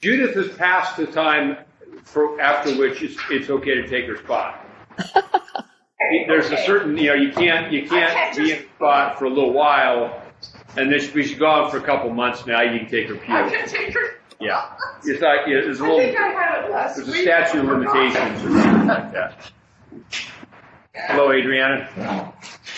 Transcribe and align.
Judith 0.00 0.34
has 0.36 0.56
passed 0.56 0.96
the 0.96 1.06
time 1.06 1.58
for 2.04 2.40
after 2.40 2.74
which 2.76 3.02
it's, 3.02 3.16
it's 3.30 3.50
okay 3.50 3.74
to 3.74 3.86
take 3.88 4.06
her 4.06 4.16
spot. 4.16 4.64
There's 6.28 6.50
a 6.50 6.56
certain, 6.58 6.96
you 6.96 7.08
know, 7.08 7.14
you 7.14 7.32
can't 7.32 7.72
you 7.72 7.88
can't 7.88 8.12
can't 8.12 8.36
be 8.36 8.48
just- 8.50 8.62
in 8.62 8.68
spot 8.76 9.18
for 9.18 9.24
a 9.26 9.30
little 9.30 9.52
while, 9.52 10.22
and 10.76 10.92
then 10.92 11.00
we 11.14 11.24
should 11.24 11.38
go 11.38 11.46
on 11.46 11.70
for 11.70 11.78
a 11.78 11.82
couple 11.82 12.10
months 12.10 12.46
now. 12.46 12.62
You 12.62 12.78
can 12.80 12.88
take 12.88 13.08
her 13.08 13.16
pew. 13.16 13.34
I 13.34 13.48
pew. 13.48 13.58
can 13.58 13.68
take 13.68 13.94
her. 13.94 14.00
Yeah, 14.40 14.70
it's 15.02 15.20
like 15.20 15.40
yeah, 15.48 15.60
there's 15.62 15.80
a 15.80 15.84
I 15.84 15.88
little 15.88 15.98
think 15.98 16.16
I 16.18 16.28
had 16.28 16.64
it 16.64 16.70
last 16.70 16.96
there's 16.96 17.08
a 17.08 17.12
statute 17.14 17.58
of 17.58 17.64
limitations 17.66 18.44
or 18.44 18.50
something 18.62 18.86
like 18.86 19.12
that. 19.12 19.50
Hello, 20.94 21.32
Adriana. 21.32 22.32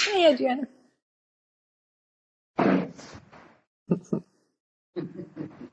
Hey, 0.07 0.33
Adriana. 0.33 0.67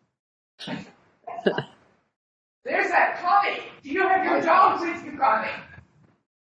There's 2.63 2.89
that 2.89 3.19
Connie. 3.21 3.59
Do 3.83 3.89
you 3.89 4.07
have 4.07 4.25
your 4.25 4.41
dog 4.41 4.81
with 4.81 5.05
you, 5.05 5.17
Connie? 5.17 5.49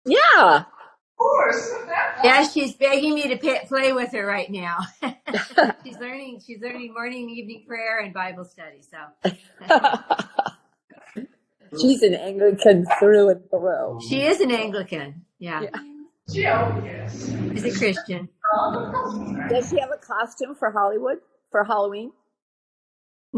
Yeah. 0.04 0.58
Of 0.58 0.66
course. 1.18 1.72
Yeah, 2.24 2.48
she's 2.48 2.74
begging 2.74 3.14
me 3.14 3.28
to 3.28 3.36
pay, 3.36 3.60
play 3.68 3.92
with 3.92 4.10
her 4.12 4.24
right 4.26 4.50
now. 4.50 4.78
she's 5.84 5.98
learning. 5.98 6.40
She's 6.44 6.60
learning 6.62 6.94
morning, 6.94 7.22
and 7.28 7.30
evening 7.30 7.64
prayer, 7.68 8.00
and 8.00 8.12
Bible 8.14 8.44
study. 8.44 8.80
So 8.80 8.96
She's 11.80 12.02
an 12.02 12.14
Anglican 12.14 12.86
through 12.98 13.28
and 13.28 13.50
through. 13.50 14.00
she 14.08 14.22
is 14.22 14.40
an 14.40 14.50
Anglican. 14.50 15.26
Yeah, 15.38 15.62
Yeah. 15.62 15.70
Jill, 16.32 16.82
yes. 16.84 17.28
she's 17.52 17.64
a 17.64 17.78
Christian. 17.78 18.28
Does 19.50 19.68
she 19.70 19.78
have 19.78 19.90
a 19.92 19.98
costume 19.98 20.54
for 20.54 20.70
Hollywood 20.70 21.18
for 21.50 21.64
Halloween? 21.64 22.12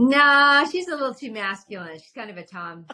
Nah, 0.00 0.64
she's 0.66 0.86
a 0.86 0.92
little 0.92 1.12
too 1.12 1.32
masculine. 1.32 1.98
She's 1.98 2.12
kind 2.14 2.30
of 2.30 2.36
a 2.36 2.44
Tom, 2.44 2.86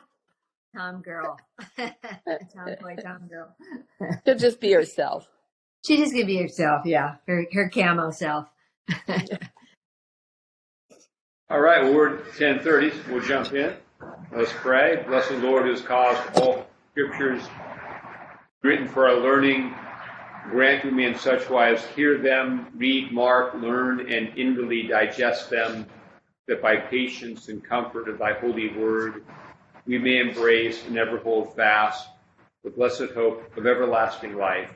Tom 0.74 1.02
girl, 1.02 1.38
Tom 1.76 2.76
boy, 2.80 2.96
Tom 2.96 3.29
girl. 3.29 3.54
She'll 4.24 4.38
just 4.38 4.59
be 4.59 4.73
herself. 4.73 5.29
She 5.84 5.98
just 5.98 6.14
gonna 6.14 6.24
be 6.24 6.38
herself. 6.38 6.87
Yeah, 6.87 7.16
her 7.26 7.45
her 7.52 7.68
camo 7.68 8.10
self. 8.10 8.48
All 11.51 11.60
right, 11.60 11.82
well, 11.84 11.92
we're 11.92 12.16
at 12.16 12.24
10:30. 12.32 13.09
We'll 13.09 13.20
jump 13.20 13.52
in. 13.52 13.76
Let's 14.34 14.52
pray. 14.54 15.04
Bless 15.07 15.29
the 15.29 15.36
Lord 15.36 15.64
who 15.64 15.73
has 15.73 15.82
caused 15.82 16.23
all 16.40 16.66
scriptures 16.92 17.42
written 18.62 18.88
for 18.88 19.10
our 19.10 19.16
learning. 19.16 19.74
Grant 20.48 20.84
we 20.86 20.90
may 20.90 21.04
in 21.04 21.18
such 21.18 21.51
wise 21.51 21.84
hear 21.88 22.16
them, 22.16 22.68
read, 22.74 23.12
mark, 23.12 23.52
learn, 23.57 24.01
and 24.10 24.36
inwardly 24.38 24.84
digest 24.84 25.51
them, 25.51 25.86
that 26.46 26.60
by 26.60 26.76
patience 26.76 27.48
and 27.48 27.64
comfort 27.64 28.09
of 28.09 28.18
thy 28.18 28.34
holy 28.34 28.76
word 28.76 29.24
we 29.87 29.98
may 29.98 30.18
embrace 30.18 30.86
and 30.86 30.96
ever 30.96 31.18
hold 31.18 31.54
fast 31.54 32.09
the 32.62 32.70
blessed 32.70 33.10
hope 33.14 33.56
of 33.56 33.66
everlasting 33.66 34.36
life, 34.36 34.70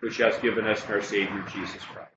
which 0.00 0.16
hast 0.18 0.42
given 0.42 0.66
us 0.66 0.84
in 0.84 0.92
our 0.92 1.02
Savior 1.02 1.44
Jesus 1.52 1.80
Christ. 1.82 2.10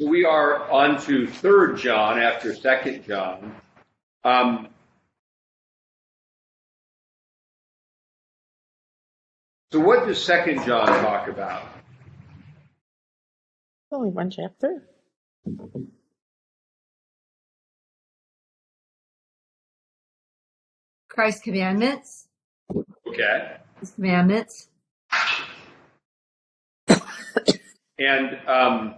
We 0.00 0.24
are 0.24 0.70
on 0.70 1.00
to 1.02 1.26
Third 1.26 1.76
John 1.76 2.18
after 2.18 2.54
Second 2.54 3.04
John. 3.04 3.54
Um, 4.24 4.68
so, 9.72 9.80
what 9.80 10.06
does 10.06 10.22
Second 10.22 10.64
John 10.64 10.86
talk 10.86 11.28
about? 11.28 11.62
Only 13.92 14.10
one 14.10 14.30
chapter. 14.30 14.82
Christ's 21.08 21.42
commandments. 21.42 22.28
Okay, 23.06 23.56
His 23.80 23.90
commandments. 23.92 24.68
and 27.98 28.38
um, 28.46 28.94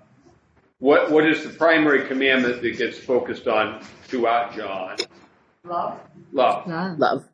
what 0.79 1.11
what 1.11 1.27
is 1.27 1.45
the 1.45 1.51
primary 1.51 2.07
commandment 2.07 2.63
that 2.63 2.77
gets 2.77 2.99
focused 2.99 3.47
on 3.47 3.83
throughout 4.05 4.55
John? 4.55 4.97
Love. 5.65 6.01
Love, 6.33 6.67
Love. 6.67 6.99
Love. 6.99 7.29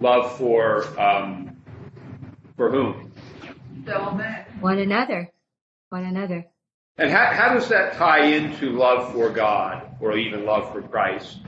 love 0.00 0.36
for 0.36 1.00
um, 1.00 1.56
for 2.56 2.70
whom? 2.70 3.12
One 4.60 4.78
another. 4.78 5.30
One 5.90 6.04
another. 6.04 6.46
And 6.98 7.10
how, 7.10 7.26
how 7.26 7.54
does 7.54 7.68
that 7.68 7.94
tie 7.94 8.24
into 8.24 8.72
love 8.72 9.12
for 9.12 9.30
God 9.30 9.86
or 10.00 10.16
even 10.16 10.46
love 10.46 10.72
for 10.72 10.80
Christ 10.80 11.40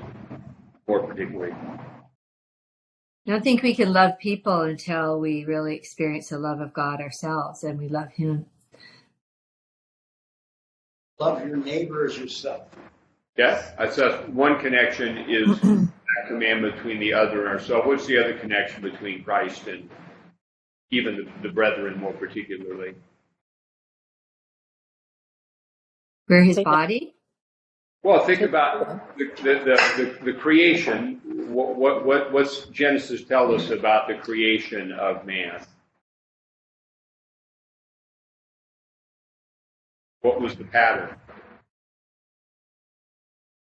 more 0.86 1.06
particularly? 1.06 1.52
I 1.52 3.30
don't 3.30 3.42
think 3.42 3.62
we 3.62 3.74
can 3.74 3.92
love 3.92 4.18
people 4.18 4.62
until 4.62 5.20
we 5.20 5.44
really 5.44 5.74
experience 5.74 6.28
the 6.28 6.38
love 6.38 6.60
of 6.60 6.72
God 6.72 7.00
ourselves 7.00 7.64
and 7.64 7.78
we 7.78 7.88
love 7.88 8.10
Him. 8.12 8.47
Love 11.18 11.47
your 11.47 11.56
neighbor 11.56 12.06
as 12.06 12.16
yourself. 12.16 12.62
Yes, 13.36 13.72
I 13.78 13.88
said 13.88 14.34
one 14.34 14.58
connection 14.60 15.18
is 15.28 15.60
that 15.60 16.28
commandment 16.28 16.76
between 16.76 17.00
the 17.00 17.12
other 17.12 17.47
and 17.47 17.58
ourselves. 17.58 17.86
What's 17.86 18.06
the 18.06 18.18
other 18.18 18.34
connection 18.34 18.82
between 18.82 19.24
Christ 19.24 19.66
and 19.66 19.88
even 20.91 21.16
the, 21.16 21.49
the 21.49 21.53
brethren 21.53 21.99
more 21.99 22.12
particularly? 22.12 22.94
We're 26.28 26.43
His 26.43 26.59
body. 26.60 27.15
Well, 28.03 28.25
think 28.25 28.43
about 28.43 29.19
the, 29.19 29.27
the, 29.43 29.54
the, 29.54 29.77
the, 29.97 30.25
the 30.27 30.32
creation. 30.32 31.21
What, 31.48 31.77
what, 31.77 32.06
what, 32.06 32.32
what's 32.32 32.66
Genesis 32.66 33.25
tell 33.25 33.54
us 33.54 33.71
about 33.71 34.09
the 34.09 34.15
creation 34.15 34.93
of 34.93 35.27
man? 35.27 35.60
What 40.22 40.41
was 40.41 40.56
the 40.56 40.65
pattern? 40.65 41.16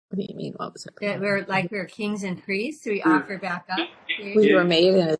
What 0.09 0.19
do 0.19 0.25
you 0.29 0.35
mean? 0.35 0.53
What 0.57 0.73
was 0.73 0.85
it? 0.85 0.93
That 1.01 1.19
we're 1.21 1.45
like 1.47 1.71
we're 1.71 1.85
kings 1.85 2.23
and 2.23 2.41
priests. 2.43 2.85
We 2.85 3.01
offer 3.01 3.37
back 3.37 3.65
up. 3.71 3.79
We 4.19 4.53
were 4.53 4.63
made 4.63 4.95
in 4.95 5.17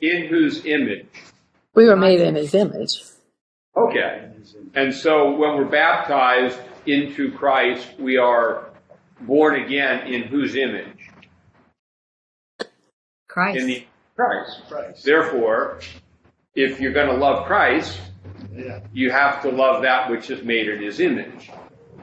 In 0.00 0.26
whose 0.28 0.64
image? 0.66 1.06
We 1.76 1.86
were 1.86 1.96
made 1.96 2.20
in 2.20 2.34
his 2.34 2.54
image. 2.54 3.02
Okay. 3.76 4.30
And 4.74 4.92
so 4.92 5.30
when 5.30 5.56
we're 5.56 5.66
baptized 5.66 6.58
into 6.86 7.30
Christ, 7.32 7.86
we 7.98 8.16
are 8.16 8.70
born 9.20 9.62
again 9.62 10.06
in 10.12 10.22
whose 10.22 10.56
image? 10.56 11.10
Christ. 13.28 13.58
In 13.58 13.66
the 13.66 13.86
Christ. 14.16 14.62
Christ. 14.68 15.04
Therefore, 15.04 15.80
if 16.54 16.80
you're 16.80 16.92
going 16.92 17.08
to 17.08 17.16
love 17.16 17.46
Christ, 17.46 18.00
Yeah. 18.54 18.80
you 18.94 19.10
have 19.10 19.42
to 19.42 19.50
love 19.50 19.82
that 19.82 20.10
which 20.10 20.30
is 20.30 20.42
made 20.42 20.68
in 20.68 20.82
his 20.82 21.00
image. 21.00 21.50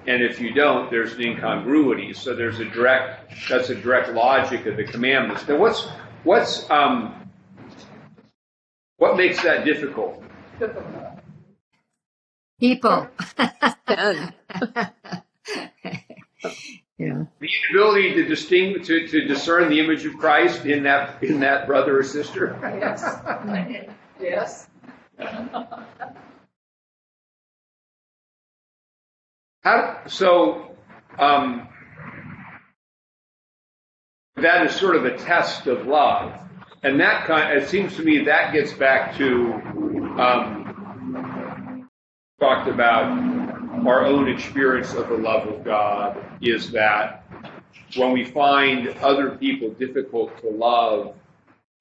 And 0.06 0.22
if 0.22 0.40
you 0.40 0.54
don't, 0.54 0.92
there's 0.92 1.14
an 1.14 1.22
incongruity. 1.24 2.14
So 2.14 2.36
there's 2.36 2.60
a 2.60 2.66
direct, 2.66 3.34
that's 3.50 3.70
a 3.70 3.76
direct 3.76 4.10
logic 4.14 4.66
of 4.68 4.78
the 4.78 4.84
commandments. 4.84 5.48
Now 5.48 5.58
what's, 5.58 5.88
what's, 6.24 6.70
um, 6.70 7.23
what 9.04 9.18
makes 9.18 9.44
that 9.44 9.66
difficult? 9.66 10.24
People. 12.58 13.10
Yeah. 17.00 17.24
The 17.40 17.50
inability 17.70 18.14
to 18.14 18.26
distinguish, 18.26 18.88
to, 18.88 19.08
to 19.08 19.28
discern 19.28 19.70
the 19.70 19.80
image 19.80 20.06
of 20.06 20.18
Christ 20.18 20.66
in 20.66 20.84
that, 20.84 21.24
in 21.24 21.40
that 21.40 21.68
brother 21.68 22.00
or 22.00 22.04
sister? 22.04 22.58
Yes. 22.62 23.04
yes. 24.22 24.68
How, 29.64 30.02
so, 30.08 30.76
um, 31.18 31.68
that 34.36 34.66
is 34.68 34.76
sort 34.76 34.96
of 34.96 35.06
a 35.06 35.18
test 35.18 35.68
of 35.68 35.88
love. 35.88 36.43
And 36.84 37.00
that 37.00 37.26
kind, 37.26 37.58
it 37.58 37.70
seems 37.70 37.96
to 37.96 38.04
me 38.04 38.26
that 38.26 38.52
gets 38.52 38.74
back 38.74 39.16
to, 39.18 39.54
um, 40.20 41.90
talked 42.40 42.68
about 42.68 43.08
our 43.88 44.06
own 44.06 44.28
experience 44.28 44.94
of 44.94 45.08
the 45.08 45.16
love 45.16 45.48
of 45.48 45.64
God 45.64 46.18
is 46.42 46.72
that 46.72 47.26
when 47.96 48.12
we 48.12 48.26
find 48.26 48.90
other 49.00 49.32
people 49.38 49.70
difficult 49.72 50.38
to 50.42 50.50
love 50.50 51.16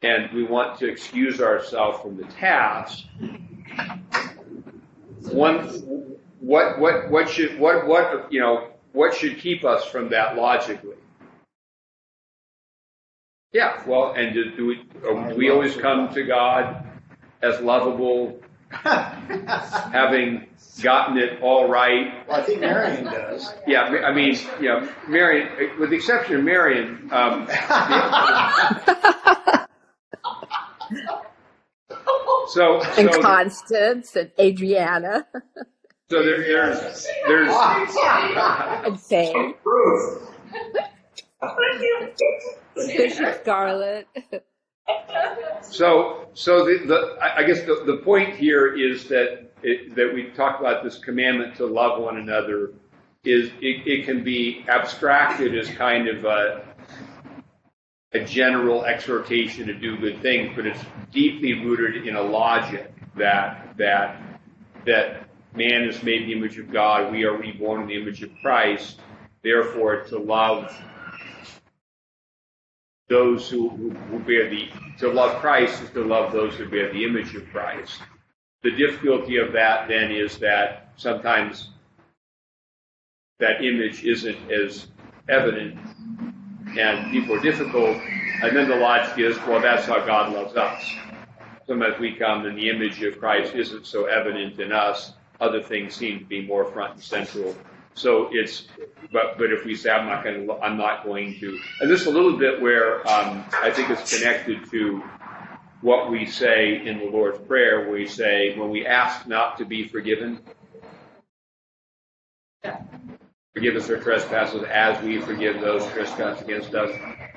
and 0.03 0.33
we 0.33 0.45
want 0.45 0.79
to 0.79 0.89
excuse 0.89 1.41
ourselves 1.41 2.01
from 2.01 2.17
the 2.17 2.25
task, 2.25 3.05
one, 5.33 5.67
what, 6.39 6.79
what, 6.79 7.11
what 7.11 7.29
should, 7.29 7.59
what, 7.59 7.87
what, 7.87 8.33
you 8.33 8.41
know, 8.41 8.69
what 8.93 9.15
should 9.15 9.39
keep 9.39 9.65
us 9.65 9.85
from 9.85 10.11
that 10.11 10.37
logically? 10.37 10.97
Yeah, 13.53 13.83
well, 13.87 14.13
and 14.17 14.33
do, 14.33 14.51
do 14.57 14.67
we, 14.67 14.81
uh, 15.07 15.29
do 15.29 15.37
we 15.37 15.51
always 15.51 15.77
come 15.77 16.13
to 16.15 16.23
God 16.25 16.87
as 17.43 17.61
lovable, 17.61 18.41
having 18.71 20.47
gotten 20.83 21.19
it 21.19 21.43
all 21.43 21.69
right. 21.69 22.27
Well, 22.27 22.41
I 22.41 22.43
think 22.43 22.61
Marion 22.61 23.05
does. 23.05 23.53
Yeah, 23.67 23.83
I 23.83 24.13
mean, 24.15 24.39
yeah, 24.61 24.89
Marion, 25.07 25.79
with 25.79 25.91
the 25.91 25.97
exception 25.97 26.37
of 26.37 26.45
Marion, 26.45 27.11
um, 27.13 27.47
so, 32.49 32.81
And 32.97 33.13
so, 33.13 33.21
Constance 33.21 34.17
and 34.17 34.31
Adriana 34.41 35.27
so 36.13 36.23
there, 36.23 36.41
there's, 36.43 37.07
there's, 37.27 37.49
and 38.85 38.99
Faye, 42.77 42.97
Bishop 42.97 43.41
Scarlett. 43.43 44.09
So, 45.63 46.29
so 46.35 46.65
the, 46.65 46.87
the 46.87 47.19
I 47.21 47.39
I 47.39 47.43
guess 47.45 47.61
the, 47.63 47.83
the 47.87 47.99
point 47.99 48.35
here 48.37 48.77
is 48.77 49.09
that 49.09 49.53
it, 49.63 49.95
that 49.95 50.13
we 50.13 50.31
talk 50.31 50.61
about 50.61 50.83
this 50.83 50.99
commandment 50.99 51.57
to 51.57 51.67
love 51.67 52.01
one 52.03 52.19
another 52.19 52.73
is 53.25 53.51
it, 53.61 53.87
it 53.87 54.05
can 54.05 54.25
be 54.25 54.65
abstracted 54.69 55.57
as 55.57 55.69
kind 55.71 56.09
of 56.09 56.25
a, 56.25 56.65
a 58.13 58.25
general 58.25 58.85
exhortation 58.85 59.67
to 59.69 59.75
do 59.75 59.97
good 59.97 60.21
things, 60.21 60.53
but 60.57 60.67
it's 60.67 60.81
deeply 61.13 61.55
rooted 61.55 62.07
in 62.09 62.17
a 62.17 62.23
logic 62.23 62.93
that 63.17 63.75
that 63.79 64.21
that 64.85 65.29
man 65.55 65.85
is 65.85 66.03
made 66.03 66.23
in 66.23 66.29
the 66.29 66.33
image 66.35 66.59
of 66.59 66.73
God, 66.73 67.13
we 67.13 67.25
are 67.25 67.37
reborn 67.37 67.83
in 67.83 67.89
the 67.89 68.01
image 68.01 68.23
of 68.23 68.31
Christ, 68.43 69.01
therefore 69.43 70.03
to 70.05 70.19
love 70.19 70.75
those 73.13 73.49
who, 73.51 73.69
who, 73.69 74.19
bear 74.21 74.49
the 74.49 74.71
to 74.99 75.13
love 75.13 75.39
Christ 75.41 75.83
is 75.83 75.91
to 75.91 76.03
love 76.03 76.33
those 76.33 76.55
who 76.55 76.67
bear 76.67 76.91
the 76.91 77.05
image 77.05 77.35
of 77.35 77.47
Christ. 77.51 78.01
The 78.63 78.71
difficulty 78.71 79.37
of 79.37 79.53
that 79.53 79.87
then 79.87 80.11
is 80.11 80.39
that 80.39 80.93
sometimes 80.97 81.69
that 83.39 83.63
image 83.63 84.03
isn't 84.03 84.51
as 84.51 84.87
evident 85.29 85.79
and 86.79 87.13
people 87.13 87.37
are 87.37 87.41
difficult 87.41 87.99
and 88.43 88.57
then 88.57 88.67
the 88.67 88.77
logic 88.77 89.19
is 89.19 89.37
well 89.47 89.61
that's 89.61 89.85
how 89.85 90.01
God 90.07 90.33
loves 90.33 90.57
us. 90.57 90.83
Sometimes 91.67 91.99
we 92.01 92.15
come 92.15 92.47
and 92.47 92.57
the 92.57 92.71
image 92.71 93.03
of 93.03 93.19
Christ 93.19 93.55
isn't 93.55 93.87
so 93.87 94.07
evident 94.07 94.59
in 94.59 94.73
us, 94.73 95.13
other 95.39 95.63
things 95.63 95.95
seem 95.95 96.21
to 96.21 96.25
be 96.25 96.47
more 96.47 96.65
front 96.65 96.95
and 96.95 97.03
central. 97.03 97.55
So 97.95 98.29
it's, 98.33 98.67
but 99.13 99.39
but 99.39 99.53
if 99.53 99.65
we 99.65 99.75
say 99.77 99.91
I'm 99.91 100.07
not 100.07 100.25
going 100.25 100.47
to, 100.47 100.55
I'm 100.55 100.77
not 100.77 101.05
going 101.05 101.39
to, 101.41 101.59
and 101.81 101.91
this 101.91 102.01
is 102.03 102.07
a 102.07 102.11
little 102.11 102.39
bit 102.39 102.61
where 102.61 103.07
um, 103.09 103.45
I 103.53 103.71
think 103.71 103.91
it's 103.91 104.19
connected 104.19 104.71
to 104.71 105.03
what 105.83 106.11
we 106.11 106.27
say 106.27 106.87
in 106.87 106.99
the 107.01 107.07
Lord's 107.07 107.39
Prayer, 107.47 107.91
we 107.91 108.07
say 108.07 108.57
when 108.59 108.71
we 108.71 108.87
ask 108.87 109.27
not 109.27 109.59
to 109.59 109.65
be 109.65 109.87
forgiven, 109.89 110.41
forgive 113.55 113.77
us 113.77 113.91
our 113.91 113.99
trespasses 113.99 114.63
as 114.65 115.03
we 115.03 115.21
forgive 115.21 115.61
those 115.61 115.85
trespass 115.89 116.41
against 116.41 116.75
us. 116.75 116.91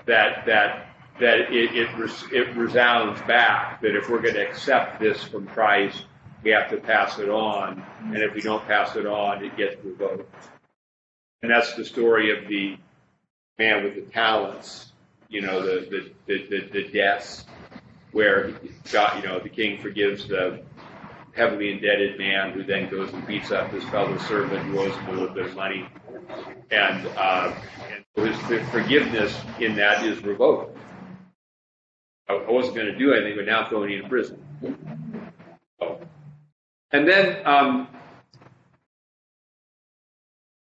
That 0.06 0.46
that 0.46 0.96
that 1.20 1.40
it 1.52 1.76
it, 1.76 1.98
res, 1.98 2.24
it 2.32 2.56
resounds 2.56 3.20
back 3.24 3.82
that 3.82 3.96
if 3.96 4.10
we're 4.10 4.22
going 4.22 4.36
to 4.36 4.48
accept 4.48 5.00
this 5.00 5.22
from 5.24 5.48
Christ, 5.48 6.06
we 6.46 6.52
have 6.52 6.70
to 6.70 6.78
pass 6.78 7.18
it 7.18 7.28
on, 7.28 7.84
and 8.04 8.18
if 8.18 8.36
we 8.36 8.42
don't 8.42 8.64
pass 8.68 8.96
it 8.96 9.08
on, 9.08 9.44
it 9.44 9.58
gets 9.58 9.84
revoked. 9.84 10.32
And 11.42 11.52
that's 11.52 11.74
the 11.74 11.84
story 11.84 12.38
of 12.38 12.48
the 12.48 12.78
man 13.58 13.84
with 13.84 13.96
the 13.96 14.02
talents, 14.02 14.92
you 15.28 15.42
know, 15.42 15.62
the 15.62 16.14
the 16.28 16.48
the, 16.48 16.70
the, 16.72 16.90
the 16.92 17.46
where 18.12 18.54
God, 18.92 19.22
you 19.22 19.28
know, 19.28 19.40
the 19.40 19.50
king 19.50 19.82
forgives 19.82 20.28
the 20.28 20.62
heavily 21.36 21.72
indebted 21.72 22.18
man 22.18 22.52
who 22.52 22.64
then 22.64 22.90
goes 22.90 23.12
and 23.12 23.26
beats 23.28 23.52
up 23.52 23.72
his 23.72 23.84
fellow 23.86 24.18
servant 24.20 24.66
who 24.68 24.80
owes 24.80 24.96
him 24.96 25.08
a 25.08 25.12
little 25.14 25.36
bit 25.36 25.48
of 25.48 25.56
money, 25.56 25.88
and 26.70 27.08
uh, 27.18 27.54
and 27.92 28.28
his 28.28 28.38
forgiveness 28.70 29.36
in 29.60 29.76
that 29.76 30.06
is 30.06 30.24
revoked. 30.24 30.78
I 32.30 32.50
wasn't 32.50 32.76
going 32.76 32.88
to 32.88 32.98
do 32.98 33.14
anything, 33.14 33.36
but 33.36 33.46
now 33.46 33.66
I'm 33.66 33.90
in 33.90 34.08
prison. 34.08 35.05
And 36.92 37.08
then, 37.08 37.46
um, 37.46 37.88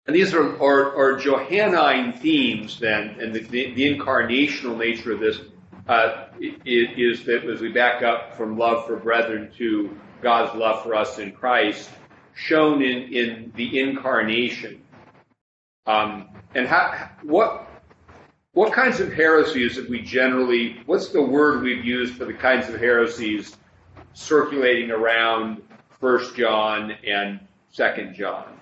and 0.07 0.17
these 0.17 0.35
are, 0.35 0.61
are, 0.63 0.97
are 0.97 1.19
Johannine 1.19 2.13
themes 2.15 2.79
then, 2.79 3.17
and 3.21 3.35
the, 3.35 3.41
the, 3.41 3.75
the 3.75 3.95
incarnational 3.95 4.77
nature 4.77 5.13
of 5.13 5.21
this 5.21 5.41
uh, 5.89 6.27
is 6.41 7.25
that 7.25 7.45
as 7.45 7.61
we 7.61 7.71
back 7.71 8.03
up 8.03 8.37
from 8.37 8.59
love 8.59 8.87
for 8.87 8.97
brethren 8.97 9.51
to 9.57 9.97
God's 10.21 10.55
love 10.55 10.83
for 10.83 10.95
us 10.95 11.19
in 11.19 11.33
Christ, 11.33 11.91
shown 12.35 12.83
in, 12.83 13.13
in 13.13 13.53
the 13.57 13.81
incarnation. 13.81 14.83
Um, 15.87 16.29
and 16.55 16.67
how, 16.67 17.11
what, 17.23 17.67
what 18.53 18.73
kinds 18.73 19.01
of 19.01 19.13
heresies 19.13 19.77
have 19.77 19.89
we 19.89 20.03
generally, 20.03 20.83
what's 20.87 21.09
the 21.09 21.23
word 21.23 21.63
we've 21.63 21.85
used 21.85 22.15
for 22.15 22.25
the 22.27 22.35
kinds 22.35 22.69
of 22.69 22.79
heresies 22.79 23.57
circulating 24.13 24.91
around 24.91 25.63
First 26.01 26.37
John 26.37 26.93
and 27.07 27.41
Second 27.71 28.15
John? 28.15 28.61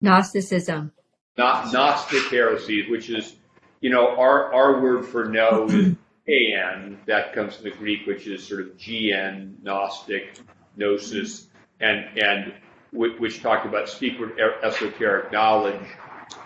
Gnosticism. 0.00 0.92
Not 1.36 1.72
Gnostic 1.72 2.30
heresies, 2.30 2.88
which 2.88 3.10
is, 3.10 3.36
you 3.80 3.90
know, 3.90 4.16
our, 4.16 4.52
our 4.52 4.80
word 4.80 5.06
for 5.06 5.24
no 5.26 5.66
is 5.66 5.96
an, 6.28 6.98
that 7.06 7.34
comes 7.34 7.56
from 7.56 7.64
the 7.64 7.70
Greek, 7.70 8.06
which 8.06 8.26
is 8.26 8.46
sort 8.46 8.60
of 8.62 8.76
gn, 8.76 9.54
Gnostic, 9.62 10.38
gnosis, 10.76 11.48
and, 11.80 12.06
and 12.18 12.52
which 12.92 13.42
talked 13.42 13.66
about 13.66 13.88
secret 13.88 14.38
er- 14.40 14.64
esoteric 14.64 15.32
knowledge 15.32 15.86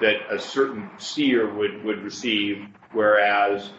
that 0.01 0.17
a 0.31 0.39
certain 0.39 0.91
seer 0.99 1.53
would, 1.53 1.85
would 1.85 2.03
receive, 2.03 2.67
whereas 2.93 3.71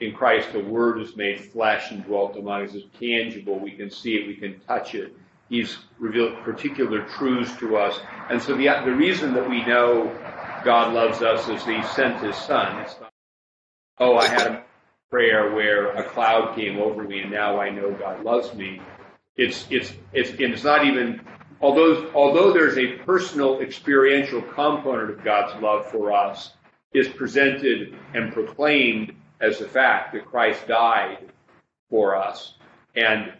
in 0.00 0.12
Christ 0.12 0.52
the 0.52 0.60
Word 0.60 1.00
is 1.00 1.16
made 1.16 1.40
flesh 1.40 1.90
and 1.90 2.04
dwelt 2.04 2.36
among 2.36 2.64
us. 2.64 2.74
It's 2.74 2.86
tangible. 2.98 3.58
We 3.58 3.72
can 3.72 3.90
see 3.90 4.16
it. 4.16 4.26
We 4.26 4.36
can 4.36 4.60
touch 4.60 4.94
it. 4.94 5.16
He's 5.48 5.78
revealed 5.98 6.42
particular 6.42 7.06
truths 7.08 7.56
to 7.58 7.76
us. 7.76 8.00
And 8.30 8.40
so 8.42 8.56
the, 8.56 8.66
the 8.84 8.92
reason 8.92 9.32
that 9.34 9.48
we 9.48 9.64
know 9.64 10.12
God 10.64 10.92
loves 10.92 11.22
us 11.22 11.48
is 11.48 11.64
that 11.64 11.76
He 11.76 11.86
sent 11.94 12.22
His 12.24 12.36
Son. 12.36 12.80
It's 12.80 12.98
not, 13.00 13.12
oh, 13.98 14.16
I 14.16 14.28
had 14.28 14.46
a 14.46 14.64
prayer 15.10 15.54
where 15.54 15.92
a 15.92 16.02
cloud 16.02 16.56
came 16.56 16.78
over 16.78 17.04
me 17.04 17.20
and 17.20 17.30
now 17.30 17.60
I 17.60 17.70
know 17.70 17.92
God 17.92 18.24
loves 18.24 18.52
me. 18.54 18.80
It's, 19.36 19.66
it's, 19.70 19.92
it's, 20.12 20.30
and 20.30 20.52
it's 20.52 20.64
not 20.64 20.84
even, 20.84 21.20
although, 21.60 22.10
although 22.14 22.52
there's 22.52 22.78
a 22.78 22.94
personal 23.04 23.60
experiential 23.60 24.42
component 24.42 25.10
of 25.10 25.22
God's 25.22 25.60
love 25.62 25.86
for 25.90 26.12
us, 26.12 26.52
is 26.92 27.08
presented 27.08 27.94
and 28.14 28.32
proclaimed 28.32 29.12
as 29.40 29.58
the 29.58 29.68
fact 29.68 30.14
that 30.14 30.24
Christ 30.24 30.66
died 30.66 31.18
for 31.90 32.16
us. 32.16 32.54
And 32.94 33.32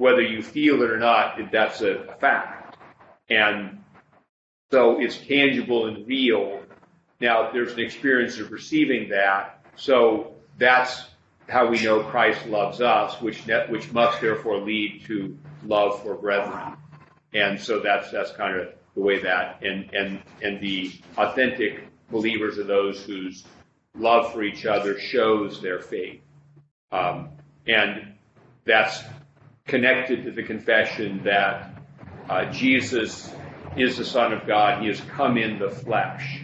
whether 0.00 0.22
you 0.22 0.42
feel 0.42 0.82
it 0.82 0.90
or 0.90 0.96
not, 0.98 1.38
that's 1.52 1.82
a, 1.82 1.90
a 2.08 2.14
fact. 2.14 2.78
And 3.28 3.84
so 4.70 4.98
it's 4.98 5.18
tangible 5.18 5.88
and 5.88 6.06
real. 6.08 6.62
Now, 7.20 7.52
there's 7.52 7.74
an 7.74 7.80
experience 7.80 8.38
of 8.38 8.50
receiving 8.50 9.10
that. 9.10 9.62
So 9.76 10.32
that's 10.56 11.04
how 11.50 11.68
we 11.68 11.82
know 11.82 12.02
Christ 12.02 12.46
loves 12.46 12.80
us, 12.80 13.20
which, 13.20 13.42
which 13.68 13.92
must 13.92 14.22
therefore 14.22 14.58
lead 14.60 15.04
to 15.06 15.36
love 15.66 16.02
for 16.02 16.14
brethren. 16.14 16.76
And 17.34 17.60
so 17.60 17.80
that's, 17.80 18.10
that's 18.10 18.32
kind 18.32 18.58
of 18.58 18.68
the 18.94 19.02
way 19.02 19.18
that, 19.18 19.62
and, 19.62 19.92
and, 19.92 20.22
and 20.42 20.62
the 20.62 20.92
authentic 21.18 21.84
believers 22.10 22.58
are 22.58 22.64
those 22.64 23.04
whose 23.04 23.44
love 23.94 24.32
for 24.32 24.42
each 24.42 24.64
other 24.64 24.98
shows 24.98 25.60
their 25.60 25.80
faith. 25.80 26.22
Um, 26.90 27.28
and 27.66 28.14
that's 28.64 29.02
connected 29.70 30.24
to 30.24 30.32
the 30.32 30.42
confession 30.42 31.22
that 31.22 31.80
uh, 32.28 32.44
Jesus 32.46 33.32
is 33.76 33.96
the 33.96 34.04
Son 34.04 34.32
of 34.32 34.46
God. 34.46 34.82
He 34.82 34.88
has 34.88 35.00
come 35.00 35.38
in 35.38 35.60
the 35.60 35.70
flesh. 35.70 36.42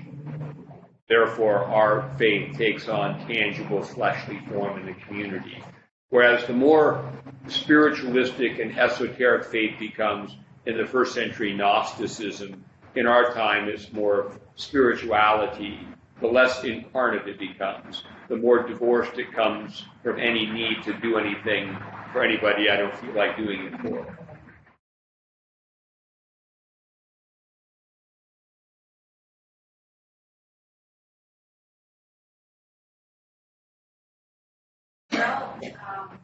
Therefore, 1.08 1.64
our 1.64 2.14
faith 2.18 2.56
takes 2.56 2.88
on 2.88 3.26
tangible 3.26 3.82
fleshly 3.82 4.40
form 4.48 4.78
in 4.78 4.86
the 4.86 4.94
community. 4.94 5.62
Whereas 6.10 6.46
the 6.46 6.52
more 6.52 7.12
spiritualistic 7.48 8.60
and 8.60 8.78
esoteric 8.78 9.44
faith 9.46 9.78
becomes 9.78 10.36
in 10.64 10.76
the 10.76 10.86
first 10.86 11.12
century 11.12 11.52
Gnosticism, 11.52 12.64
in 12.94 13.06
our 13.08 13.32
time 13.34 13.68
it's 13.68 13.92
more 13.92 14.32
spirituality. 14.54 15.80
The 16.20 16.28
less 16.28 16.62
incarnate 16.62 17.26
it 17.26 17.38
becomes, 17.38 18.04
the 18.28 18.36
more 18.36 18.66
divorced 18.66 19.18
it 19.18 19.32
comes 19.32 19.84
from 20.02 20.18
any 20.18 20.46
need 20.46 20.82
to 20.84 20.92
do 20.94 21.18
anything 21.18 21.76
for 22.16 22.24
anybody 22.24 22.70
I 22.70 22.78
don't 22.78 22.96
feel 22.96 23.12
like 23.12 23.36
doing 23.36 23.66
it 23.66 23.80
for. 23.82 24.18
Well, 35.12 35.60
um, 35.62 36.18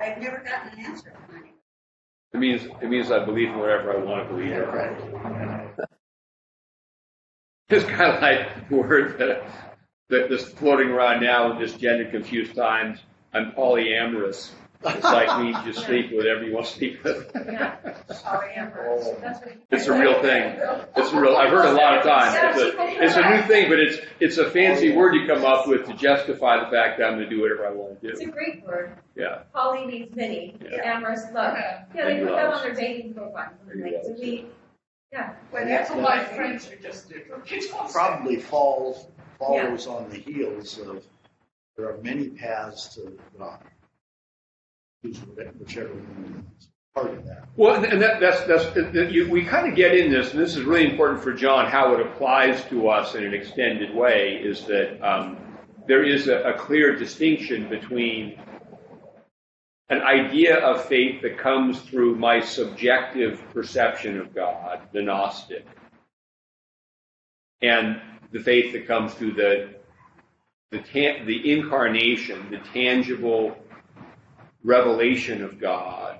I've 0.00 0.18
never 0.20 0.38
gotten 0.38 0.76
an 0.76 0.84
answer 0.84 1.12
from 1.12 1.36
anyone. 1.36 1.54
It 2.32 2.38
means 2.38 2.62
it 2.82 2.88
means 2.90 3.12
I 3.12 3.24
believe 3.24 3.50
in 3.50 3.58
whatever 3.60 3.96
I 3.96 4.02
want 4.02 4.28
to 4.28 4.34
believe. 4.34 4.50
in. 4.50 4.60
Right. 4.62 5.68
It's 7.68 7.84
kind 7.84 8.12
of 8.12 8.20
like 8.20 8.68
the 8.68 8.74
word 8.78 9.16
that, 9.20 9.46
that 10.08 10.28
that's 10.28 10.48
floating 10.48 10.88
around 10.88 11.22
now 11.22 11.52
in 11.52 11.60
this 11.60 11.74
gender 11.74 12.10
confused 12.10 12.56
times. 12.56 12.98
I'm 13.32 13.52
polyamorous. 13.52 14.50
It's 14.82 15.04
like 15.04 15.44
me 15.44 15.52
just 15.70 15.84
sleep 15.84 16.10
with 16.10 16.24
whoever 16.24 16.42
you 16.42 16.54
want 16.54 16.64
to 16.66 16.72
sleep 16.72 17.04
with. 17.04 17.30
Yeah. 17.34 17.76
Oh. 17.84 19.16
That's 19.20 19.40
what 19.40 19.56
It's 19.70 19.86
a 19.86 19.92
real 19.98 20.22
thing. 20.22 20.58
It's 20.96 21.12
a 21.12 21.20
real. 21.20 21.36
I've 21.36 21.50
heard 21.50 21.66
it 21.66 21.72
a 21.72 21.76
lot 21.76 21.98
of 21.98 22.02
times. 22.02 22.34
It's 22.58 22.74
a, 22.78 23.04
it's 23.04 23.16
a 23.16 23.28
new 23.28 23.42
thing, 23.46 23.68
but 23.68 23.78
it's 23.78 23.98
it's 24.20 24.38
a 24.38 24.50
fancy 24.50 24.96
word 24.96 25.14
you 25.14 25.26
come 25.26 25.44
up 25.44 25.68
with 25.68 25.86
to 25.86 25.94
justify 25.94 26.64
the 26.64 26.70
fact 26.70 26.98
that 26.98 27.04
I'm 27.04 27.18
going 27.18 27.28
to 27.28 27.30
do 27.30 27.42
whatever 27.42 27.66
I 27.66 27.72
want 27.72 28.00
to 28.00 28.06
do. 28.06 28.12
It's 28.12 28.22
a 28.22 28.26
do. 28.26 28.32
great 28.32 28.64
word. 28.66 28.96
Yeah. 29.14 29.42
Poly 29.54 29.86
means 29.86 30.16
many. 30.16 30.56
Yeah. 30.62 30.96
Amorous 30.96 31.24
love. 31.34 31.56
Yeah. 31.58 31.84
Yeah, 31.94 32.04
they 32.06 32.16
And 32.18 32.28
put 32.28 32.36
that 32.36 32.48
loves. 32.48 32.62
on 32.62 32.66
their 32.68 32.74
dating 32.74 33.12
profile. 33.14 33.50
Like, 33.66 33.94
so 34.02 34.16
we, 34.18 34.46
yeah. 35.12 35.34
Well, 35.52 35.66
that's 35.66 35.90
what 35.90 36.00
my 36.00 36.24
friends 36.24 36.70
are 36.70 36.76
just 36.76 37.08
different. 37.10 37.50
You 37.50 37.68
don't 37.68 37.86
say. 37.88 37.92
Probably 37.92 38.36
falls, 38.36 39.08
follows 39.38 39.86
on 39.86 40.08
the 40.08 40.16
heels 40.18 40.78
of, 40.78 41.04
there 41.80 41.94
are 41.94 41.98
many 42.02 42.28
paths 42.28 42.94
to 42.94 43.18
God. 43.38 43.58
Whichever 45.02 45.94
one 45.94 46.44
is 46.58 46.68
part 46.94 47.14
of 47.14 47.24
that. 47.24 47.48
Well, 47.56 47.82
and 47.82 48.02
that, 48.02 48.20
that's 48.20 48.42
that's 48.44 48.66
that 48.74 49.10
you, 49.10 49.30
we 49.30 49.46
kind 49.46 49.66
of 49.66 49.74
get 49.74 49.96
in 49.96 50.12
this, 50.12 50.32
and 50.32 50.42
this 50.42 50.56
is 50.56 50.64
really 50.64 50.90
important 50.90 51.22
for 51.22 51.32
John. 51.32 51.70
How 51.70 51.94
it 51.94 52.00
applies 52.06 52.62
to 52.64 52.90
us 52.90 53.14
in 53.14 53.24
an 53.24 53.32
extended 53.32 53.94
way 53.94 54.42
is 54.44 54.66
that 54.66 55.00
um, 55.02 55.38
there 55.88 56.04
is 56.04 56.28
a, 56.28 56.42
a 56.42 56.58
clear 56.58 56.96
distinction 56.96 57.70
between 57.70 58.38
an 59.88 60.02
idea 60.02 60.58
of 60.58 60.84
faith 60.84 61.22
that 61.22 61.38
comes 61.38 61.80
through 61.80 62.16
my 62.16 62.40
subjective 62.40 63.42
perception 63.54 64.20
of 64.20 64.34
God, 64.34 64.82
the 64.92 65.00
Gnostic, 65.00 65.66
and 67.62 68.02
the 68.32 68.40
faith 68.40 68.74
that 68.74 68.86
comes 68.86 69.14
through 69.14 69.32
the 69.32 69.79
the, 70.70 70.78
tan- 70.78 71.26
the 71.26 71.52
incarnation, 71.52 72.50
the 72.50 72.58
tangible 72.72 73.56
revelation 74.62 75.42
of 75.42 75.58
God, 75.58 76.18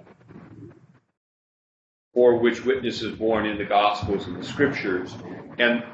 for 2.12 2.38
which 2.38 2.64
witness 2.64 3.02
is 3.02 3.16
born 3.16 3.46
in 3.46 3.58
the 3.58 3.64
Gospels 3.64 4.26
and 4.26 4.36
the 4.36 4.44
Scriptures. 4.44 5.14
And 5.58 5.84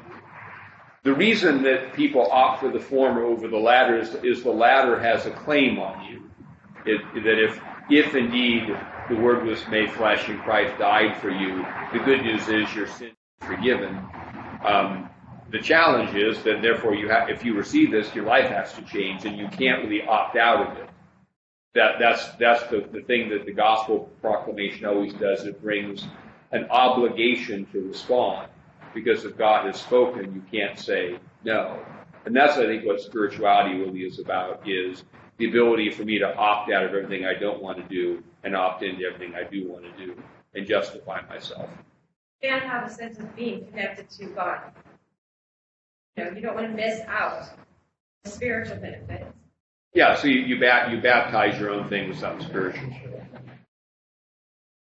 the 1.03 1.13
reason 1.13 1.61
that 1.63 1.93
people 1.93 2.27
opt 2.31 2.61
for 2.61 2.71
the 2.71 2.79
former 2.79 3.23
over 3.23 3.47
the 3.47 3.57
latter 3.57 3.97
is, 3.99 4.15
is 4.23 4.43
the 4.43 4.51
latter 4.51 4.99
has 4.99 5.25
a 5.25 5.31
claim 5.31 5.79
on 5.79 6.05
you. 6.05 6.23
It, 6.85 7.01
that 7.23 7.43
if, 7.43 7.59
if 7.89 8.15
indeed 8.15 8.75
the 9.09 9.15
Word 9.15 9.45
was 9.45 9.65
made 9.67 9.91
flesh 9.91 10.27
and 10.29 10.41
Christ 10.41 10.77
died 10.79 11.17
for 11.17 11.29
you, 11.29 11.65
the 11.93 11.99
good 11.99 12.23
news 12.23 12.47
is 12.47 12.73
your 12.73 12.87
sin 12.87 13.09
is 13.09 13.47
forgiven. 13.47 13.97
Um, 14.65 15.09
the 15.51 15.59
challenge 15.59 16.15
is 16.15 16.43
that 16.43 16.61
therefore 16.61 16.95
you 16.95 17.09
have, 17.09 17.29
if 17.29 17.43
you 17.45 17.55
receive 17.55 17.91
this, 17.91 18.13
your 18.13 18.25
life 18.25 18.49
has 18.49 18.73
to 18.73 18.81
change, 18.83 19.25
and 19.25 19.37
you 19.37 19.47
can't 19.47 19.83
really 19.83 20.03
opt 20.03 20.35
out 20.35 20.67
of 20.67 20.77
it 20.77 20.89
that 21.77 21.99
that's 21.99 22.31
that's 22.39 22.63
the, 22.71 22.87
the 22.91 23.01
thing 23.01 23.29
that 23.29 23.45
the 23.45 23.53
gospel 23.53 24.09
proclamation 24.19 24.85
always 24.85 25.13
does. 25.13 25.45
It 25.45 25.61
brings 25.61 26.07
an 26.51 26.65
obligation 26.71 27.67
to 27.71 27.87
respond 27.87 28.49
because 28.93 29.25
if 29.25 29.37
God 29.37 29.67
has 29.67 29.79
spoken, 29.79 30.33
you 30.33 30.41
can't 30.51 30.77
say 30.77 31.19
no. 31.43 31.79
And 32.25 32.35
that's 32.35 32.57
I 32.57 32.65
think 32.65 32.83
what 32.83 32.99
spirituality 32.99 33.77
really 33.77 33.99
is 33.99 34.19
about 34.19 34.67
is 34.67 35.03
the 35.37 35.47
ability 35.47 35.91
for 35.91 36.03
me 36.03 36.17
to 36.17 36.35
opt 36.35 36.71
out 36.71 36.83
of 36.83 36.95
everything 36.95 37.25
I 37.25 37.35
don't 37.35 37.61
want 37.61 37.77
to 37.77 37.83
do 37.83 38.23
and 38.43 38.55
opt 38.55 38.81
into 38.81 39.05
everything 39.05 39.35
I 39.35 39.43
do 39.43 39.69
want 39.69 39.83
to 39.83 40.05
do 40.05 40.15
and 40.55 40.65
justify 40.65 41.21
myself. 41.29 41.69
And 42.41 42.61
have 42.61 42.87
a 42.87 42.89
sense 42.89 43.19
of 43.19 43.35
being 43.35 43.67
connected 43.67 44.09
to 44.11 44.25
God. 44.27 44.61
You 46.17 46.23
know, 46.23 46.31
you 46.31 46.41
don't 46.41 46.55
want 46.55 46.67
to 46.67 46.73
miss 46.73 47.01
out 47.07 47.47
the 48.23 48.29
spiritual 48.31 48.77
benefits. 48.77 49.25
Yeah, 49.93 50.15
so 50.15 50.27
you 50.27 50.41
you, 50.41 50.59
bat, 50.59 50.91
you 50.91 50.99
baptize 50.99 51.59
your 51.59 51.69
own 51.69 51.87
thing 51.89 52.09
with 52.09 52.19
something 52.19 52.45
spiritual. 52.47 52.89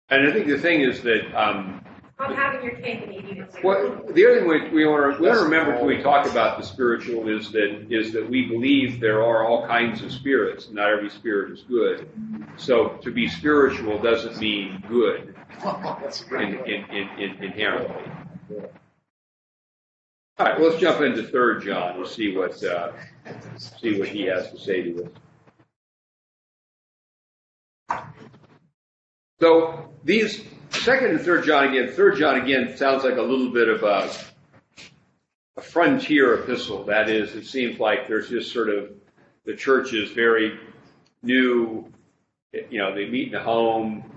And 0.09 0.27
I 0.27 0.31
think 0.31 0.47
the 0.47 0.59
thing 0.59 0.81
is 0.81 1.01
that 1.01 1.33
um, 1.35 1.83
Not 2.19 2.35
having 2.35 2.63
your 2.63 2.75
cake 2.75 3.01
and 3.03 3.13
eating 3.13 3.37
it 3.37 3.53
too. 3.53 3.61
Well, 3.63 4.01
the 4.11 4.25
other 4.25 4.39
thing 4.39 4.47
we, 4.47 4.69
we 4.69 4.85
want 4.85 5.15
to 5.15 5.21
we 5.21 5.27
want 5.27 5.39
to 5.39 5.43
remember 5.43 5.75
when 5.75 5.87
we 5.87 6.03
talk 6.03 6.27
about 6.29 6.59
the 6.59 6.63
spiritual 6.63 7.27
is 7.27 7.51
that 7.51 7.87
is 7.89 8.13
that 8.13 8.29
we 8.29 8.45
believe 8.45 8.99
there 8.99 9.23
are 9.23 9.43
all 9.43 9.65
kinds 9.65 10.03
of 10.03 10.11
spirits. 10.11 10.69
Not 10.69 10.89
every 10.89 11.09
spirit 11.09 11.51
is 11.51 11.61
good. 11.61 12.07
So 12.57 12.89
to 13.01 13.11
be 13.11 13.27
spiritual 13.27 13.99
doesn't 13.99 14.37
mean 14.37 14.83
good 14.87 15.35
in, 16.31 16.59
in, 16.65 17.09
in, 17.17 17.43
inherently. 17.43 18.11
All 20.39 20.47
right, 20.47 20.59
well, 20.59 20.69
let's 20.69 20.81
jump 20.81 21.01
into 21.01 21.23
Third 21.23 21.63
John 21.63 21.97
and 21.97 22.07
see 22.07 22.35
what 22.35 22.63
uh, 22.63 22.91
see 23.57 23.99
what 23.99 24.07
he 24.07 24.23
has 24.23 24.49
to 24.49 24.57
say 24.57 24.81
to 24.81 25.03
us. 25.03 25.09
So 29.39 29.89
these 30.03 30.41
second 30.69 31.11
and 31.11 31.21
third 31.21 31.45
John 31.45 31.65
again, 31.65 31.91
third 31.91 32.17
John 32.17 32.41
again 32.41 32.77
sounds 32.77 33.03
like 33.03 33.17
a 33.17 33.21
little 33.21 33.49
bit 33.49 33.67
of 33.67 33.83
a, 33.83 34.09
a 35.57 35.61
frontier 35.61 36.35
epistle. 36.35 36.85
That 36.85 37.09
is, 37.09 37.35
it 37.35 37.45
seems 37.45 37.79
like 37.79 38.07
there's 38.07 38.29
just 38.29 38.53
sort 38.53 38.69
of 38.69 38.91
the 39.45 39.55
church 39.55 39.93
is 39.93 40.11
very 40.11 40.59
new. 41.21 41.91
You 42.53 42.77
know, 42.79 42.95
they 42.95 43.05
meet 43.05 43.27
in 43.27 43.35
a 43.35 43.43
home. 43.43 44.09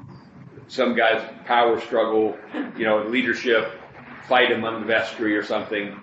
Some 0.69 0.95
guys 0.95 1.23
power 1.45 1.81
struggle. 1.81 2.39
You 2.77 2.85
know, 2.85 3.03
leadership 3.09 3.73
fight 4.29 4.53
among 4.53 4.81
the 4.81 4.87
vestry 4.87 5.37
or 5.37 5.43
something. 5.43 5.99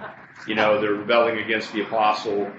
You 0.48 0.56
know, 0.56 0.80
they're 0.82 0.94
rebelling 0.94 1.40
against 1.40 1.72
the 1.74 1.82
apostle. 1.82 2.52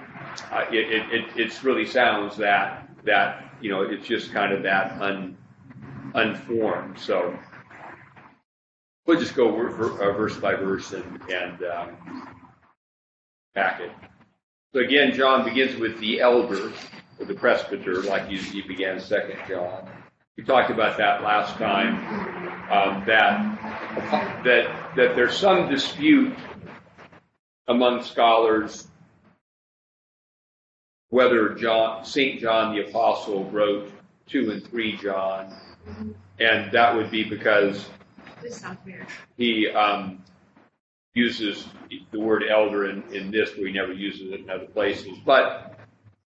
Uh, 0.50 0.64
it, 0.70 0.90
it, 0.90 1.12
it 1.12 1.24
it's 1.36 1.62
really 1.64 1.86
sounds 1.86 2.36
that 2.38 2.88
that 3.04 3.44
you 3.60 3.70
know 3.70 3.82
it's 3.82 4.06
just 4.06 4.32
kind 4.32 4.52
of 4.52 4.62
that 4.62 5.00
un 5.00 5.36
unformed. 6.14 6.98
So 6.98 7.36
we'll 9.06 9.20
just 9.20 9.34
go 9.34 9.48
uh, 9.48 10.12
verse 10.12 10.36
by 10.36 10.54
verse 10.54 10.92
and, 10.92 11.20
and 11.30 11.62
um, 11.64 12.28
pack 13.54 13.80
it. 13.80 13.90
So 14.72 14.80
again, 14.80 15.12
John 15.12 15.44
begins 15.44 15.78
with 15.78 15.98
the 16.00 16.20
elder, 16.20 16.72
or 17.18 17.26
the 17.26 17.34
presbyter, 17.34 18.02
like 18.02 18.30
you, 18.30 18.38
you 18.38 18.66
began 18.66 18.98
Second 18.98 19.38
John. 19.48 19.88
We 20.36 20.42
talked 20.42 20.70
about 20.70 20.98
that 20.98 21.22
last 21.22 21.56
time. 21.56 21.94
Um, 22.70 23.04
that 23.06 24.42
that 24.44 24.83
that 24.96 25.16
there's 25.16 25.36
some 25.36 25.68
dispute 25.68 26.34
among 27.68 28.02
scholars 28.02 28.88
whether 31.10 31.50
John 31.54 32.04
Saint 32.04 32.40
John 32.40 32.74
the 32.74 32.88
Apostle 32.88 33.48
wrote 33.50 33.92
two 34.26 34.50
and 34.50 34.66
three 34.68 34.96
John, 34.96 35.54
and 36.40 36.72
that 36.72 36.94
would 36.94 37.10
be 37.10 37.22
because 37.22 37.88
This 38.42 38.56
sounds 38.56 38.78
weird. 38.84 39.06
he 39.36 39.68
um, 39.68 40.22
uses 41.14 41.68
the 42.10 42.18
word 42.18 42.42
elder 42.50 42.90
in, 42.90 43.04
in 43.12 43.30
this 43.30 43.56
where 43.56 43.68
he 43.68 43.72
never 43.72 43.92
uses 43.92 44.32
it 44.32 44.40
in 44.40 44.50
other 44.50 44.66
places. 44.66 45.16
But 45.24 45.78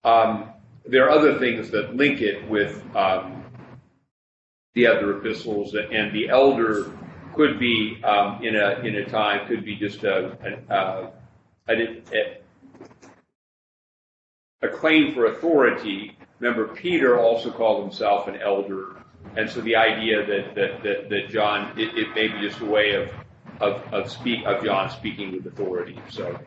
um, 0.05 0.51
there 0.85 1.07
are 1.07 1.11
other 1.11 1.39
things 1.41 1.69
that 1.71 1.97
link 1.97 2.21
it 2.21 2.49
with 2.49 2.81
um, 2.95 3.45
the 4.75 4.87
other 4.87 5.19
epistles, 5.19 5.75
and 5.75 6.13
the 6.15 6.29
elder 6.29 6.96
could 7.37 7.59
be 7.59 8.03
um, 8.03 8.43
in 8.43 8.57
a 8.57 8.81
in 8.81 8.97
a 8.97 9.05
time 9.05 9.47
could 9.47 9.65
be 9.65 9.77
just 9.77 10.03
a, 10.03 10.37
a, 10.71 11.13
a, 11.69 12.03
a, 12.13 12.39
a 14.63 14.69
claim 14.69 15.15
for 15.15 15.27
authority. 15.27 16.17
Remember, 16.41 16.69
Peter 16.75 17.19
also 17.19 17.51
called 17.51 17.83
himself 17.83 18.27
an 18.27 18.37
elder, 18.37 18.97
and 19.37 19.49
so 19.49 19.61
the 19.61 19.77
idea 19.77 20.27
that 20.27 20.55
that 20.55 20.83
that, 20.83 21.11
that 21.11 21.31
John 21.31 21.79
it, 21.79 21.97
it 21.97 22.15
may 22.15 22.29
be 22.29 22.41
just 22.41 22.61
a 22.61 22.65
way 22.65 22.95
of 22.95 23.11
of 23.61 23.83
of 23.93 24.11
speak 24.11 24.45
of 24.47 24.65
John 24.65 24.91
speaking 24.91 25.33
with 25.33 25.47
authority. 25.47 26.01
So. 26.09 26.39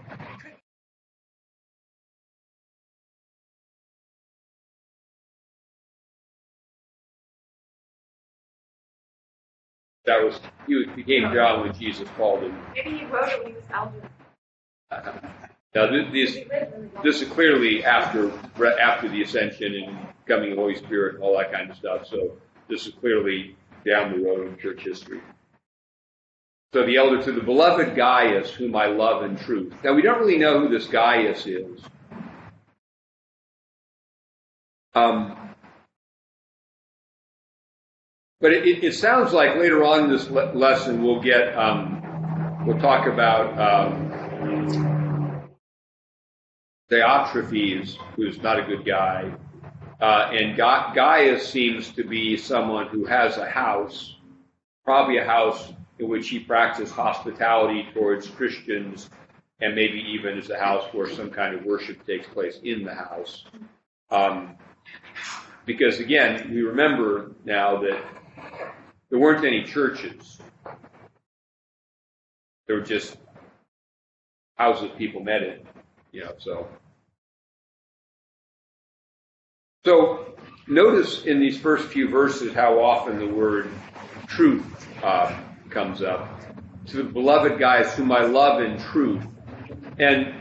That 10.10 10.24
was 10.24 10.39
he 10.66 10.86
became 10.96 11.32
John 11.32 11.62
when 11.62 11.74
Jesus 11.78 12.10
called 12.18 12.42
him. 12.42 12.58
Maybe 12.74 12.98
he 12.98 13.06
wrote 13.06 13.30
it 13.30 13.44
when 13.44 13.50
he 13.50 13.54
was 13.54 13.63
elder. 13.72 14.10
Now, 15.75 15.86
this, 16.12 16.34
He 16.34 16.46
lived 16.46 16.72
really 16.74 16.89
long. 16.96 17.04
this 17.04 17.22
is 17.22 17.30
clearly 17.30 17.86
after, 17.86 18.32
after 18.82 19.08
the 19.08 19.22
ascension 19.22 19.75
and 19.75 20.00
coming 20.25 20.51
of 20.54 20.58
Holy 20.58 20.75
Spirit 20.75 21.13
and 21.16 21.24
all 21.24 21.38
that 21.38 21.51
kind 21.51 21.70
of 21.70 21.78
stuff. 21.78 22.08
So 22.08 22.38
this 22.68 22.88
is 22.88 22.94
clearly 22.96 23.56
down 23.86 24.12
the 24.12 24.25
road 24.25 24.48
in 24.48 24.58
church 24.58 24.82
history. 24.82 25.22
So 26.74 26.88
the 26.88 26.98
elder 26.98 27.22
to 27.22 27.32
the 27.32 27.42
beloved 27.44 27.96
Gaius, 27.96 28.50
whom 28.50 28.75
I 28.75 28.88
love 28.88 29.24
in 29.24 29.38
truth. 29.38 29.75
Now 29.84 29.94
we 29.94 30.01
don't 30.01 30.18
really 30.20 30.39
know 30.39 30.60
who 30.60 30.70
this 30.70 30.88
Gaius 30.88 31.46
is. 31.46 31.82
Um, 34.96 35.49
But 38.41 38.53
it, 38.53 38.84
it, 38.84 38.93
sounds 38.93 39.34
like 39.34 39.58
later 39.58 39.84
on 39.84 40.05
in 40.05 40.10
this 40.10 40.29
le- 40.29 40.53
lesson 40.53 41.03
we'll 41.03 41.22
get, 41.22 41.58
um, 41.58 42.63
we'll 42.65 42.79
talk 42.79 43.05
about 43.05 43.60
um, 43.60 44.10
Diotrephes, 46.89 47.98
who's 48.15 48.41
not 48.41 48.58
a 48.58 48.63
good 48.63 48.86
guy. 48.86 49.34
Uh, 50.00 50.29
and 50.31 50.55
Ga- 50.55 50.93
Gaius 50.93 51.50
seems 51.50 51.91
to 51.91 52.05
be 52.05 52.38
someone 52.38 52.88
who 52.88 53.05
has 53.05 53.36
a 53.36 53.50
house, 53.50 54.15
probably 54.86 55.17
a 55.17 55.25
house 55.25 55.74
in 56.00 56.08
which 56.08 56.29
he 56.29 56.39
practiced 56.39 56.93
hospitality 56.93 57.88
towards 57.93 58.27
Christians, 58.27 59.10
and 59.60 59.75
maybe 59.75 60.00
even 60.00 60.38
is 60.38 60.50
a 60.50 60.58
house 60.58 60.86
where 60.93 61.10
some 61.10 61.29
kind 61.29 61.53
of 61.53 61.65
worship 61.65 62.05
takes 62.05 62.25
place 62.27 62.60
in 62.63 62.86
the 62.86 62.96
house. 62.96 63.43
Um, 64.10 64.55
because 65.65 66.00
again, 66.00 66.50
we 66.50 66.62
remember 66.62 67.31
now 67.43 67.81
that 67.81 68.01
there 69.10 69.20
weren't 69.20 69.46
any 69.46 69.63
churches. 69.63 70.39
There 72.68 72.78
were 72.78 72.84
just 72.84 73.18
houses 74.56 74.92
people 74.98 75.22
met 75.24 75.42
in, 75.42 75.60
you 76.12 76.24
know, 76.24 76.34
so. 76.38 76.68
So 79.86 80.36
notice 80.68 81.24
in 81.24 81.39
these 81.39 81.58
first 81.58 81.88
few 81.88 82.10
verses 82.10 82.54
how 82.54 82.80
often 82.80 83.18
the 83.18 83.28
word 83.28 83.70
truth 84.28 84.88
uh, 85.04 85.36
comes 85.70 86.04
up. 86.04 86.30
To 86.88 86.98
the 86.98 87.04
beloved 87.04 87.60
Gaius 87.60 87.96
whom 87.96 88.12
I 88.12 88.22
love 88.22 88.62
in 88.62 88.78
truth. 88.80 89.24
And 89.98 90.34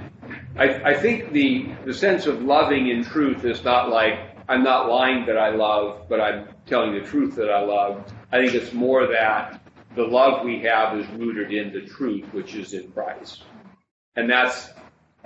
I, 0.57 0.91
I 0.91 0.95
think 0.95 1.33
the, 1.33 1.71
the 1.85 1.95
sense 1.95 2.27
of 2.27 2.43
loving 2.43 2.89
in 2.89 3.05
truth 3.05 3.45
is 3.45 3.65
not 3.65 3.91
like 3.91 4.19
I'm 4.49 4.63
not 4.63 4.89
lying 4.89 5.27
that 5.27 5.37
I 5.37 5.51
love, 5.51 6.09
but 6.09 6.21
I'm 6.21 6.49
telling 6.67 6.95
the 6.95 7.01
truth 7.01 7.37
that 7.37 7.51
I 7.51 7.61
love. 7.61 8.11
I 8.31 8.39
think 8.39 8.55
it's 8.55 8.73
more 8.73 9.07
that 9.07 9.61
the 9.95 10.05
love 10.05 10.45
we 10.45 10.61
have 10.61 10.99
is 10.99 11.09
rooted 11.11 11.53
in 11.53 11.73
the 11.73 11.81
truth, 11.81 12.27
which 12.33 12.55
is 12.55 12.75
in 12.75 12.91
Christ. 12.93 13.43
And 14.17 14.29
that's 14.31 14.71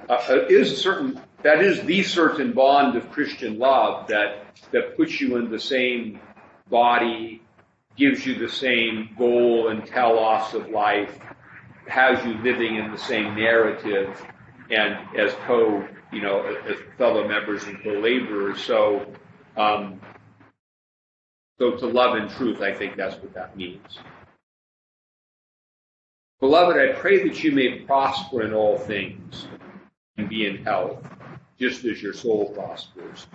uh, 0.09 0.19
is 0.49 0.73
a 0.73 0.77
certain 0.77 1.21
that 1.43 1.61
is 1.61 1.83
the 1.83 2.03
certain 2.03 2.53
bond 2.53 2.97
of 2.97 3.11
Christian 3.11 3.59
love 3.59 4.09
that 4.09 4.47
that 4.71 4.97
puts 4.97 5.21
you 5.21 5.37
in 5.37 5.51
the 5.51 5.59
same 5.59 6.21
body, 6.71 7.43
gives 7.97 8.25
you 8.25 8.39
the 8.39 8.49
same 8.49 9.11
goal 9.19 9.69
and 9.69 9.85
telos 9.85 10.55
of 10.55 10.69
life, 10.71 11.19
has 11.89 12.25
you 12.25 12.35
living 12.43 12.77
in 12.77 12.91
the 12.91 12.99
same 12.99 13.35
narrative, 13.35 14.25
and 14.71 14.97
as 15.19 15.35
co 15.47 15.87
you 16.13 16.23
know 16.23 16.45
as 16.69 16.77
fellow 16.99 17.27
members 17.27 17.65
and 17.65 17.83
co-laborers. 17.83 18.63
So. 18.63 19.07
Um, 19.55 20.01
so 21.59 21.73
to 21.73 21.87
love 21.87 22.17
in 22.17 22.29
truth, 22.29 22.61
I 22.61 22.73
think 22.73 22.97
that's 22.97 23.17
what 23.17 23.35
that 23.35 23.57
means. 23.57 23.99
Beloved, 26.41 26.77
I 26.77 26.93
pray 26.95 27.23
that 27.29 27.45
you 27.45 27.53
may 27.53 27.81
prosper 27.81 28.43
in 28.43 28.53
all 28.53 28.77
things 28.77 29.47
and 30.17 30.29
be 30.29 30.47
in 30.47 30.65
health, 30.65 31.05
just 31.59 31.85
as 31.85 32.03
your 32.03 32.13
soul 32.13 32.47
prospers. 32.53 33.29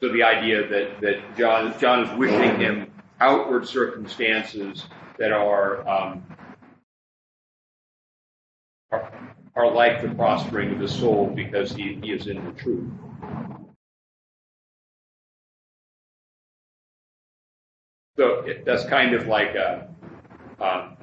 So 0.00 0.12
the 0.12 0.22
idea 0.22 0.68
that, 0.68 1.00
that 1.00 1.36
John, 1.36 1.74
John 1.80 2.06
is 2.06 2.18
wishing 2.18 2.60
him 2.60 2.92
outward 3.20 3.66
circumstances 3.66 4.84
that 5.18 5.32
are, 5.32 5.88
um, 5.88 6.22
are, 8.92 9.12
are 9.56 9.72
like 9.72 10.02
the 10.02 10.10
prospering 10.10 10.72
of 10.72 10.78
the 10.78 10.88
soul 10.88 11.32
because 11.34 11.72
he, 11.72 11.98
he 12.02 12.12
is 12.12 12.26
in 12.26 12.44
the 12.44 12.52
truth. 12.52 12.90
So 18.18 18.40
it, 18.40 18.64
that's 18.64 18.84
kind 18.86 19.14
of 19.14 19.28
like 19.28 19.54
a, 19.54 19.86
um, 20.60 20.96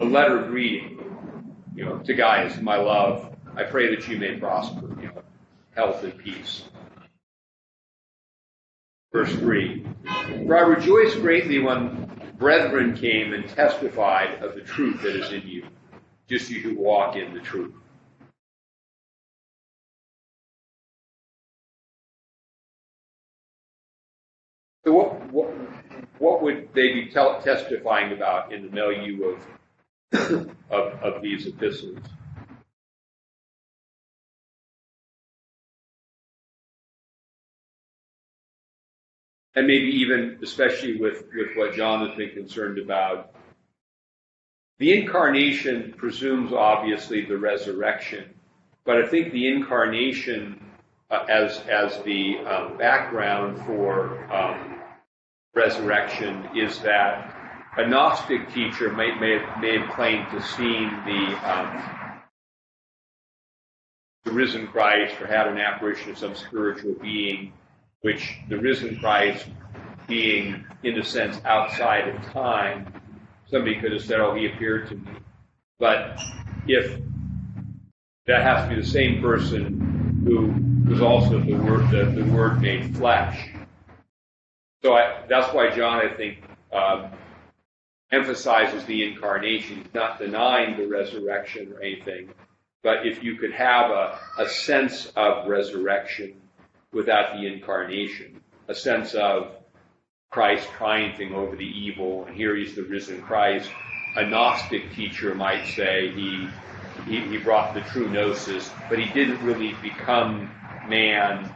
a 0.00 0.06
letter 0.06 0.38
greeting, 0.46 1.54
you 1.74 1.84
know, 1.84 1.98
to 1.98 2.14
Gaius, 2.14 2.58
my 2.62 2.76
love. 2.76 3.36
I 3.54 3.64
pray 3.64 3.94
that 3.94 4.08
you 4.08 4.16
may 4.16 4.38
prosper, 4.38 4.88
you 5.02 5.08
know, 5.08 5.22
health 5.74 6.02
and 6.02 6.16
peace. 6.16 6.62
Verse 9.12 9.34
3 9.34 9.84
For 10.46 10.56
I 10.56 10.62
rejoiced 10.62 11.20
greatly 11.20 11.58
when 11.58 12.10
brethren 12.38 12.96
came 12.96 13.34
and 13.34 13.46
testified 13.46 14.42
of 14.42 14.54
the 14.54 14.62
truth 14.62 15.02
that 15.02 15.14
is 15.14 15.30
in 15.30 15.46
you, 15.46 15.66
just 16.26 16.48
you 16.48 16.62
who 16.62 16.78
walk 16.78 17.16
in 17.16 17.34
the 17.34 17.40
truth. 17.40 17.74
So 24.84 24.92
what, 24.92 25.32
what, 25.32 25.54
what 26.18 26.42
would 26.42 26.68
they 26.74 26.92
be 26.92 27.10
tell, 27.10 27.40
testifying 27.40 28.12
about 28.12 28.52
in 28.52 28.62
the 28.62 28.70
milieu 28.70 29.36
of, 30.12 30.50
of, 30.70 30.92
of 31.02 31.22
these 31.22 31.46
epistles? 31.46 31.98
And 39.54 39.66
maybe 39.66 39.86
even, 39.86 40.38
especially 40.42 40.98
with, 40.98 41.26
with 41.34 41.56
what 41.56 41.74
John 41.74 42.08
has 42.08 42.16
been 42.16 42.30
concerned 42.30 42.78
about, 42.78 43.34
the 44.78 44.98
incarnation 44.98 45.94
presumes 45.96 46.52
obviously 46.52 47.24
the 47.24 47.36
resurrection, 47.36 48.34
but 48.84 48.96
I 48.96 49.06
think 49.06 49.32
the 49.32 49.46
incarnation 49.46 50.58
uh, 51.12 51.26
as 51.28 51.60
as 51.68 52.02
the 52.04 52.38
um, 52.38 52.78
background 52.78 53.58
for 53.66 54.24
um, 54.32 54.71
resurrection 55.54 56.48
is 56.56 56.78
that 56.80 57.34
a 57.76 57.86
Gnostic 57.86 58.52
teacher 58.52 58.92
may, 58.92 59.14
may, 59.18 59.38
have, 59.38 59.60
may 59.60 59.78
have 59.78 59.90
claimed 59.90 60.26
to 60.30 60.42
seeing 60.42 60.90
the, 61.04 61.38
um, 61.50 62.20
the 64.24 64.32
risen 64.32 64.66
Christ 64.68 65.20
or 65.20 65.26
had 65.26 65.46
an 65.46 65.58
apparition 65.58 66.10
of 66.10 66.18
some 66.18 66.34
spiritual 66.34 66.94
being, 67.00 67.52
which 68.02 68.36
the 68.48 68.58
risen 68.58 68.98
Christ 68.98 69.46
being, 70.06 70.64
in 70.82 70.98
a 70.98 71.04
sense, 71.04 71.40
outside 71.44 72.08
of 72.08 72.22
time, 72.32 72.92
somebody 73.46 73.80
could 73.80 73.92
have 73.92 74.02
said, 74.02 74.20
oh, 74.20 74.34
he 74.34 74.46
appeared 74.46 74.88
to 74.88 74.96
me. 74.96 75.10
But 75.78 76.18
if 76.66 77.00
that 78.26 78.42
has 78.42 78.68
to 78.68 78.74
be 78.74 78.80
the 78.80 78.86
same 78.86 79.20
person 79.20 80.22
who 80.24 80.90
was 80.90 81.00
also 81.00 81.40
the 81.40 81.54
word, 81.54 81.90
the, 81.90 82.04
the 82.04 82.24
word 82.32 82.60
made 82.60 82.96
flesh, 82.96 83.51
so 84.82 84.94
I, 84.94 85.22
that's 85.28 85.54
why 85.54 85.70
John, 85.70 86.04
I 86.04 86.12
think, 86.12 86.42
um, 86.72 87.12
emphasizes 88.10 88.84
the 88.84 89.04
incarnation. 89.04 89.76
He's 89.76 89.94
not 89.94 90.18
denying 90.18 90.76
the 90.76 90.86
resurrection 90.86 91.72
or 91.72 91.80
anything, 91.80 92.30
but 92.82 93.06
if 93.06 93.22
you 93.22 93.36
could 93.36 93.52
have 93.52 93.90
a, 93.90 94.18
a 94.38 94.48
sense 94.48 95.06
of 95.16 95.48
resurrection 95.48 96.34
without 96.92 97.34
the 97.34 97.46
incarnation, 97.46 98.40
a 98.68 98.74
sense 98.74 99.14
of 99.14 99.52
Christ 100.30 100.68
triumphing 100.76 101.32
over 101.34 101.56
the 101.56 101.64
evil, 101.64 102.24
and 102.24 102.36
here 102.36 102.56
he's 102.56 102.74
the 102.74 102.82
risen 102.82 103.22
Christ, 103.22 103.70
a 104.16 104.26
Gnostic 104.26 104.92
teacher 104.94 105.34
might 105.34 105.66
say 105.68 106.10
he, 106.10 106.48
he, 107.06 107.20
he 107.20 107.38
brought 107.38 107.72
the 107.72 107.80
true 107.82 108.10
gnosis, 108.10 108.70
but 108.88 108.98
he 108.98 109.06
didn't 109.12 109.42
really 109.42 109.74
become 109.80 110.50
man 110.88 111.54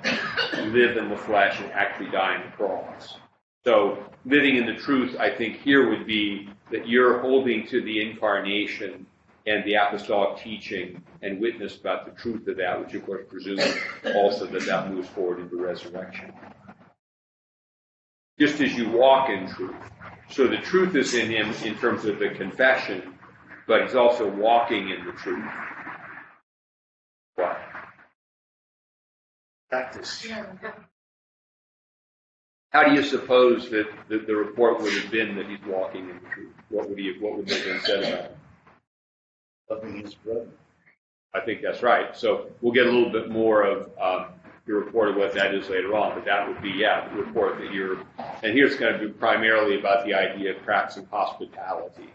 live 0.72 0.96
in 0.96 1.08
the 1.08 1.16
flesh 1.16 1.60
and 1.60 1.70
actually 1.72 2.10
die 2.10 2.36
on 2.36 2.50
the 2.50 2.56
cross. 2.56 3.16
So 3.64 3.98
living 4.24 4.56
in 4.56 4.66
the 4.66 4.74
truth, 4.74 5.16
I 5.18 5.30
think 5.30 5.60
here 5.60 5.88
would 5.88 6.06
be 6.06 6.48
that 6.70 6.88
you're 6.88 7.20
holding 7.20 7.66
to 7.68 7.82
the 7.82 8.00
incarnation 8.00 9.06
and 9.46 9.64
the 9.64 9.74
apostolic 9.74 10.38
teaching 10.42 11.02
and 11.22 11.40
witness 11.40 11.76
about 11.76 12.04
the 12.04 12.20
truth 12.20 12.46
of 12.48 12.56
that, 12.56 12.80
which 12.80 12.94
of 12.94 13.06
course 13.06 13.24
presumes 13.28 13.76
also 14.14 14.46
that 14.46 14.66
that 14.66 14.90
moves 14.90 15.08
forward 15.08 15.40
into 15.40 15.56
resurrection. 15.56 16.32
Just 18.38 18.60
as 18.60 18.74
you 18.74 18.90
walk 18.90 19.30
in 19.30 19.48
truth. 19.48 19.74
So 20.30 20.48
the 20.48 20.58
truth 20.58 20.96
is 20.96 21.14
in 21.14 21.30
him 21.30 21.54
in 21.64 21.76
terms 21.78 22.04
of 22.04 22.18
the 22.18 22.30
confession, 22.30 23.14
but 23.66 23.82
he's 23.82 23.94
also 23.94 24.28
walking 24.28 24.90
in 24.90 25.06
the 25.06 25.12
truth. 25.12 25.44
What? 27.36 27.58
Practice. 29.70 30.26
How 32.70 32.84
do 32.84 32.92
you 32.94 33.02
suppose 33.02 33.70
that 33.70 33.86
the, 34.08 34.18
the 34.18 34.34
report 34.34 34.80
would 34.80 34.92
have 34.92 35.10
been 35.10 35.36
that 35.36 35.48
he's 35.48 35.58
walking 35.66 36.10
in 36.10 36.16
the 36.22 36.28
truth? 36.34 36.52
What 36.68 36.88
would 36.88 36.98
he 36.98 37.08
have, 37.12 37.22
what 37.22 37.36
would 37.36 37.48
have 37.48 37.64
been 37.64 37.80
said 37.80 37.98
about 38.00 38.30
him? 38.30 38.32
Loving 39.70 40.02
his 40.02 40.14
brother. 40.14 40.48
I 41.34 41.40
think 41.40 41.62
that's 41.62 41.82
right. 41.82 42.16
So 42.16 42.50
we'll 42.60 42.72
get 42.72 42.86
a 42.86 42.90
little 42.90 43.10
bit 43.10 43.30
more 43.30 43.62
of 43.62 43.90
um, 44.00 44.26
your 44.66 44.80
report 44.80 45.10
of 45.10 45.16
what 45.16 45.32
that 45.34 45.54
is 45.54 45.68
later 45.68 45.94
on, 45.94 46.14
but 46.14 46.24
that 46.24 46.48
would 46.48 46.60
be, 46.62 46.70
yeah, 46.70 47.08
the 47.08 47.22
report 47.22 47.58
that 47.58 47.72
you're, 47.72 47.98
and 48.42 48.52
here 48.52 48.66
it's 48.66 48.76
going 48.76 48.98
to 48.98 49.06
be 49.06 49.12
primarily 49.12 49.78
about 49.78 50.04
the 50.04 50.14
idea 50.14 50.56
of 50.56 50.62
practicing 50.62 51.06
hospitality. 51.06 52.10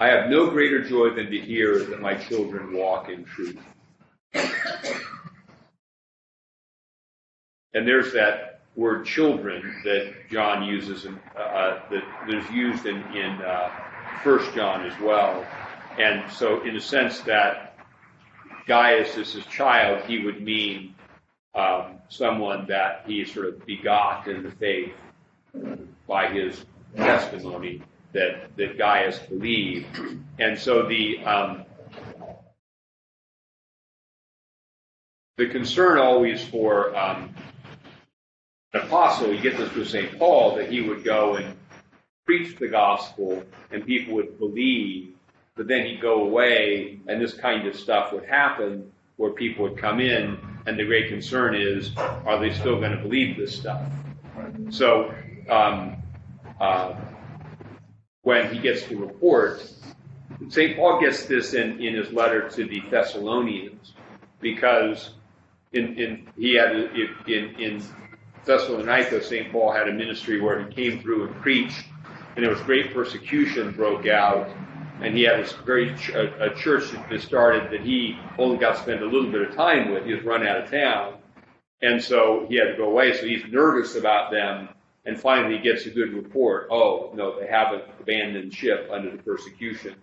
I 0.00 0.08
have 0.08 0.30
no 0.30 0.48
greater 0.48 0.82
joy 0.82 1.10
than 1.10 1.30
to 1.30 1.38
hear 1.38 1.84
that 1.84 2.00
my 2.00 2.14
children 2.14 2.72
walk 2.72 3.10
in 3.10 3.22
truth. 3.22 3.58
and 7.74 7.86
there's 7.86 8.10
that 8.14 8.62
word 8.76 9.04
children 9.04 9.82
that 9.84 10.14
John 10.30 10.62
uses 10.62 11.04
in, 11.04 11.20
uh, 11.36 11.40
uh, 11.40 11.80
that, 11.90 12.34
is 12.34 12.50
used 12.50 12.86
in, 12.86 12.96
in 13.14 13.42
uh, 13.42 13.70
First 14.24 14.54
John 14.54 14.86
as 14.86 14.98
well. 15.02 15.46
And 15.98 16.32
so, 16.32 16.62
in 16.62 16.76
a 16.76 16.80
sense, 16.80 17.20
that 17.20 17.76
Gaius 18.66 19.18
is 19.18 19.34
his 19.34 19.44
child, 19.46 20.02
he 20.06 20.24
would 20.24 20.40
mean 20.40 20.94
um, 21.54 21.96
someone 22.08 22.66
that 22.68 23.02
he 23.06 23.22
sort 23.26 23.48
of 23.48 23.66
begot 23.66 24.28
in 24.28 24.44
the 24.44 24.50
faith 24.52 24.94
by 26.06 26.28
his 26.28 26.64
testimony 26.96 27.82
that, 28.12 28.56
that 28.56 28.78
Gaius 28.78 29.18
believed. 29.18 29.86
And 30.38 30.58
so 30.58 30.86
the 30.86 31.24
um, 31.24 31.64
the 35.40 35.48
concern 35.48 35.98
always 35.98 36.44
for 36.44 36.94
um, 36.94 37.34
an 38.74 38.82
apostle, 38.82 39.32
you 39.32 39.40
get 39.40 39.56
this 39.56 39.72
with 39.74 39.88
St. 39.88 40.18
Paul, 40.18 40.56
that 40.56 40.70
he 40.70 40.82
would 40.82 41.02
go 41.02 41.36
and 41.36 41.56
preach 42.26 42.58
the 42.58 42.68
gospel 42.68 43.42
and 43.70 43.84
people 43.86 44.14
would 44.14 44.38
believe, 44.38 45.14
but 45.56 45.66
then 45.66 45.86
he'd 45.86 46.00
go 46.00 46.24
away 46.24 47.00
and 47.08 47.20
this 47.20 47.32
kind 47.32 47.66
of 47.66 47.74
stuff 47.74 48.12
would 48.12 48.24
happen 48.24 48.92
where 49.16 49.30
people 49.30 49.64
would 49.64 49.78
come 49.78 49.98
in 49.98 50.38
and 50.66 50.78
the 50.78 50.84
great 50.84 51.08
concern 51.08 51.54
is, 51.54 51.96
are 51.96 52.38
they 52.38 52.52
still 52.52 52.78
going 52.78 52.92
to 52.92 53.02
believe 53.02 53.36
this 53.38 53.58
stuff? 53.58 53.82
So, 54.68 55.14
um, 55.48 55.96
uh, 56.60 56.94
when 58.22 58.52
he 58.52 58.60
gets 58.60 58.84
the 58.86 58.96
report, 58.96 59.62
St. 60.48 60.76
Paul 60.76 61.00
gets 61.00 61.24
this 61.24 61.54
in, 61.54 61.80
in 61.80 61.94
his 61.94 62.12
letter 62.12 62.48
to 62.50 62.64
the 62.64 62.82
Thessalonians 62.90 63.94
because 64.40 65.10
in, 65.72 65.98
in 65.98 66.28
he 66.36 66.54
had 66.54 66.72
in, 66.74 67.54
in 67.58 67.82
Thessalonica, 68.44 69.22
St. 69.22 69.52
Paul 69.52 69.72
had 69.72 69.88
a 69.88 69.92
ministry 69.92 70.40
where 70.40 70.62
he 70.66 70.72
came 70.74 71.00
through 71.00 71.28
and 71.28 71.36
preached, 71.36 71.84
and 72.34 72.44
there 72.44 72.50
was 72.50 72.60
great 72.62 72.92
persecution 72.92 73.72
broke 73.72 74.06
out, 74.06 74.48
and 75.02 75.14
he 75.16 75.22
had 75.22 75.40
this 75.40 75.52
very 75.64 75.94
ch- 75.96 76.10
a, 76.10 76.52
a 76.52 76.54
church 76.54 76.90
that 77.10 77.20
started 77.20 77.70
that 77.70 77.80
he 77.80 78.18
only 78.38 78.56
got 78.56 78.76
to 78.76 78.82
spend 78.82 79.02
a 79.02 79.04
little 79.04 79.30
bit 79.30 79.42
of 79.42 79.54
time 79.54 79.92
with. 79.92 80.04
He 80.04 80.14
was 80.14 80.24
run 80.24 80.46
out 80.46 80.62
of 80.62 80.70
town, 80.70 81.18
and 81.82 82.02
so 82.02 82.46
he 82.48 82.56
had 82.56 82.72
to 82.72 82.76
go 82.76 82.90
away. 82.90 83.12
So 83.16 83.26
he's 83.26 83.44
nervous 83.50 83.94
about 83.94 84.30
them, 84.30 84.68
and 85.04 85.18
finally 85.18 85.56
he 85.56 85.62
gets 85.62 85.86
a 85.86 85.90
good 85.90 86.12
report. 86.12 86.68
Oh 86.70 87.10
no, 87.14 87.38
they 87.40 87.46
haven't 87.46 87.84
abandoned 88.00 88.52
ship 88.54 88.88
under 88.92 89.10
the 89.10 89.22
persecution. 89.22 89.94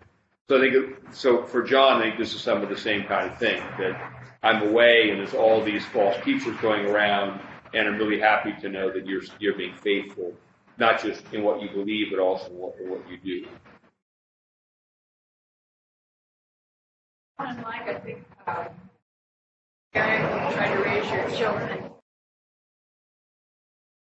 So 0.49 0.57
I 0.57 0.61
think 0.61 0.95
so 1.11 1.43
for 1.43 1.61
John, 1.61 2.01
I 2.01 2.05
think 2.05 2.17
this 2.17 2.33
is 2.33 2.41
some 2.41 2.61
of 2.61 2.69
the 2.69 2.77
same 2.77 3.03
kind 3.03 3.31
of 3.31 3.37
thing 3.37 3.61
that 3.77 4.13
I'm 4.43 4.67
away 4.69 5.09
and 5.09 5.19
there's 5.19 5.33
all 5.33 5.63
these 5.63 5.85
false 5.85 6.15
teachers 6.23 6.55
going 6.61 6.85
around, 6.85 7.41
and 7.73 7.87
I'm 7.87 7.97
really 7.97 8.19
happy 8.19 8.53
to 8.61 8.69
know 8.69 8.91
that 8.91 9.05
you're 9.05 9.23
you're 9.39 9.57
being 9.57 9.75
faithful, 9.75 10.33
not 10.77 11.01
just 11.01 11.23
in 11.33 11.43
what 11.43 11.61
you 11.61 11.69
believe, 11.69 12.07
but 12.11 12.19
also 12.19 12.47
in 12.49 12.57
what, 12.57 12.75
in 12.79 12.89
what 12.89 13.01
you 13.09 13.17
do. 13.17 13.47
Unlike, 17.39 17.87
I 17.87 17.93
think, 17.99 18.23
uh, 18.47 18.65
guy 19.93 20.53
trying 20.53 20.75
to 20.75 20.83
raise 20.83 21.11
your 21.11 21.29
children. 21.37 21.91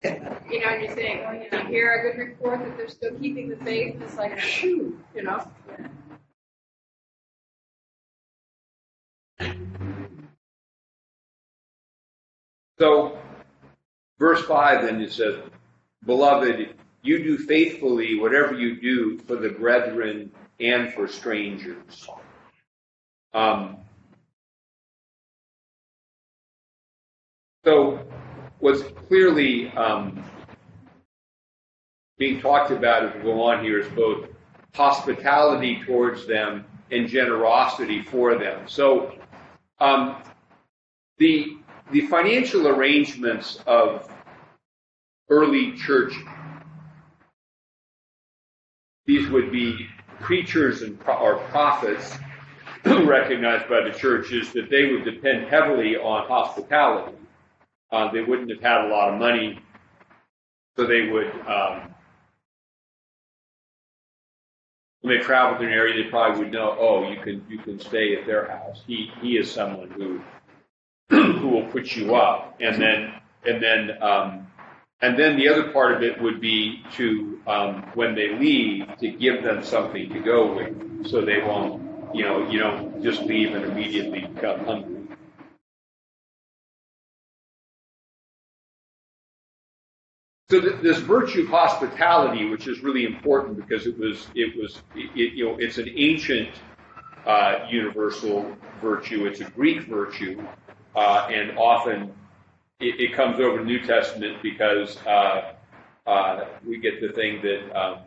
You 0.50 0.60
know, 0.60 0.68
and 0.68 0.82
you 0.82 0.94
think, 0.94 1.20
oh, 1.26 1.32
you 1.32 1.66
hear 1.66 1.92
a 1.92 2.02
good 2.02 2.18
report 2.18 2.60
that 2.60 2.76
they're 2.78 2.88
still 2.88 3.14
keeping 3.18 3.50
the 3.50 3.56
faith, 3.56 4.00
it's 4.00 4.16
like, 4.16 4.38
shoo, 4.38 4.98
you 5.14 5.22
know? 5.22 5.46
So, 12.78 13.18
verse 14.18 14.42
5 14.44 14.82
then 14.86 15.02
it 15.02 15.12
says, 15.12 15.36
Beloved, 16.06 16.74
you 17.02 17.22
do 17.22 17.36
faithfully 17.36 18.18
whatever 18.18 18.54
you 18.54 18.80
do 18.80 19.18
for 19.18 19.36
the 19.36 19.50
brethren 19.50 20.30
and 20.60 20.94
for 20.94 21.08
strangers. 21.08 22.08
Um, 23.34 23.78
so, 27.64 28.06
what's 28.60 28.82
clearly 29.08 29.70
um, 29.72 30.24
being 32.18 32.40
talked 32.40 32.72
about 32.72 33.04
as 33.04 33.14
we 33.14 33.22
go 33.22 33.40
on 33.42 33.64
here 33.64 33.78
is 33.78 33.88
both 33.92 34.28
hospitality 34.74 35.80
towards 35.86 36.26
them 36.26 36.64
and 36.90 37.08
generosity 37.08 38.02
for 38.02 38.36
them. 38.36 38.66
So, 38.66 39.14
um, 39.80 40.22
the 41.18 41.56
the 41.90 42.02
financial 42.08 42.68
arrangements 42.68 43.60
of 43.66 44.10
early 45.30 45.72
church, 45.72 46.14
these 49.06 49.28
would 49.30 49.50
be 49.50 49.86
preachers 50.20 50.82
and 50.82 50.98
pro- 50.98 51.16
or 51.16 51.36
prophets 51.48 52.16
recognized 52.84 53.68
by 53.68 53.80
the 53.80 53.90
church, 53.96 54.32
is 54.32 54.52
that 54.52 54.68
they 54.70 54.92
would 54.92 55.04
depend 55.04 55.48
heavily 55.48 55.96
on 55.96 56.26
hospitality. 56.26 57.16
Uh, 57.90 58.10
they 58.12 58.22
wouldn't 58.22 58.50
have 58.50 58.60
had 58.60 58.84
a 58.84 58.88
lot 58.88 59.12
of 59.12 59.18
money, 59.18 59.58
so 60.76 60.84
they 60.84 61.08
would. 61.08 61.30
Um, 61.46 61.94
they 65.08 65.18
traveled 65.18 65.62
in 65.62 65.68
an 65.68 65.74
area, 65.74 66.02
they 66.02 66.10
probably 66.10 66.44
would 66.44 66.52
know. 66.52 66.76
Oh, 66.78 67.08
you 67.10 67.20
can 67.20 67.44
you 67.48 67.58
can 67.58 67.78
stay 67.80 68.16
at 68.16 68.26
their 68.26 68.48
house. 68.48 68.82
He 68.86 69.10
he 69.20 69.36
is 69.36 69.50
someone 69.50 69.90
who 69.90 70.20
who 71.38 71.48
will 71.48 71.66
put 71.66 71.96
you 71.96 72.14
up, 72.14 72.56
and 72.60 72.80
then 72.80 73.14
and 73.46 73.62
then 73.62 74.02
um, 74.02 74.46
and 75.00 75.18
then 75.18 75.36
the 75.36 75.48
other 75.48 75.70
part 75.72 75.94
of 75.94 76.02
it 76.02 76.20
would 76.20 76.40
be 76.40 76.82
to 76.96 77.40
um, 77.46 77.90
when 77.94 78.14
they 78.14 78.36
leave 78.38 78.86
to 78.98 79.10
give 79.10 79.42
them 79.42 79.62
something 79.64 80.10
to 80.12 80.20
go 80.20 80.54
with, 80.54 81.08
so 81.08 81.24
they 81.24 81.40
won't 81.40 82.14
you 82.14 82.24
know 82.24 82.48
you 82.50 82.58
don't 82.58 83.02
just 83.02 83.22
leave 83.22 83.54
and 83.54 83.64
immediately 83.64 84.20
become 84.20 84.64
hungry. 84.64 84.97
So 90.50 90.62
th- 90.62 90.80
this 90.82 90.98
virtue 90.98 91.42
of 91.42 91.48
hospitality, 91.48 92.48
which 92.48 92.68
is 92.68 92.82
really 92.82 93.04
important 93.04 93.56
because 93.56 93.86
it 93.86 93.98
was 93.98 94.28
it 94.34 94.56
was 94.56 94.82
it, 94.94 95.34
you 95.34 95.44
know 95.44 95.56
it's 95.58 95.76
an 95.76 95.90
ancient 95.94 96.50
uh, 97.26 97.66
universal 97.68 98.56
virtue. 98.80 99.26
It's 99.26 99.40
a 99.40 99.50
Greek 99.50 99.82
virtue 99.82 100.42
uh, 100.96 101.28
and 101.30 101.58
often 101.58 102.12
it, 102.80 102.98
it, 102.98 103.12
comes 103.12 103.40
over 103.40 103.58
the 103.58 103.64
New 103.64 103.84
Testament 103.84 104.42
because 104.42 104.96
uh, 105.06 105.52
uh, 106.06 106.46
we 106.66 106.78
get 106.78 107.00
the 107.00 107.12
thing 107.12 107.42
that 107.42 107.78
um, 107.78 107.98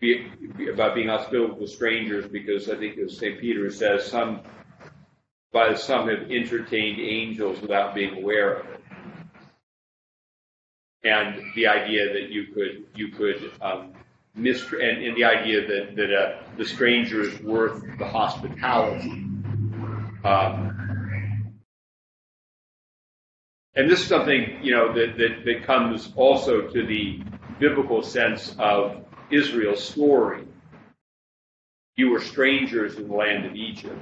be, 0.00 0.28
be 0.56 0.68
about 0.68 0.94
being 0.94 1.08
hospitable 1.08 1.56
with 1.56 1.70
strangers, 1.70 2.26
because 2.26 2.68
I 2.70 2.76
think 2.76 2.98
as 2.98 3.18
St. 3.18 3.38
Peter 3.38 3.70
says, 3.70 4.06
some 4.06 4.40
by 5.52 5.74
some 5.74 6.08
have 6.08 6.30
entertained 6.30 6.98
angels 6.98 7.60
without 7.60 7.94
being 7.94 8.16
aware 8.16 8.54
of 8.54 8.71
and 11.04 11.42
the 11.54 11.66
idea 11.66 12.12
that 12.12 12.30
you 12.30 12.46
could 12.54 12.84
you 12.94 13.08
could 13.08 13.52
um, 13.60 13.92
and, 14.34 14.46
and 14.46 15.16
the 15.16 15.24
idea 15.24 15.66
that 15.66 15.96
that 15.96 16.14
uh, 16.14 16.42
the 16.56 16.64
stranger 16.64 17.22
is 17.22 17.40
worth 17.40 17.82
the 17.98 18.06
hospitality. 18.06 19.10
Um, 20.24 20.72
and 23.74 23.90
this 23.90 24.00
is 24.00 24.06
something, 24.06 24.58
you 24.62 24.72
know, 24.72 24.92
that, 24.92 25.16
that, 25.16 25.44
that 25.46 25.64
comes 25.64 26.12
also 26.14 26.68
to 26.68 26.86
the 26.86 27.22
biblical 27.58 28.02
sense 28.02 28.54
of 28.58 29.04
Israel's 29.30 29.82
story. 29.82 30.46
You 31.96 32.10
were 32.10 32.20
strangers 32.20 32.96
in 32.96 33.08
the 33.08 33.14
land 33.14 33.46
of 33.46 33.54
Egypt. 33.54 33.98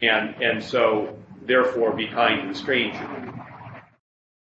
And, 0.00 0.34
and 0.42 0.64
so, 0.64 1.18
therefore, 1.42 1.92
be 1.94 2.06
kind 2.06 2.42
to 2.42 2.48
the 2.48 2.54
stranger. 2.54 3.29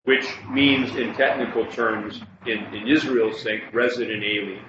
Which 0.05 0.27
means, 0.49 0.95
in 0.95 1.13
technical 1.15 1.65
terms, 1.65 2.21
in, 2.45 2.59
in 2.73 2.87
Israel's 2.87 3.41
sake, 3.41 3.63
resident 3.73 4.23
alien. 4.23 4.63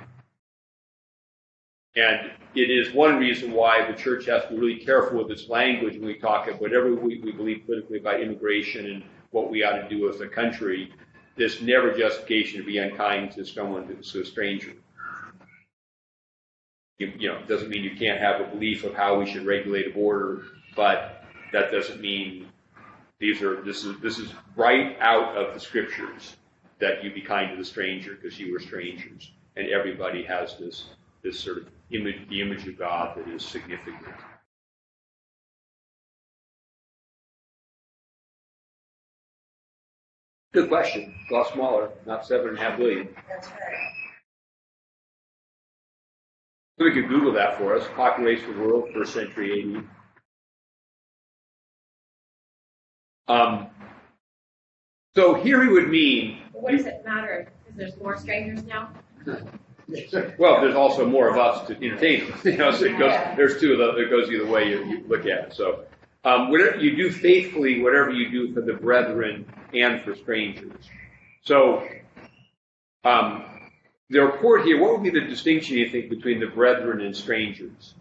And 1.94 2.32
it 2.54 2.70
is 2.70 2.94
one 2.94 3.18
reason 3.18 3.52
why 3.52 3.90
the 3.90 3.96
church 3.96 4.26
has 4.26 4.44
to 4.44 4.50
be 4.50 4.58
really 4.58 4.84
careful 4.84 5.18
with 5.18 5.30
its 5.30 5.48
language 5.48 5.94
when 5.94 6.06
we 6.06 6.18
talk 6.18 6.48
about 6.48 6.60
whatever 6.60 6.94
we, 6.94 7.20
we 7.20 7.32
believe 7.32 7.62
politically 7.66 7.98
about 7.98 8.20
immigration 8.20 8.86
and 8.86 9.02
what 9.30 9.50
we 9.50 9.62
ought 9.62 9.76
to 9.76 9.88
do 9.88 10.08
as 10.08 10.20
a 10.20 10.28
country. 10.28 10.92
There's 11.36 11.60
never 11.60 11.92
justification 11.92 12.60
to 12.60 12.66
be 12.66 12.78
unkind 12.78 13.32
to 13.32 13.44
someone 13.44 14.02
to 14.02 14.20
a 14.20 14.24
stranger. 14.24 14.72
You, 16.98 17.12
you 17.18 17.28
know, 17.28 17.36
it 17.36 17.48
doesn't 17.48 17.68
mean 17.68 17.84
you 17.84 17.96
can't 17.96 18.18
have 18.18 18.40
a 18.40 18.44
belief 18.44 18.84
of 18.84 18.94
how 18.94 19.18
we 19.18 19.30
should 19.30 19.44
regulate 19.44 19.86
a 19.86 19.90
border, 19.90 20.44
but 20.74 21.24
that 21.52 21.70
doesn't 21.70 22.00
mean 22.00 22.48
these 23.20 23.42
are 23.42 23.62
this 23.62 23.84
is 23.84 23.98
this 24.00 24.18
is 24.18 24.32
right 24.56 24.96
out 25.00 25.36
of 25.36 25.54
the 25.54 25.60
scriptures 25.60 26.36
that 26.78 27.02
you 27.02 27.12
be 27.12 27.22
kind 27.22 27.50
to 27.50 27.56
the 27.56 27.64
stranger 27.64 28.14
because 28.14 28.38
you 28.38 28.52
were 28.52 28.60
strangers, 28.60 29.32
and 29.56 29.68
everybody 29.68 30.22
has 30.22 30.56
this 30.58 30.84
this 31.22 31.38
sort 31.38 31.58
of 31.58 31.68
image, 31.90 32.28
the 32.28 32.40
image 32.40 32.66
of 32.68 32.78
God 32.78 33.16
that 33.16 33.28
is 33.28 33.44
significant. 33.44 34.14
Good 40.52 40.68
question. 40.68 41.14
A 41.30 41.34
lot 41.34 41.52
smaller, 41.52 41.90
not 42.06 42.26
seven 42.26 42.48
and 42.48 42.58
a 42.58 42.60
half 42.60 42.78
billion. 42.78 43.08
That's 43.28 43.48
right. 43.48 43.58
So 46.78 46.84
we 46.84 46.92
could 46.92 47.08
Google 47.08 47.32
that 47.32 47.58
for 47.58 47.76
us. 47.76 47.86
Population 47.94 48.50
of 48.50 48.56
the 48.56 48.62
world, 48.62 48.88
first 48.94 49.14
century 49.14 49.76
AD. 49.76 49.84
Um, 53.28 53.68
so 55.14 55.34
here 55.34 55.62
he 55.62 55.68
would 55.68 55.88
mean, 55.88 56.42
But 56.52 56.62
what 56.62 56.72
does 56.72 56.86
it 56.86 57.02
matter? 57.04 57.48
Because 57.64 57.78
there's 57.78 57.96
more 57.96 58.16
strangers 58.18 58.62
now? 58.64 58.90
well, 60.38 60.60
there's 60.60 60.74
also 60.74 61.06
more 61.06 61.28
of 61.28 61.38
us 61.38 61.66
to 61.68 61.74
entertain 61.76 62.30
them. 62.30 62.38
You 62.44 62.56
know, 62.56 62.70
so 62.72 62.84
it 62.84 62.98
goes, 62.98 63.12
there's 63.36 63.60
two 63.60 63.72
of 63.72 63.78
them. 63.78 63.96
It 63.96 64.10
goes 64.10 64.30
either 64.30 64.46
way 64.46 64.70
you, 64.70 64.84
you 64.84 65.04
look 65.08 65.22
at 65.22 65.48
it. 65.48 65.54
So, 65.54 65.84
um, 66.24 66.50
whatever 66.50 66.76
you 66.78 66.96
do 66.96 67.10
faithfully, 67.10 67.82
whatever 67.82 68.10
you 68.10 68.30
do 68.30 68.52
for 68.52 68.60
the 68.60 68.72
brethren 68.72 69.46
and 69.72 70.02
for 70.02 70.14
strangers. 70.14 70.90
So, 71.42 71.88
um, 73.04 73.44
the 74.10 74.20
report 74.20 74.64
here, 74.64 74.80
what 74.80 74.92
would 74.92 75.02
be 75.02 75.18
the 75.18 75.26
distinction 75.26 75.76
you 75.76 75.88
think 75.88 76.10
between 76.10 76.40
the 76.40 76.46
brethren 76.46 77.00
and 77.00 77.16
strangers? 77.16 77.94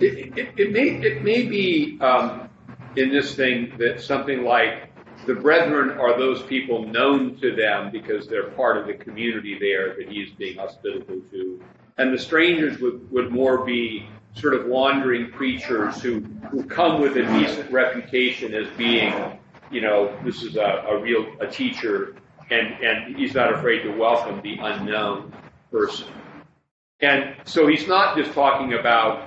It, 0.00 0.38
it, 0.38 0.54
it 0.56 0.72
may 0.72 0.90
it 1.06 1.24
may 1.24 1.46
be 1.46 1.98
um, 2.00 2.48
in 2.96 3.10
this 3.10 3.34
thing 3.34 3.72
that 3.78 4.00
something 4.00 4.44
like 4.44 4.90
the 5.26 5.34
brethren 5.34 5.90
are 5.98 6.16
those 6.18 6.42
people 6.44 6.86
known 6.86 7.36
to 7.40 7.54
them 7.56 7.90
because 7.90 8.28
they're 8.28 8.50
part 8.50 8.76
of 8.78 8.86
the 8.86 8.94
community 8.94 9.58
there 9.58 9.96
that 9.96 10.08
he's 10.08 10.30
being 10.32 10.58
hospitable 10.58 11.20
to, 11.32 11.60
and 11.98 12.14
the 12.14 12.18
strangers 12.18 12.78
would, 12.80 13.10
would 13.10 13.32
more 13.32 13.64
be 13.64 14.06
sort 14.34 14.54
of 14.54 14.66
wandering 14.66 15.30
preachers 15.32 16.00
who 16.00 16.20
who 16.50 16.64
come 16.64 17.00
with 17.00 17.16
a 17.16 17.22
decent 17.38 17.70
reputation 17.72 18.54
as 18.54 18.68
being, 18.76 19.12
you 19.70 19.80
know, 19.80 20.16
this 20.24 20.42
is 20.44 20.56
a, 20.56 20.84
a 20.88 20.98
real 21.00 21.26
a 21.40 21.46
teacher, 21.48 22.14
and 22.50 22.82
and 22.82 23.16
he's 23.16 23.34
not 23.34 23.52
afraid 23.52 23.82
to 23.82 23.90
welcome 23.90 24.40
the 24.42 24.56
unknown 24.60 25.32
person. 25.70 26.08
And 27.00 27.36
so 27.44 27.68
he's 27.68 27.86
not 27.86 28.16
just 28.16 28.32
talking 28.32 28.74
about, 28.74 29.20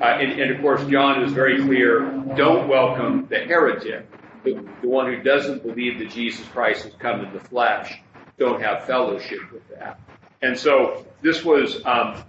uh, 0.00 0.04
and, 0.04 0.40
and 0.40 0.50
of 0.50 0.62
course, 0.62 0.82
John 0.88 1.22
is 1.22 1.32
very 1.32 1.62
clear 1.62 2.10
don't 2.36 2.68
welcome 2.68 3.26
the 3.28 3.40
heretic, 3.40 4.06
the, 4.44 4.64
the 4.80 4.88
one 4.88 5.12
who 5.12 5.22
doesn't 5.22 5.62
believe 5.62 5.98
that 5.98 6.10
Jesus 6.10 6.46
Christ 6.48 6.84
has 6.84 6.94
come 6.98 7.24
in 7.24 7.32
the 7.34 7.40
flesh. 7.40 8.00
Don't 8.38 8.62
have 8.62 8.84
fellowship 8.84 9.40
with 9.52 9.68
that. 9.70 10.00
And 10.40 10.56
so 10.56 11.04
this 11.20 11.44
was 11.44 11.84
um, 11.84 12.22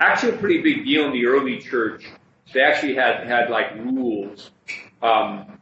actually 0.00 0.32
a 0.32 0.36
pretty 0.36 0.60
big 0.60 0.84
deal 0.84 1.06
in 1.06 1.12
the 1.12 1.26
early 1.26 1.58
church. 1.58 2.04
They 2.52 2.60
actually 2.60 2.94
had, 2.94 3.26
had 3.26 3.50
like 3.50 3.74
rules 3.76 4.50
um, 5.00 5.57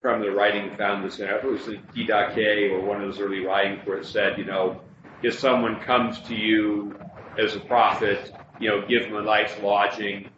from 0.00 0.22
the 0.22 0.30
writing 0.30 0.74
found 0.76 1.04
this 1.04 1.20
it 1.20 1.44
was 1.44 1.68
in 1.68 1.82
Didache 1.94 2.70
or 2.72 2.80
one 2.80 3.02
of 3.02 3.02
those 3.02 3.20
early 3.20 3.44
writings 3.44 3.86
where 3.86 3.98
it 3.98 4.06
said, 4.06 4.38
you 4.38 4.44
know, 4.44 4.80
if 5.22 5.38
someone 5.38 5.78
comes 5.80 6.18
to 6.20 6.34
you 6.34 6.98
as 7.38 7.54
a 7.54 7.60
prophet, 7.60 8.32
you 8.58 8.68
know, 8.68 8.86
give 8.86 9.04
them 9.04 9.16
a 9.16 9.22
night's 9.22 9.52
lodging, 9.62 10.30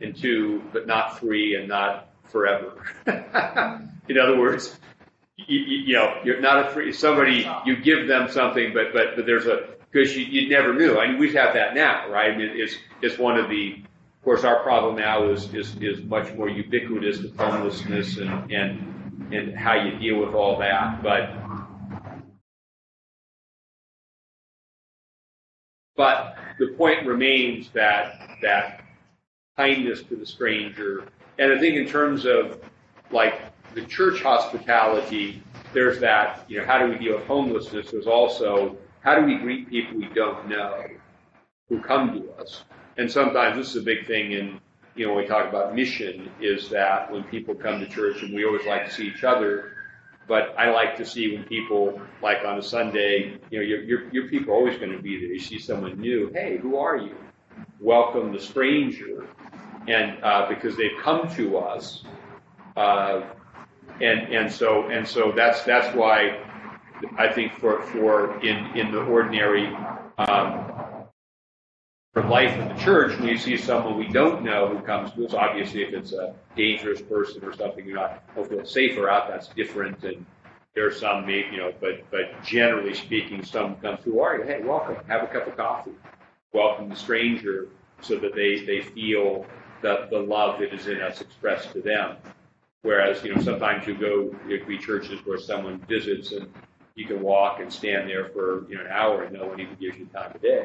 and 0.00 0.16
two, 0.16 0.62
but 0.72 0.86
not 0.86 1.18
free 1.20 1.54
and 1.56 1.68
not 1.68 2.08
forever. 2.24 2.82
in 3.06 4.18
other 4.18 4.38
words, 4.38 4.78
you, 5.36 5.58
you, 5.60 5.78
you 5.86 5.94
know, 5.94 6.20
you're 6.24 6.40
not 6.40 6.66
a 6.66 6.70
free 6.70 6.92
somebody. 6.92 7.48
You 7.64 7.76
give 7.76 8.08
them 8.08 8.30
something, 8.30 8.72
but 8.72 8.92
but 8.92 9.16
but 9.16 9.26
there's 9.26 9.46
a 9.46 9.74
because 9.90 10.16
you, 10.16 10.24
you 10.24 10.48
never 10.48 10.74
knew. 10.74 10.98
I 10.98 11.08
mean, 11.08 11.18
we 11.18 11.32
have 11.34 11.54
that 11.54 11.74
now, 11.74 12.08
right? 12.10 12.32
I 12.32 12.36
mean, 12.36 12.50
it's 12.52 12.76
it's 13.02 13.18
one 13.18 13.38
of 13.38 13.48
the. 13.50 13.82
Of 14.18 14.24
course, 14.24 14.44
our 14.44 14.62
problem 14.62 14.96
now 14.96 15.28
is 15.30 15.52
is 15.52 15.76
is 15.82 16.02
much 16.04 16.32
more 16.32 16.48
ubiquitous 16.48 17.20
with 17.20 17.36
homelessness 17.36 18.16
and 18.16 18.50
and 18.50 18.93
and 19.36 19.56
how 19.56 19.74
you 19.74 19.98
deal 19.98 20.18
with 20.24 20.34
all 20.34 20.58
that, 20.58 21.02
but. 21.02 21.30
But 25.96 26.36
the 26.58 26.74
point 26.76 27.06
remains 27.06 27.70
that 27.70 28.28
that 28.42 28.82
kindness 29.56 30.02
to 30.04 30.16
the 30.16 30.26
stranger, 30.26 31.06
and 31.38 31.52
I 31.52 31.58
think 31.58 31.76
in 31.76 31.86
terms 31.86 32.26
of 32.26 32.60
like 33.12 33.40
the 33.74 33.82
church 33.82 34.20
hospitality, 34.20 35.42
there's 35.72 36.00
that 36.00 36.44
you 36.48 36.58
know 36.58 36.66
how 36.66 36.78
do 36.78 36.90
we 36.90 36.98
deal 36.98 37.14
with 37.16 37.26
homelessness? 37.26 37.92
There's 37.92 38.08
also 38.08 38.76
how 39.00 39.14
do 39.14 39.24
we 39.24 39.36
greet 39.38 39.68
people 39.68 39.98
we 39.98 40.08
don't 40.08 40.48
know 40.48 40.84
who 41.68 41.80
come 41.80 42.12
to 42.20 42.32
us? 42.42 42.64
And 42.96 43.10
sometimes 43.10 43.56
this 43.56 43.70
is 43.70 43.76
a 43.76 43.82
big 43.82 44.06
thing 44.06 44.32
in 44.32 44.60
you 44.96 45.06
know 45.06 45.14
when 45.14 45.24
we 45.24 45.28
talk 45.28 45.48
about 45.48 45.74
mission 45.74 46.30
is 46.40 46.68
that 46.70 47.10
when 47.10 47.24
people 47.24 47.54
come 47.54 47.80
to 47.80 47.86
church 47.86 48.22
and 48.22 48.34
we 48.34 48.44
always 48.44 48.64
like 48.66 48.86
to 48.86 48.92
see 48.92 49.06
each 49.08 49.24
other, 49.24 49.72
but 50.26 50.54
I 50.56 50.70
like 50.70 50.96
to 50.96 51.04
see 51.04 51.34
when 51.34 51.44
people, 51.44 52.00
like 52.22 52.44
on 52.44 52.58
a 52.58 52.62
Sunday, 52.62 53.38
you 53.50 53.58
know, 53.58 53.64
your, 53.64 53.82
your, 53.82 54.10
your 54.10 54.28
people 54.28 54.54
are 54.54 54.56
always 54.56 54.78
going 54.78 54.92
to 54.92 55.02
be 55.02 55.18
there. 55.18 55.28
You 55.28 55.40
see 55.40 55.58
someone 55.58 56.00
new, 56.00 56.30
hey, 56.32 56.56
who 56.56 56.76
are 56.76 56.96
you? 56.96 57.14
Welcome 57.80 58.32
the 58.32 58.40
stranger. 58.40 59.26
And 59.86 60.22
uh, 60.22 60.48
because 60.48 60.76
they've 60.76 60.98
come 61.02 61.28
to 61.36 61.58
us. 61.58 62.04
Uh, 62.76 63.22
and, 64.00 64.32
and 64.32 64.50
so, 64.50 64.88
and 64.88 65.06
so 65.06 65.32
that's, 65.36 65.62
that's 65.64 65.94
why 65.94 66.42
I 67.18 67.28
think 67.28 67.52
for, 67.58 67.82
for 67.88 68.40
in, 68.42 68.64
in 68.76 68.92
the 68.92 69.00
ordinary, 69.00 69.66
um, 70.16 70.83
for 72.14 72.22
life 72.22 72.56
in 72.56 72.68
the 72.68 72.74
church, 72.80 73.18
when 73.18 73.28
you 73.28 73.36
see 73.36 73.56
someone 73.56 73.98
we 73.98 74.06
don't 74.06 74.44
know 74.44 74.68
who 74.68 74.78
comes 74.78 75.10
to 75.12 75.26
us, 75.26 75.34
obviously 75.34 75.82
if 75.82 75.92
it's 75.92 76.12
a 76.12 76.32
dangerous 76.56 77.02
person 77.02 77.44
or 77.44 77.52
something 77.52 77.84
you're 77.84 77.96
not 77.96 78.22
don't 78.36 78.66
safer 78.68 79.10
out, 79.10 79.28
that's 79.28 79.48
different. 79.48 80.02
And 80.04 80.24
there 80.76 80.86
are 80.86 80.92
some, 80.92 81.28
you 81.28 81.56
know, 81.56 81.72
but 81.80 82.08
but 82.12 82.40
generally 82.44 82.94
speaking, 82.94 83.44
some 83.44 83.74
comes, 83.76 83.98
who 84.04 84.20
are 84.20 84.38
you? 84.38 84.44
Hey, 84.44 84.62
welcome. 84.62 84.96
Have 85.08 85.24
a 85.24 85.26
cup 85.26 85.48
of 85.48 85.56
coffee. 85.56 85.90
Welcome 86.52 86.88
the 86.88 86.94
stranger, 86.94 87.66
so 88.00 88.16
that 88.20 88.36
they 88.36 88.64
they 88.64 88.80
feel 88.80 89.44
the 89.82 90.06
the 90.08 90.20
love 90.20 90.60
that 90.60 90.72
is 90.72 90.86
in 90.86 91.02
us 91.02 91.20
expressed 91.20 91.72
to 91.72 91.80
them. 91.82 92.16
Whereas 92.82 93.24
you 93.24 93.34
know 93.34 93.42
sometimes 93.42 93.88
you 93.88 93.94
go 93.94 94.32
there 94.46 94.64
be 94.64 94.78
churches 94.78 95.18
where 95.24 95.38
someone 95.38 95.80
visits 95.88 96.30
and 96.30 96.46
you 96.94 97.06
can 97.06 97.22
walk 97.22 97.58
and 97.58 97.72
stand 97.72 98.08
there 98.08 98.28
for 98.28 98.68
you 98.68 98.76
know 98.76 98.82
an 98.82 98.90
hour 98.92 99.24
and 99.24 99.36
no 99.36 99.46
one 99.46 99.58
even 99.58 99.74
gives 99.80 99.98
you 99.98 100.06
time 100.06 100.30
of 100.32 100.40
day 100.40 100.64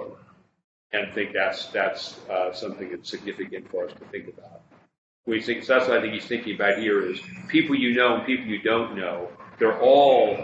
and 0.91 1.13
think 1.13 1.33
that's 1.33 1.67
that's 1.67 2.19
uh, 2.29 2.53
something 2.53 2.89
that's 2.89 3.09
significant 3.09 3.69
for 3.69 3.85
us 3.85 3.93
to 3.93 4.05
think 4.05 4.27
about. 4.27 4.61
We 5.25 5.41
think 5.41 5.63
so 5.63 5.75
that's 5.75 5.87
what 5.87 5.97
I 5.97 6.01
think 6.01 6.13
he's 6.13 6.25
thinking 6.25 6.55
about 6.55 6.79
here 6.79 7.05
is 7.05 7.19
people 7.47 7.75
you 7.75 7.95
know 7.95 8.15
and 8.15 8.25
people 8.25 8.45
you 8.45 8.61
don't 8.61 8.95
know. 8.95 9.29
They're 9.59 9.79
all 9.79 10.37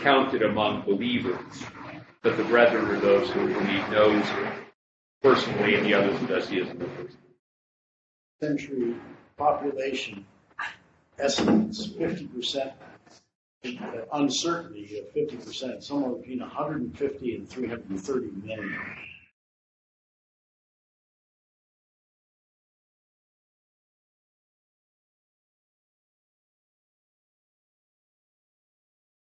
counted 0.00 0.42
among 0.42 0.82
believers, 0.82 1.64
but 2.22 2.36
the 2.36 2.44
brethren 2.44 2.86
are 2.86 2.98
those 2.98 3.30
who 3.30 3.46
he 3.46 3.78
knows 3.90 4.24
personally, 5.22 5.76
and 5.76 5.86
the 5.86 5.94
others 5.94 6.18
who 6.18 6.26
does 6.26 6.48
he 6.48 6.60
isn't 6.60 6.78
know 6.78 6.86
personally. 6.86 7.18
Century 8.40 8.96
population 9.36 10.26
estimates 11.18 11.86
fifty 11.86 12.26
percent 12.26 12.72
uncertainty 14.12 14.98
of 14.98 15.12
fifty 15.12 15.36
percent, 15.36 15.84
somewhere 15.84 16.16
between 16.16 16.40
hundred 16.40 16.82
and 16.82 16.98
fifty 16.98 17.36
and 17.36 17.48
three 17.48 17.68
hundred 17.68 17.88
and 17.90 18.00
thirty 18.00 18.30
million. 18.42 18.76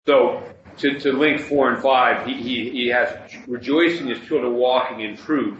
So 0.10 0.42
to, 0.78 1.00
to 1.02 1.14
link 1.14 1.40
four 1.40 1.70
and 1.70 1.80
five, 1.84 2.26
he, 2.26 2.34
he, 2.34 2.72
he 2.72 2.88
has 2.88 3.16
rejoicing 3.46 4.08
his 4.08 4.20
children 4.22 4.56
walking 4.56 5.02
in 5.02 5.16
truth. 5.16 5.60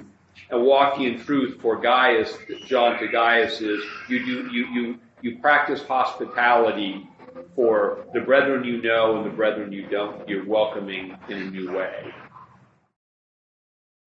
And 0.50 0.64
walking 0.64 1.06
in 1.06 1.20
truth 1.20 1.62
for 1.62 1.80
Gaius, 1.80 2.36
John 2.66 2.98
to 2.98 3.08
Gaius 3.10 3.62
is 3.62 3.84
you 4.08 4.26
do 4.26 4.50
you 4.52 4.66
you 4.74 5.00
you 5.22 5.38
practice 5.38 5.84
hospitality 5.84 7.08
for 7.56 8.06
the 8.12 8.22
brethren 8.22 8.64
you 8.64 8.82
know 8.82 9.18
and 9.18 9.26
the 9.28 9.36
brethren 9.36 9.72
you 9.72 9.86
don't. 9.86 10.28
You're 10.28 10.48
welcoming 10.48 11.16
in 11.28 11.38
a 11.38 11.52
new 11.52 11.72
way. 11.72 12.12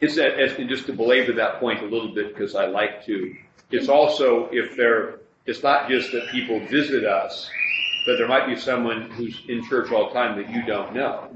It's 0.00 0.16
that, 0.16 0.40
and 0.40 0.68
just 0.68 0.86
to 0.86 0.92
belabor 0.92 1.34
that 1.34 1.60
point 1.60 1.82
a 1.82 1.86
little 1.86 2.12
bit 2.12 2.34
because 2.34 2.56
I 2.56 2.66
like 2.66 3.06
to. 3.06 3.32
It's 3.70 3.88
also 3.88 4.48
if 4.50 4.76
they're. 4.76 5.20
It's 5.46 5.62
not 5.62 5.88
just 5.88 6.10
that 6.10 6.28
people 6.32 6.58
visit 6.66 7.04
us, 7.04 7.48
but 8.06 8.18
there 8.18 8.28
might 8.28 8.46
be 8.46 8.56
someone 8.56 9.10
who's 9.12 9.40
in 9.48 9.66
church 9.68 9.90
all 9.92 10.08
the 10.08 10.14
time 10.14 10.36
that 10.40 10.50
you 10.50 10.64
don't 10.64 10.94
know. 10.94 11.28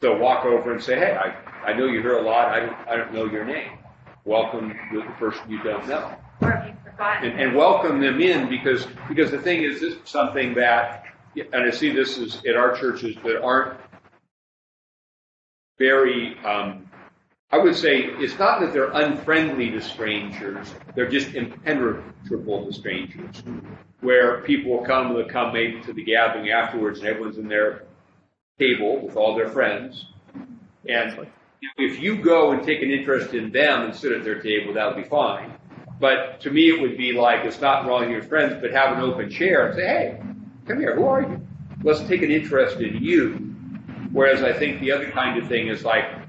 So 0.00 0.16
walk 0.18 0.44
over 0.44 0.72
and 0.72 0.82
say, 0.82 0.96
"Hey, 0.96 1.16
I, 1.16 1.70
I 1.70 1.72
know 1.72 1.86
you 1.86 2.00
hear 2.00 2.18
a 2.18 2.22
lot. 2.22 2.48
I 2.48 2.60
don't 2.60 2.88
I 2.88 2.96
don't 2.96 3.12
know 3.12 3.24
your 3.26 3.44
name. 3.44 3.78
Welcome 4.24 4.74
the 4.92 5.02
person 5.18 5.50
you 5.50 5.62
don't 5.62 5.86
know." 5.88 6.14
Or 6.40 6.52
if 6.52 6.66
you've 6.66 6.82
forgotten. 6.82 7.30
and, 7.30 7.40
and 7.40 7.56
welcome 7.56 8.00
them 8.00 8.20
in 8.20 8.48
because 8.48 8.86
because 9.08 9.30
the 9.30 9.40
thing 9.40 9.62
is 9.62 9.80
this 9.80 9.94
is 9.94 10.00
something 10.04 10.54
that 10.54 11.04
and 11.36 11.64
I 11.64 11.70
see 11.70 11.90
this 11.90 12.18
is 12.18 12.42
at 12.46 12.56
our 12.56 12.76
churches 12.76 13.16
that 13.24 13.42
aren't 13.42 13.78
very, 15.78 16.38
um, 16.44 16.85
I 17.50 17.58
would 17.58 17.76
say 17.76 17.98
it's 18.02 18.38
not 18.38 18.60
that 18.60 18.72
they're 18.72 18.90
unfriendly 18.90 19.70
to 19.70 19.80
strangers, 19.80 20.74
they're 20.94 21.08
just 21.08 21.34
impenetrable 21.34 22.66
to 22.66 22.72
strangers. 22.72 23.42
Where 24.00 24.42
people 24.42 24.72
will 24.72 24.84
come, 24.84 25.14
they'll 25.14 25.28
come 25.28 25.52
maybe 25.52 25.80
to 25.82 25.92
the 25.92 26.02
gathering 26.02 26.50
afterwards 26.50 26.98
and 26.98 27.08
everyone's 27.08 27.38
in 27.38 27.48
their 27.48 27.84
table 28.58 29.00
with 29.00 29.16
all 29.16 29.36
their 29.36 29.48
friends. 29.48 30.06
And 30.88 31.26
if 31.78 32.00
you 32.00 32.20
go 32.22 32.52
and 32.52 32.64
take 32.64 32.82
an 32.82 32.90
interest 32.90 33.32
in 33.32 33.52
them 33.52 33.82
and 33.82 33.94
sit 33.94 34.12
at 34.12 34.24
their 34.24 34.40
table, 34.40 34.74
that 34.74 34.86
would 34.86 35.02
be 35.02 35.08
fine. 35.08 35.54
But 36.00 36.40
to 36.42 36.50
me, 36.50 36.68
it 36.68 36.80
would 36.80 36.98
be 36.98 37.12
like 37.12 37.44
it's 37.44 37.60
not 37.60 37.86
wrong 37.86 38.10
your 38.10 38.22
friends, 38.22 38.56
but 38.60 38.72
have 38.72 38.96
an 38.96 39.02
open 39.02 39.30
chair 39.30 39.68
and 39.68 39.76
say, 39.76 39.86
hey, 39.86 40.20
come 40.66 40.78
here, 40.78 40.94
who 40.96 41.06
are 41.06 41.22
you? 41.22 41.46
Let's 41.82 42.00
take 42.00 42.22
an 42.22 42.30
interest 42.30 42.80
in 42.80 43.02
you. 43.02 43.34
Whereas 44.12 44.42
I 44.42 44.52
think 44.52 44.80
the 44.80 44.92
other 44.92 45.10
kind 45.10 45.40
of 45.40 45.48
thing 45.48 45.68
is 45.68 45.84
like, 45.84 46.25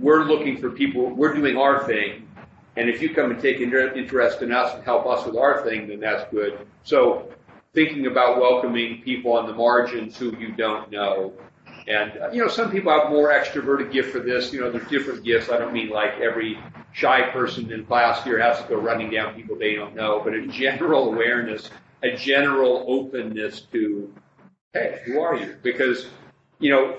we're 0.00 0.24
looking 0.24 0.58
for 0.58 0.70
people, 0.70 1.10
we're 1.10 1.34
doing 1.34 1.56
our 1.56 1.86
thing, 1.86 2.28
and 2.76 2.88
if 2.88 3.02
you 3.02 3.12
come 3.12 3.32
and 3.32 3.40
take 3.40 3.60
interest 3.60 4.42
in 4.42 4.52
us 4.52 4.74
and 4.74 4.84
help 4.84 5.06
us 5.06 5.26
with 5.26 5.36
our 5.36 5.62
thing, 5.64 5.88
then 5.88 6.00
that's 6.00 6.30
good. 6.30 6.66
So 6.84 7.28
thinking 7.74 8.06
about 8.06 8.40
welcoming 8.40 9.02
people 9.02 9.32
on 9.32 9.46
the 9.46 9.52
margins 9.52 10.16
who 10.16 10.36
you 10.38 10.52
don't 10.52 10.90
know. 10.90 11.32
And, 11.88 12.18
uh, 12.18 12.30
you 12.32 12.42
know, 12.42 12.48
some 12.48 12.70
people 12.70 12.92
have 12.92 13.10
more 13.10 13.30
extroverted 13.30 13.90
gift 13.92 14.12
for 14.12 14.20
this. 14.20 14.52
You 14.52 14.60
know, 14.60 14.70
there's 14.70 14.88
different 14.88 15.24
gifts. 15.24 15.50
I 15.50 15.58
don't 15.58 15.72
mean 15.72 15.88
like 15.88 16.20
every 16.20 16.58
shy 16.92 17.22
person 17.30 17.72
in 17.72 17.84
class 17.84 18.22
here 18.24 18.38
has 18.38 18.60
to 18.62 18.68
go 18.68 18.76
running 18.76 19.10
down 19.10 19.34
people 19.34 19.56
they 19.56 19.74
don't 19.74 19.96
know, 19.96 20.20
but 20.22 20.34
a 20.34 20.46
general 20.46 21.12
awareness, 21.12 21.70
a 22.02 22.14
general 22.16 22.84
openness 22.86 23.62
to, 23.72 24.12
hey, 24.72 25.00
who 25.04 25.20
are 25.20 25.34
you? 25.34 25.56
Because, 25.62 26.06
you 26.60 26.70
know, 26.70 26.96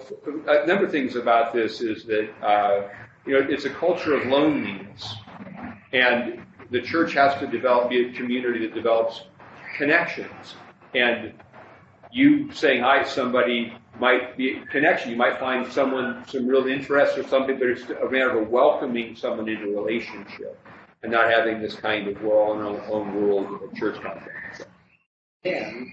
a 0.48 0.66
number 0.66 0.86
of 0.86 0.92
things 0.92 1.16
about 1.16 1.54
this 1.54 1.82
is 1.82 2.06
that, 2.06 2.30
uh, 2.42 2.88
you 3.26 3.34
know, 3.34 3.48
it's 3.50 3.66
a 3.66 3.70
culture 3.70 4.14
of 4.14 4.26
loneliness. 4.28 5.16
And 5.92 6.42
the 6.72 6.82
church 6.82 7.14
has 7.14 7.38
to 7.40 7.48
develop, 7.48 7.90
be 7.90 8.10
a 8.10 8.14
community 8.14 8.60
that 8.68 8.74
develops 8.74 9.24
connections. 9.78 10.56
And 10.96 11.34
you 12.12 12.52
saying 12.52 12.84
hi 12.84 13.04
to 13.04 13.10
somebody 13.10 13.74
might 14.00 14.38
be 14.38 14.58
a 14.58 14.66
connection. 14.68 15.12
You 15.12 15.18
might 15.18 15.40
find 15.40 15.72
someone 15.72 16.24
some 16.28 16.48
real 16.48 16.68
interest 16.68 17.18
or 17.18 17.28
something, 17.28 17.60
but 17.60 17.68
it's 17.68 17.84
a 17.90 18.10
matter 18.10 18.40
of 18.40 18.50
welcoming 18.50 19.16
someone 19.16 19.50
into 19.50 19.66
a 19.78 19.82
relationship 19.82 20.60
and 21.04 21.12
not 21.12 21.30
having 21.30 21.62
this 21.62 21.76
kind 21.76 22.08
of 22.08 22.22
we're 22.22 22.34
all 22.34 22.60
in 22.60 22.66
our 22.66 22.86
own 22.92 23.14
world 23.16 23.62
of 23.62 23.74
church 23.76 24.02
context. 24.02 24.68
And 25.44 25.88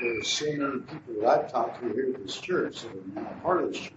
there's 0.00 0.28
so 0.28 0.46
many 0.46 0.80
people 0.80 1.20
that 1.20 1.28
I've 1.28 1.52
talked 1.52 1.80
to 1.82 1.92
here 1.92 2.12
at 2.14 2.22
this 2.22 2.36
church 2.36 2.82
that 2.82 2.90
are 2.90 3.22
now 3.22 3.30
part 3.42 3.64
of 3.64 3.72
this 3.72 3.80
church 3.80 3.92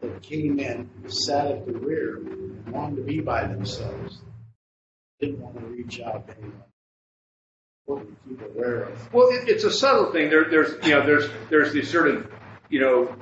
that 0.00 0.22
came 0.22 0.58
in, 0.60 0.88
sat 1.08 1.46
at 1.46 1.66
the 1.66 1.72
rear, 1.72 2.20
wanted 2.68 2.96
to 2.96 3.02
be 3.02 3.20
by 3.20 3.46
themselves, 3.46 4.20
didn't 5.20 5.40
want 5.40 5.58
to 5.58 5.66
reach 5.66 6.00
out 6.00 6.28
to 6.28 6.34
anyone. 6.36 6.62
Important 7.86 8.22
to 8.22 8.28
keep 8.28 8.42
aware 8.54 8.82
of. 8.82 9.12
Well, 9.14 9.28
it, 9.28 9.48
it's 9.48 9.64
a 9.64 9.70
subtle 9.70 10.12
thing. 10.12 10.30
There, 10.30 10.48
there's, 10.50 10.86
you 10.86 10.94
know, 10.94 11.06
there's, 11.06 11.28
there's 11.50 11.72
this 11.72 11.90
sort 11.90 12.08
of, 12.08 12.30
you 12.68 12.80
know, 12.80 13.16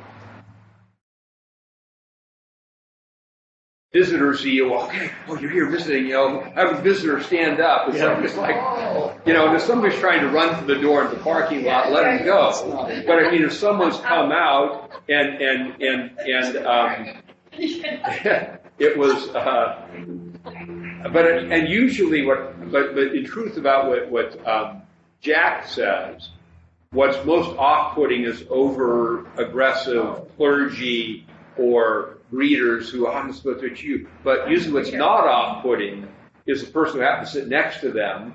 visitors 3.97 4.41
see 4.41 4.53
you. 4.53 4.75
Okay, 4.75 5.11
oh, 5.29 5.39
you're 5.39 5.51
here 5.51 5.71
visiting. 5.71 6.07
You 6.07 6.13
know, 6.13 6.41
have 6.55 6.79
a 6.79 6.83
visitor 6.83 7.23
stand 7.23 7.61
up. 7.61 7.89
It's 7.89 7.99
like, 7.99 8.25
it's 8.25 8.37
like, 8.37 9.27
you 9.27 9.33
know, 9.33 9.55
if 9.55 9.63
somebody's 9.63 9.99
trying 9.99 10.21
to 10.21 10.29
run 10.29 10.55
from 10.55 10.67
the 10.67 10.77
door 10.77 11.03
into 11.03 11.17
the 11.17 11.23
parking 11.23 11.65
lot, 11.65 11.91
let 11.91 12.05
them 12.05 12.25
go. 12.25 12.51
But 13.07 13.25
I 13.25 13.31
mean, 13.31 13.43
if 13.43 13.55
someone's 13.55 13.99
come 13.99 14.33
out 14.33 14.91
and 15.09 15.41
and 15.41 15.83
and 15.83 16.19
and 16.19 16.67
um, 16.67 17.23
it 18.79 18.99
was. 18.99 19.29
Uh, 19.31 19.87
but 21.13 21.25
it, 21.25 21.51
and 21.51 21.69
usually 21.69 22.27
what, 22.27 22.71
but 22.71 22.95
but 22.95 23.15
in 23.15 23.25
truth 23.25 23.57
about 23.57 23.89
what 23.89 24.11
what 24.11 24.47
um, 24.47 24.83
Jack 25.21 25.67
says, 25.67 26.31
what's 26.91 27.25
most 27.25 27.57
off-putting 27.57 28.25
is 28.25 28.45
over-aggressive 28.51 30.37
clergy 30.37 31.27
or 31.57 32.16
greeters 32.33 32.91
who 32.91 33.09
I'm 33.09 33.33
supposed 33.33 33.61
to 33.61 33.87
you. 33.87 34.09
But 34.25 34.51
usually, 34.51 34.73
what's 34.75 34.93
not 34.93 35.27
off-putting 35.27 36.09
is 36.47 36.65
the 36.65 36.71
person 36.71 36.97
who 36.99 37.03
happens 37.03 37.33
to 37.33 37.41
sit 37.41 37.49
next 37.49 37.81
to 37.81 37.91
them 37.91 38.35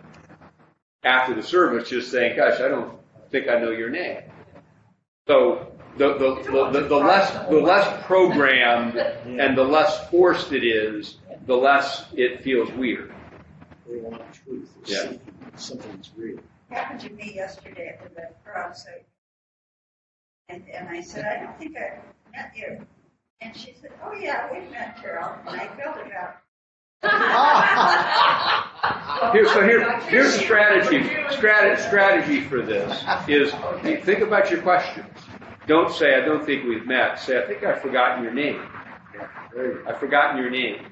after 1.03 1.33
the 1.33 1.43
service, 1.43 1.89
just 1.89 2.11
saying, 2.11 2.37
"Gosh, 2.37 2.59
I 2.59 2.67
don't 2.67 2.97
think 3.31 3.47
I 3.49 3.59
know 3.59 3.71
your 3.71 3.89
name." 3.89 4.21
So 5.27 5.71
the 5.97 6.13
the, 6.13 6.35
the, 6.51 6.69
the, 6.81 6.87
the 6.87 6.95
less 6.95 7.31
the 7.49 7.59
less 7.59 8.05
programmed 8.05 8.95
and 8.97 9.57
the 9.57 9.63
less 9.63 10.09
forced 10.09 10.51
it 10.51 10.63
is, 10.63 11.17
the 11.45 11.55
less 11.55 12.05
it 12.13 12.43
feels 12.43 12.71
weird. 12.73 13.13
They 13.89 13.97
want 13.97 14.21
truth. 14.33 14.69
Yeah. 14.85 15.01
seeking 15.01 15.21
something 15.55 15.91
that's 15.95 16.11
real. 16.15 16.39
happened 16.69 17.01
to 17.01 17.09
me 17.09 17.33
yesterday 17.35 17.97
at 17.99 18.03
the 18.03 18.15
Red 18.21 18.35
Cross. 18.45 18.85
I- 18.87 19.03
And, 20.49 20.63
and 20.69 20.87
I 20.89 21.01
said, 21.01 21.25
I 21.25 21.43
don't 21.43 21.57
think 21.59 21.75
I 21.77 21.99
met 22.31 22.51
you. 22.55 22.85
And 23.41 23.55
she 23.57 23.73
said, 23.81 23.91
oh 24.03 24.13
yeah, 24.13 24.47
we've 24.51 24.69
met 24.71 25.01
Carol. 25.01 25.31
And 25.47 25.59
I 25.59 25.67
felt 25.75 25.97
about, 26.05 26.37
Here, 29.33 29.47
so 29.47 29.63
here, 29.65 29.99
here's 30.01 30.33
the 30.33 30.39
strategy. 30.39 31.03
Strategy, 31.31 31.81
strategy 31.81 32.41
for 32.41 32.61
this 32.61 33.03
is 33.27 33.51
think 34.03 34.19
about 34.19 34.51
your 34.51 34.61
questions. 34.61 35.07
Don't 35.67 35.91
say 35.91 36.15
I 36.15 36.21
don't 36.21 36.45
think 36.45 36.65
we've 36.65 36.85
met. 36.85 37.19
Say 37.19 37.41
I 37.41 37.47
think 37.47 37.63
I've 37.63 37.81
forgotten 37.81 38.23
your 38.23 38.33
name. 38.33 38.61
I've 39.87 39.99
forgotten 39.99 40.37
your 40.39 40.51
name. 40.51 40.85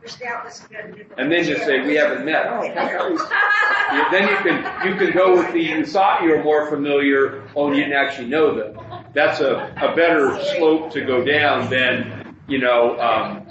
your 0.00 0.08
scout 0.08 0.44
was 0.44 0.60
good. 0.60 1.06
And 1.18 1.30
then 1.30 1.44
just 1.44 1.64
say 1.64 1.80
we 1.86 1.94
haven't 1.94 2.24
met. 2.24 2.46
Oh. 2.48 2.62
Yeah, 3.92 4.08
Then 4.10 4.28
you 4.28 4.36
can 4.36 4.88
you 4.88 4.94
can 4.96 5.12
go 5.12 5.36
with 5.36 5.52
the 5.52 5.60
you 5.60 5.84
thought 5.84 6.22
you 6.22 6.30
were 6.30 6.42
more 6.42 6.68
familiar. 6.70 7.42
Oh, 7.54 7.70
you 7.70 7.80
didn't 7.84 7.92
actually 7.92 8.28
know 8.28 8.54
them. 8.54 9.03
That's 9.14 9.40
a, 9.40 9.72
a 9.80 9.94
better 9.94 10.42
slope 10.56 10.92
to 10.92 11.00
go 11.04 11.24
down 11.24 11.70
than 11.70 12.36
you 12.48 12.58
know. 12.58 12.98
Um, 13.00 13.46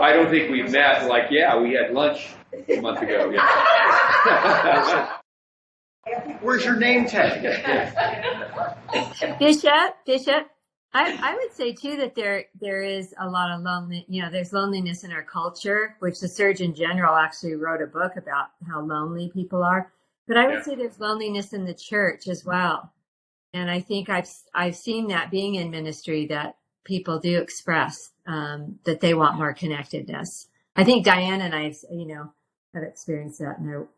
I 0.00 0.12
don't 0.12 0.30
think 0.30 0.50
we've 0.50 0.70
met. 0.70 1.08
Like 1.08 1.30
yeah, 1.30 1.58
we 1.58 1.72
had 1.72 1.92
lunch 1.92 2.28
a 2.68 2.80
month 2.80 3.02
ago. 3.02 3.30
Yeah. 3.30 5.14
Where's 6.40 6.64
your 6.64 6.76
name 6.76 7.06
tag? 7.06 7.42
Bishop, 9.38 9.96
Bishop, 10.06 10.48
I, 10.94 11.18
I 11.22 11.34
would 11.34 11.52
say 11.52 11.72
too 11.72 11.96
that 11.98 12.14
there 12.14 12.46
there 12.60 12.82
is 12.82 13.14
a 13.20 13.28
lot 13.28 13.50
of 13.50 13.60
lonely, 13.62 14.06
you 14.08 14.22
know, 14.22 14.30
there's 14.30 14.52
loneliness 14.52 15.04
in 15.04 15.12
our 15.12 15.22
culture, 15.22 15.96
which 16.00 16.20
the 16.20 16.28
Surgeon 16.28 16.74
General 16.74 17.14
actually 17.14 17.54
wrote 17.54 17.82
a 17.82 17.86
book 17.86 18.16
about 18.16 18.48
how 18.66 18.80
lonely 18.80 19.30
people 19.34 19.62
are. 19.62 19.92
But 20.26 20.38
I 20.38 20.46
would 20.46 20.54
Yeah. 20.56 20.62
say 20.62 20.74
there's 20.76 20.98
loneliness 20.98 21.52
in 21.52 21.64
the 21.64 21.74
church 21.74 22.26
as 22.28 22.44
well, 22.44 22.90
and 23.58 23.70
I 23.70 23.80
think 23.80 24.08
I've 24.08 24.28
I've 24.54 24.76
seen 24.76 25.08
that 25.08 25.30
being 25.30 25.56
in 25.56 25.70
ministry 25.70 26.26
that 26.28 26.56
people 26.84 27.18
do 27.18 27.38
express 27.38 28.10
um, 28.26 28.78
that 28.84 29.00
they 29.00 29.14
want 29.14 29.36
more 29.36 29.52
connectedness. 29.52 30.48
I 30.76 30.84
think 30.84 31.04
Diane 31.04 31.40
and 31.42 31.54
I, 31.54 31.74
you 31.90 32.06
know, 32.06 32.32
have 32.74 32.84
experienced 32.84 33.40
that 33.40 33.58
in 33.58 33.68
our 33.68 33.88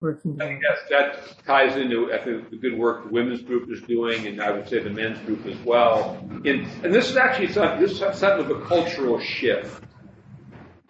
working 0.00 0.32
I 0.40 0.44
together. 0.44 0.76
think 0.76 0.90
that's, 0.90 1.28
that 1.38 1.44
ties 1.46 1.76
into 1.76 2.12
I 2.12 2.18
think 2.22 2.50
the 2.50 2.56
good 2.56 2.76
work 2.78 3.04
the 3.04 3.10
women's 3.10 3.42
group 3.42 3.70
is 3.70 3.80
doing, 3.82 4.26
and 4.26 4.42
I 4.42 4.50
would 4.50 4.68
say 4.68 4.82
the 4.82 4.90
men's 4.90 5.18
group 5.20 5.46
as 5.46 5.56
well. 5.64 6.18
In, 6.44 6.68
and 6.82 6.92
this 6.92 7.08
is 7.08 7.16
actually 7.16 7.52
something, 7.52 7.80
this 7.80 7.92
is 7.92 7.98
something 7.98 8.44
of 8.44 8.50
a 8.50 8.60
cultural 8.66 9.18
shift, 9.20 9.82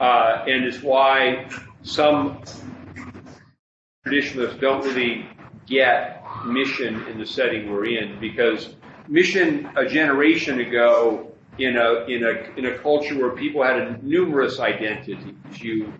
uh, 0.00 0.44
and 0.46 0.64
it's 0.64 0.82
why 0.82 1.48
some 1.82 2.42
traditionalists 4.02 4.58
don't 4.60 4.84
really 4.84 5.26
get 5.66 6.15
mission 6.46 7.06
in 7.08 7.18
the 7.18 7.26
setting 7.26 7.70
we're 7.70 7.86
in 7.86 8.18
because 8.20 8.74
mission 9.08 9.68
a 9.76 9.86
generation 9.86 10.60
ago 10.60 11.32
in 11.58 11.76
a 11.76 12.04
in 12.04 12.24
a 12.24 12.58
in 12.58 12.66
a 12.66 12.78
culture 12.78 13.18
where 13.18 13.30
people 13.30 13.62
had 13.62 13.78
a 13.78 14.06
numerous 14.06 14.60
identities. 14.60 15.34
You 15.52 15.92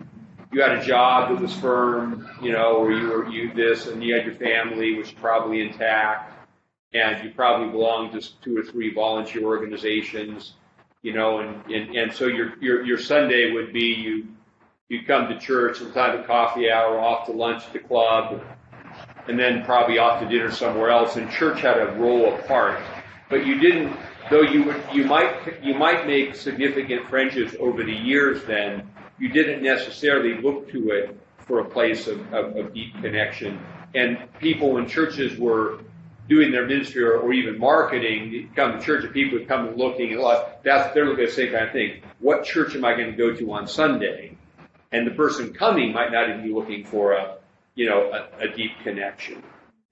you 0.53 0.63
had 0.63 0.73
a 0.73 0.85
job 0.85 1.31
that 1.31 1.41
was 1.41 1.53
firm 1.55 2.29
you 2.43 2.53
know 2.53 2.77
or 2.77 2.93
you 2.93 3.09
were 3.09 3.29
you 3.29 3.53
this 3.55 3.87
and 3.87 4.03
you 4.03 4.15
had 4.15 4.25
your 4.25 4.35
family 4.35 4.97
which 4.97 5.09
is 5.09 5.15
probably 5.15 5.61
intact 5.61 6.33
and 6.95 7.23
you 7.25 7.31
probably 7.31 7.71
belonged 7.71 8.13
to 8.13 8.41
two 8.43 8.57
or 8.57 8.63
three 8.63 8.95
volunteer 8.95 9.45
organizations 9.45 10.55
you 11.03 11.13
know 11.13 11.41
and 11.41 11.71
and, 11.71 11.97
and 11.97 12.13
so 12.13 12.27
your 12.27 12.59
your 12.61 12.85
your 12.85 12.99
sunday 12.99 13.53
would 13.53 13.73
be 13.73 13.95
you 13.95 14.29
you 14.89 15.05
come 15.05 15.29
to 15.29 15.39
church 15.39 15.79
sometime 15.79 16.19
at 16.19 16.27
coffee 16.27 16.71
hour 16.71 16.99
off 16.99 17.27
to 17.27 17.33
lunch 17.33 17.65
at 17.67 17.73
the 17.73 17.79
club 17.79 18.43
and 19.29 19.39
then 19.39 19.65
probably 19.65 19.99
off 19.99 20.21
to 20.21 20.29
dinner 20.29 20.51
somewhere 20.51 20.91
else. 20.91 21.17
And 21.17 21.31
church 21.31 21.61
had 21.61 21.79
a 21.79 21.93
role 21.93 22.35
apart, 22.35 22.81
but 23.29 23.47
you 23.47 23.59
didn't. 23.61 23.97
Though 24.29 24.43
you 24.43 24.65
would, 24.65 24.83
you 24.93 25.05
might 25.05 25.63
you 25.63 25.75
might 25.75 26.07
make 26.07 26.35
significant 26.35 27.09
friendships 27.09 27.55
over 27.61 27.85
the 27.85 27.93
years. 27.93 28.43
Then 28.45 28.91
you 29.19 29.29
didn't 29.29 29.63
necessarily 29.63 30.41
look 30.43 30.71
to 30.73 30.91
it 30.91 31.19
for 31.47 31.61
a 31.61 31.65
place 31.65 32.07
of, 32.09 32.21
of, 32.35 32.57
of 32.57 32.75
deep 32.75 32.93
connection. 33.01 33.61
And 33.95 34.19
people 34.41 34.79
in 34.79 34.89
churches 34.89 35.39
were 35.39 35.79
doing 36.29 36.51
their 36.51 36.67
ministry 36.67 37.05
or, 37.05 37.19
or 37.19 37.33
even 37.33 37.59
marketing, 37.59 38.51
come 38.57 38.73
to 38.73 38.85
church 38.85 39.05
and 39.05 39.13
people 39.13 39.39
would 39.39 39.49
come 39.49 39.77
looking 39.77 40.13
and 40.13 40.21
like, 40.21 40.63
that's, 40.63 40.93
they're 40.93 41.07
looking 41.07 41.25
at 41.25 41.31
the 41.31 41.37
same 41.37 41.53
kind 41.53 41.67
of 41.67 41.73
thing. 41.73 42.03
What 42.19 42.45
church 42.45 42.75
am 42.75 42.85
I 42.85 42.95
going 42.95 43.13
to 43.13 43.17
go 43.17 43.35
to 43.35 43.53
on 43.53 43.69
Sunday? 43.69 44.37
And 44.93 45.07
the 45.07 45.13
person 45.13 45.53
coming 45.53 45.93
might 45.93 46.13
not 46.13 46.29
even 46.29 46.43
be 46.43 46.53
looking 46.53 46.85
for 46.85 47.13
a, 47.13 47.37
you 47.77 47.89
know, 47.89 48.11
a, 48.11 48.47
a 48.47 48.49
deep 48.49 48.73
connection. 48.83 49.43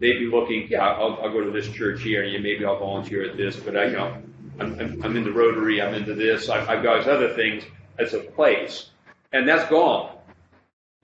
They'd 0.01 0.19
be 0.19 0.27
looking, 0.27 0.67
yeah, 0.69 0.89
I'll, 0.89 1.19
I'll 1.23 1.33
go 1.33 1.45
to 1.45 1.51
this 1.53 1.69
church 1.69 2.03
here, 2.03 2.25
and 2.25 2.43
maybe 2.43 2.65
I'll 2.65 2.79
volunteer 2.79 3.31
at 3.31 3.37
this, 3.37 3.57
but 3.57 3.77
I, 3.77 3.85
you 3.85 3.93
know, 3.93 4.17
I'm, 4.59 4.81
I'm, 4.81 5.05
I'm 5.05 5.17
into 5.17 5.33
Rotary, 5.33 5.81
I'm 5.81 5.95
into 5.95 6.15
this, 6.15 6.49
I've, 6.49 6.69
I've 6.69 6.83
got 6.83 7.07
other 7.07 7.33
things 7.35 7.63
as 7.99 8.13
a 8.15 8.19
place, 8.19 8.91
and 9.33 9.49
that's 9.49 9.71
gone 9.71 10.17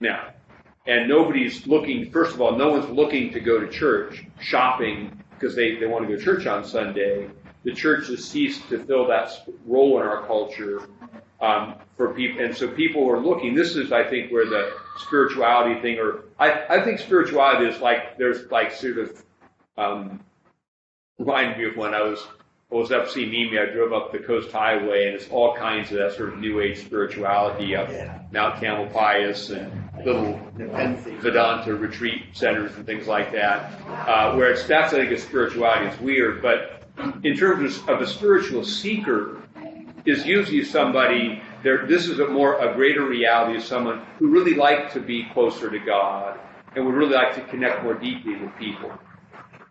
now. 0.01 0.33
And 0.87 1.07
nobody's 1.07 1.67
looking, 1.67 2.11
first 2.11 2.33
of 2.33 2.41
all, 2.41 2.57
no 2.57 2.69
one's 2.71 2.89
looking 2.89 3.31
to 3.33 3.39
go 3.39 3.59
to 3.59 3.69
church, 3.69 4.25
shopping, 4.39 5.23
because 5.31 5.55
they, 5.55 5.75
they 5.75 5.85
want 5.85 6.07
to 6.07 6.11
go 6.11 6.17
to 6.17 6.23
church 6.23 6.47
on 6.47 6.65
Sunday. 6.65 7.29
The 7.63 7.73
church 7.73 8.07
has 8.07 8.25
ceased 8.25 8.67
to 8.69 8.83
fill 8.85 9.07
that 9.07 9.31
role 9.65 10.01
in 10.01 10.07
our 10.07 10.25
culture 10.25 10.81
um, 11.41 11.75
for 11.97 12.13
people. 12.13 12.43
And 12.43 12.55
so 12.55 12.67
people 12.67 13.09
are 13.09 13.19
looking, 13.19 13.55
this 13.55 13.75
is, 13.75 13.91
I 13.91 14.03
think, 14.07 14.31
where 14.31 14.45
the 14.45 14.73
spirituality 14.97 15.81
thing, 15.81 15.99
or 15.99 16.25
I, 16.39 16.65
I 16.69 16.83
think 16.83 16.99
spirituality 16.99 17.65
is 17.65 17.81
like, 17.81 18.17
there's 18.17 18.49
like 18.51 18.71
sort 18.71 18.97
of, 18.99 19.23
um, 19.77 20.19
reminded 21.17 21.57
me 21.57 21.65
of 21.65 21.77
when 21.77 21.93
I 21.93 22.01
was 22.01 22.25
I 22.71 22.75
was 22.75 22.91
up 22.93 23.09
seeing 23.09 23.31
Mimi. 23.31 23.59
I 23.59 23.65
drove 23.65 23.91
up 23.91 24.13
the 24.13 24.19
Coast 24.19 24.49
Highway, 24.49 25.05
and 25.07 25.15
it's 25.15 25.27
all 25.29 25.53
kinds 25.53 25.91
of 25.91 25.97
that 25.97 26.13
sort 26.13 26.29
of 26.29 26.39
New 26.39 26.61
Age 26.61 26.79
spirituality 26.79 27.75
up 27.75 27.89
Mount 28.31 28.61
Tamalpais 28.61 29.49
and 29.53 30.05
little 30.05 30.39
Vedanta 30.55 31.75
retreat 31.75 32.23
centers 32.31 32.73
and 32.77 32.85
things 32.85 33.07
like 33.07 33.33
that, 33.33 33.73
uh, 34.07 34.33
where 34.35 34.51
it's 34.51 34.63
that's 34.63 34.93
I 34.93 34.99
think 34.99 35.11
a 35.11 35.17
spirituality 35.17 35.87
is 35.87 35.99
weird, 35.99 36.41
but 36.41 36.83
in 37.23 37.35
terms 37.35 37.77
of, 37.79 37.89
of 37.89 38.01
a 38.01 38.07
spiritual 38.07 38.63
seeker, 38.63 39.40
is 40.05 40.25
usually 40.25 40.63
somebody. 40.63 41.41
This 41.63 42.07
is 42.07 42.19
a 42.19 42.27
more 42.27 42.59
a 42.59 42.73
greater 42.73 43.05
reality 43.05 43.57
of 43.57 43.63
someone 43.63 44.05
who 44.17 44.29
really 44.29 44.55
like 44.55 44.91
to 44.93 44.99
be 44.99 45.27
closer 45.33 45.69
to 45.69 45.79
God 45.79 46.39
and 46.75 46.85
would 46.85 46.95
really 46.95 47.13
like 47.13 47.35
to 47.35 47.41
connect 47.41 47.83
more 47.83 47.93
deeply 47.93 48.35
with 48.35 48.55
people. 48.57 48.91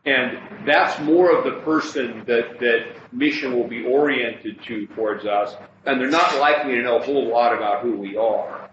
And 0.06 0.38
that's 0.66 0.98
more 1.00 1.36
of 1.36 1.44
the 1.44 1.60
person 1.60 2.24
that, 2.26 2.58
that 2.60 3.12
mission 3.12 3.54
will 3.54 3.68
be 3.68 3.84
oriented 3.84 4.62
to 4.64 4.86
towards 4.88 5.26
us. 5.26 5.54
And 5.84 6.00
they're 6.00 6.10
not 6.10 6.38
likely 6.38 6.76
to 6.76 6.82
know 6.82 6.98
a 6.98 7.02
whole 7.02 7.28
lot 7.28 7.54
about 7.54 7.82
who 7.82 7.96
we 7.96 8.16
are. 8.16 8.70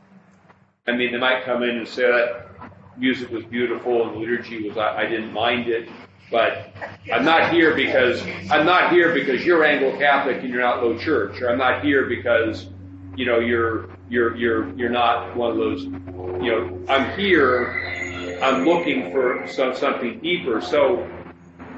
I 0.87 0.93
mean, 0.93 1.11
they 1.11 1.17
might 1.17 1.43
come 1.43 1.63
in 1.63 1.77
and 1.77 1.87
say 1.87 2.03
that 2.03 2.47
music 2.97 3.29
was 3.29 3.43
beautiful 3.45 4.07
and 4.07 4.17
liturgy 4.17 4.67
was, 4.67 4.77
I, 4.77 5.01
I 5.01 5.05
didn't 5.05 5.33
mind 5.33 5.67
it. 5.67 5.89
But 6.29 6.73
I'm 7.11 7.23
not 7.23 7.53
here 7.53 7.73
because, 7.75 8.21
I'm 8.51 8.65
not 8.65 8.91
here 8.91 9.13
because 9.13 9.45
you're 9.45 9.63
Anglo-Catholic 9.63 10.41
and 10.41 10.49
you're 10.49 10.61
not 10.61 10.83
low 10.83 10.97
church. 10.97 11.41
Or 11.41 11.49
I'm 11.49 11.57
not 11.57 11.83
here 11.83 12.05
because, 12.05 12.67
you 13.15 13.25
know, 13.25 13.39
you're, 13.39 13.89
you're, 14.09 14.35
you're, 14.35 14.77
you're 14.77 14.89
not 14.89 15.35
one 15.35 15.51
of 15.51 15.57
those, 15.57 15.83
you 15.83 16.51
know, 16.51 16.85
I'm 16.89 17.17
here, 17.17 18.39
I'm 18.41 18.65
looking 18.65 19.11
for 19.11 19.47
some, 19.47 19.75
something 19.75 20.19
deeper. 20.19 20.59
So 20.61 21.09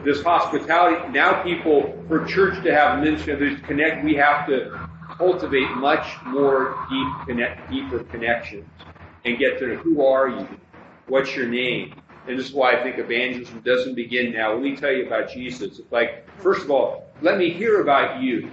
this 0.03 0.23
hospitality. 0.23 1.09
Now 1.11 1.43
people, 1.43 2.03
for 2.07 2.25
church 2.25 2.63
to 2.63 2.73
have 2.73 3.03
ministry, 3.03 3.35
there's 3.35 3.59
connect, 3.61 4.03
we 4.03 4.15
have 4.15 4.47
to 4.47 4.89
cultivate 5.17 5.69
much 5.75 6.07
more 6.25 6.77
deep 6.89 7.27
connect, 7.27 7.69
deeper 7.69 7.99
connections 8.05 8.67
and 9.25 9.37
get 9.37 9.59
to 9.59 9.75
who 9.75 10.05
are 10.05 10.29
you? 10.29 10.47
What's 11.07 11.35
your 11.35 11.47
name? 11.47 11.95
And 12.27 12.37
this 12.37 12.47
is 12.47 12.53
why 12.53 12.73
I 12.73 12.83
think 12.83 12.97
evangelism 12.97 13.61
doesn't 13.61 13.95
begin 13.95 14.33
now. 14.33 14.53
Let 14.53 14.61
me 14.61 14.75
tell 14.75 14.91
you 14.91 15.07
about 15.07 15.29
Jesus. 15.29 15.79
It's 15.79 15.91
like, 15.91 16.29
first 16.39 16.63
of 16.63 16.71
all, 16.71 17.05
let 17.21 17.37
me 17.37 17.49
hear 17.51 17.81
about 17.81 18.21
you. 18.21 18.51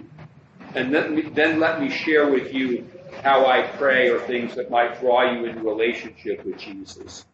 And 0.74 0.94
then, 0.94 1.32
then 1.34 1.60
let 1.60 1.80
me 1.80 1.90
share 1.90 2.28
with 2.28 2.52
you 2.52 2.88
how 3.22 3.46
I 3.46 3.62
pray 3.62 4.08
or 4.10 4.20
things 4.20 4.54
that 4.54 4.70
might 4.70 5.00
draw 5.00 5.30
you 5.30 5.46
into 5.46 5.60
relationship 5.62 6.44
with 6.44 6.58
Jesus. 6.58 7.24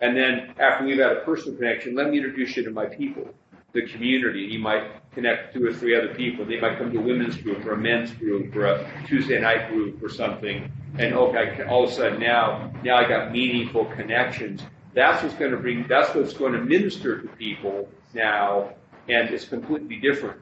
And 0.00 0.16
then 0.16 0.54
after 0.58 0.84
we've 0.84 0.98
had 0.98 1.12
a 1.12 1.20
personal 1.20 1.56
connection, 1.56 1.94
let 1.94 2.10
me 2.10 2.18
introduce 2.18 2.56
you 2.56 2.64
to 2.64 2.70
my 2.70 2.86
people 2.86 3.28
the 3.72 3.86
community. 3.86 4.40
You 4.40 4.58
might 4.58 4.84
connect 5.12 5.54
two 5.54 5.66
or 5.66 5.72
three 5.72 5.96
other 5.96 6.14
people. 6.14 6.44
They 6.44 6.60
might 6.60 6.78
come 6.78 6.92
to 6.92 6.98
a 6.98 7.02
women's 7.02 7.36
group 7.36 7.64
or 7.64 7.72
a 7.72 7.76
men's 7.76 8.10
group 8.12 8.54
or 8.56 8.66
a 8.66 9.04
Tuesday 9.06 9.40
night 9.40 9.70
group 9.70 10.02
or 10.02 10.08
something. 10.08 10.70
And 10.98 11.14
okay, 11.14 11.64
all 11.68 11.84
of 11.84 11.90
a 11.90 11.94
sudden 11.94 12.20
now, 12.20 12.72
now 12.82 12.96
I 12.96 13.08
got 13.08 13.32
meaningful 13.32 13.84
connections. 13.86 14.62
That's 14.94 15.22
what's 15.22 15.34
going 15.34 15.52
to 15.52 15.56
bring, 15.56 15.86
that's 15.88 16.14
what's 16.14 16.32
going 16.32 16.52
to 16.52 16.60
minister 16.60 17.20
to 17.20 17.28
people 17.28 17.88
now. 18.14 18.74
And 19.08 19.30
it's 19.30 19.44
completely 19.44 19.96
different 19.96 20.40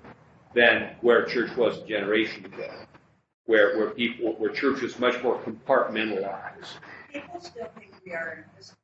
than 0.54 0.96
where 1.00 1.24
church 1.24 1.54
was 1.56 1.78
a 1.78 1.86
generation 1.86 2.44
ago. 2.46 2.70
Where, 3.46 3.78
where 3.78 3.90
people, 3.90 4.34
where 4.34 4.50
church 4.50 4.82
is 4.82 4.98
much 4.98 5.22
more 5.22 5.40
compartmentalized. 5.40 6.76
People 7.12 7.40
still 7.40 7.68
think 7.78 7.94
we 8.04 8.12
are 8.12 8.32
in 8.32 8.44
this 8.56 8.74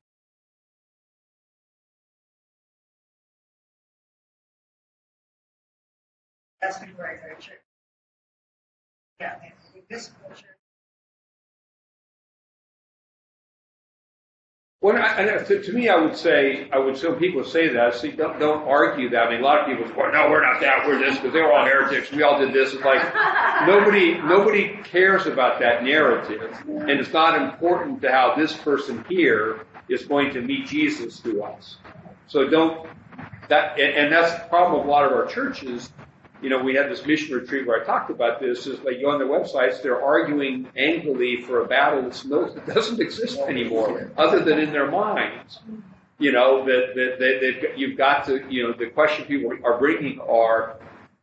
That's 6.64 6.78
the 6.78 6.86
right 6.98 7.20
church. 7.38 7.60
Yeah, 9.20 9.34
the 9.74 9.80
Episcopal 9.80 10.30
Well, 14.84 14.96
to, 15.46 15.62
to 15.62 15.72
me, 15.72 15.88
I 15.88 15.96
would 15.96 16.14
say, 16.14 16.68
I 16.70 16.78
would, 16.78 16.98
some 16.98 17.16
people 17.16 17.42
say 17.42 17.68
that, 17.68 17.94
say, 17.94 18.10
don't, 18.10 18.38
don't 18.38 18.68
argue 18.68 19.08
that. 19.08 19.28
I 19.28 19.30
mean, 19.30 19.40
a 19.40 19.42
lot 19.42 19.60
of 19.60 19.66
people 19.66 19.88
say, 19.88 19.94
no, 19.94 20.28
we're 20.28 20.42
not 20.42 20.60
that, 20.60 20.86
we're 20.86 20.98
this, 20.98 21.16
because 21.16 21.32
they 21.32 21.40
were 21.40 21.54
all 21.54 21.64
heretics, 21.64 22.12
we 22.12 22.22
all 22.22 22.38
did 22.38 22.52
this. 22.52 22.74
It's 22.74 22.84
like, 22.84 23.02
nobody, 23.66 24.18
nobody 24.18 24.76
cares 24.84 25.24
about 25.24 25.58
that 25.60 25.84
narrative. 25.84 26.54
And 26.68 26.90
it's 26.90 27.14
not 27.14 27.40
important 27.40 28.02
to 28.02 28.12
how 28.12 28.34
this 28.36 28.54
person 28.54 29.02
here 29.08 29.64
is 29.88 30.04
going 30.04 30.34
to 30.34 30.42
meet 30.42 30.66
Jesus 30.66 31.18
through 31.18 31.42
us. 31.44 31.78
So 32.26 32.50
don't, 32.50 32.86
that, 33.48 33.80
and, 33.80 33.94
and 33.94 34.12
that's 34.12 34.34
the 34.34 34.46
problem 34.50 34.82
of 34.82 34.86
a 34.86 34.90
lot 34.90 35.06
of 35.06 35.12
our 35.12 35.24
churches, 35.24 35.94
you 36.44 36.50
know, 36.50 36.62
we 36.62 36.74
had 36.74 36.90
this 36.90 37.06
mission 37.06 37.34
retreat 37.34 37.66
where 37.66 37.80
I 37.80 37.84
talked 37.86 38.10
about 38.10 38.38
this. 38.38 38.66
Is 38.66 38.78
like 38.80 38.98
you 38.98 39.08
on 39.08 39.18
their 39.18 39.26
websites, 39.26 39.82
they're 39.82 40.02
arguing 40.02 40.68
angrily 40.76 41.40
for 41.40 41.64
a 41.64 41.66
battle 41.66 42.02
that's 42.02 42.26
no, 42.26 42.50
that 42.50 42.66
doesn't 42.66 43.00
exist 43.00 43.38
anymore, 43.38 44.10
other 44.18 44.40
than 44.40 44.58
in 44.58 44.70
their 44.70 44.90
minds. 44.90 45.60
You 46.18 46.32
know 46.32 46.62
that 46.66 46.94
that, 46.94 47.18
that 47.18 47.38
they've 47.40 47.78
you've 47.78 47.96
got 47.96 48.26
to 48.26 48.44
you 48.50 48.62
know 48.62 48.74
the 48.74 48.88
question 48.90 49.24
people 49.24 49.52
are 49.64 49.78
bringing 49.78 50.20
are, 50.20 50.76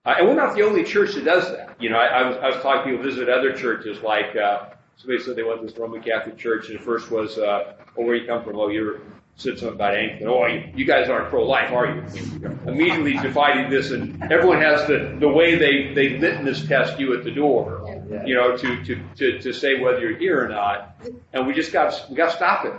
uh, 0.06 0.16
and 0.18 0.28
we're 0.28 0.34
not 0.34 0.56
the 0.56 0.64
only 0.64 0.84
church 0.84 1.14
that 1.14 1.24
does 1.24 1.52
that. 1.52 1.76
You 1.80 1.92
know, 1.92 1.98
I, 1.98 2.08
I 2.08 2.28
was 2.28 2.38
I 2.38 2.48
was 2.48 2.64
talking 2.64 2.92
to 2.92 2.98
people 2.98 3.06
visit 3.12 3.30
other 3.30 3.54
churches 3.54 4.02
like. 4.02 4.36
Uh, 4.36 4.72
Somebody 4.98 5.24
said 5.24 5.36
they 5.36 5.42
went 5.42 5.62
to 5.62 5.66
this 5.66 5.76
Roman 5.76 6.00
Catholic 6.04 6.38
church, 6.38 6.70
and 6.70 6.78
the 6.78 6.84
first 6.84 7.10
was, 7.10 7.40
uh, 7.40 7.74
"Oh, 7.98 8.04
where 8.04 8.14
you 8.14 8.28
come 8.28 8.44
from? 8.44 8.56
Oh, 8.58 8.68
you're 8.68 9.00
said 9.36 9.58
something 9.58 9.76
about 9.76 9.96
Anglican. 9.96 10.28
Oh, 10.28 10.46
you, 10.46 10.70
you 10.76 10.86
guys 10.86 11.10
aren't 11.10 11.30
pro-life, 11.30 11.72
are 11.72 11.88
you? 11.88 12.50
Immediately 12.68 13.14
dividing 13.18 13.72
this, 13.72 13.92
and 13.92 14.22
everyone 14.32 14.62
has 14.62 14.88
the, 14.88 15.16
the 15.20 15.28
way 15.28 15.56
they, 15.56 15.94
they 15.94 16.20
litmus 16.20 16.68
test 16.68 17.00
you 17.00 17.18
at 17.18 17.24
the 17.24 17.32
door, 17.32 17.84
you 18.26 18.36
know, 18.36 18.56
to, 18.56 18.84
to, 18.84 19.04
to, 19.16 19.40
to 19.40 19.54
say 19.54 19.80
whether 19.80 20.00
you're 20.00 20.18
here 20.18 20.46
or 20.46 20.50
not. 20.50 20.96
And 21.34 21.48
we 21.48 21.54
just 21.54 21.72
got 21.72 22.06
we 22.10 22.16
got 22.16 22.32
to 22.32 22.36
stop 22.36 22.66
it. 22.66 22.74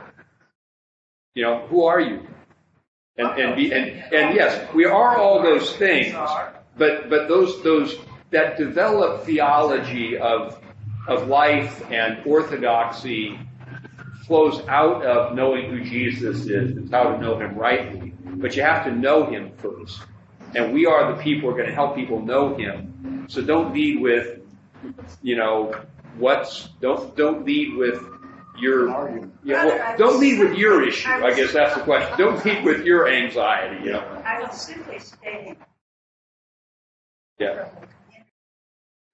You 1.34 1.44
know, 1.44 1.66
who 1.66 1.84
are 1.84 2.00
you? 2.00 2.26
And 3.16 3.28
and 3.40 3.56
be 3.56 3.72
and 3.72 3.90
and 4.12 4.34
yes, 4.34 4.72
we 4.74 4.84
are 4.84 5.16
all 5.18 5.42
those 5.42 5.74
things, 5.76 6.14
but 6.76 7.10
but 7.10 7.28
those 7.28 7.62
those 7.62 7.98
that 8.30 8.56
develop 8.56 9.24
theology 9.24 10.16
of 10.16 10.58
of 11.08 11.28
life 11.28 11.82
and 11.90 12.24
orthodoxy 12.26 13.38
flows 14.32 14.66
out 14.66 15.04
of 15.04 15.34
knowing 15.34 15.68
who 15.68 15.84
Jesus 15.84 16.46
is. 16.46 16.78
It's 16.78 16.90
how 16.90 17.02
to 17.02 17.18
know 17.18 17.38
him 17.38 17.54
rightly. 17.54 18.14
But 18.24 18.56
you 18.56 18.62
have 18.62 18.82
to 18.86 18.90
know 18.90 19.26
him 19.26 19.52
first. 19.58 20.00
And 20.54 20.72
we 20.72 20.86
are 20.86 21.14
the 21.14 21.22
people 21.22 21.50
who 21.50 21.54
are 21.54 21.58
going 21.58 21.68
to 21.68 21.74
help 21.74 21.94
people 21.94 22.18
know 22.18 22.56
him. 22.56 23.26
So 23.28 23.42
don't 23.42 23.74
lead 23.74 24.00
with, 24.00 24.40
you 25.22 25.36
know, 25.36 25.74
what's, 26.16 26.70
don't, 26.80 27.14
don't 27.14 27.44
lead 27.44 27.76
with 27.76 28.02
your, 28.58 28.88
yeah, 29.44 29.66
well, 29.66 29.98
don't 29.98 30.18
lead 30.18 30.38
with 30.38 30.56
your 30.56 30.82
issue. 30.82 31.10
I 31.10 31.34
guess 31.34 31.52
that's 31.52 31.74
the 31.74 31.82
question. 31.82 32.16
Don't 32.16 32.42
lead 32.42 32.64
with 32.64 32.86
your 32.86 33.08
anxiety, 33.08 33.84
you 33.84 33.92
know. 33.92 34.22
I 34.24 34.40
was 34.40 34.58
simply 34.58 34.98
stating. 34.98 35.58
Yeah. 37.38 37.68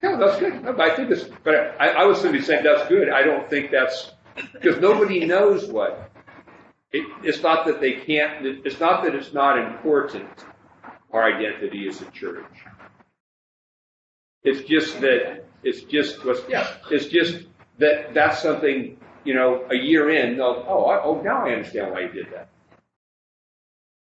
Yeah, 0.01 0.15
that's 0.15 0.39
good. 0.39 0.79
I 0.79 0.95
think 0.95 1.09
this, 1.09 1.29
but 1.43 1.75
I, 1.77 1.89
I 1.89 2.05
was 2.05 2.21
simply 2.21 2.41
saying 2.41 2.63
that's 2.63 2.87
good. 2.87 3.09
I 3.09 3.23
don't 3.23 3.49
think 3.49 3.69
that's 3.69 4.13
because 4.53 4.79
nobody 4.79 5.25
knows 5.25 5.65
what. 5.67 6.11
It, 6.91 7.05
it's 7.23 7.41
not 7.43 7.65
that 7.67 7.79
they 7.79 7.93
can't, 7.93 8.45
it's 8.65 8.79
not 8.79 9.03
that 9.03 9.13
it's 9.13 9.33
not 9.33 9.59
important, 9.59 10.45
our 11.11 11.23
identity 11.23 11.87
as 11.87 12.01
a 12.01 12.09
church. 12.11 12.45
It's 14.43 14.67
just 14.67 14.99
that, 15.01 15.45
it's 15.63 15.81
just, 15.81 16.25
what's, 16.25 16.41
yeah, 16.49 16.67
it's 16.89 17.05
just 17.05 17.45
that 17.77 18.13
that's 18.13 18.41
something, 18.41 18.97
you 19.23 19.33
know, 19.35 19.65
a 19.69 19.75
year 19.75 20.09
in, 20.09 20.37
they'll, 20.37 20.65
oh, 20.67 20.85
I, 20.85 21.03
oh, 21.03 21.21
now 21.21 21.45
I 21.45 21.51
understand 21.51 21.91
why 21.91 22.01
you 22.01 22.09
did 22.09 22.27
that. 22.33 22.49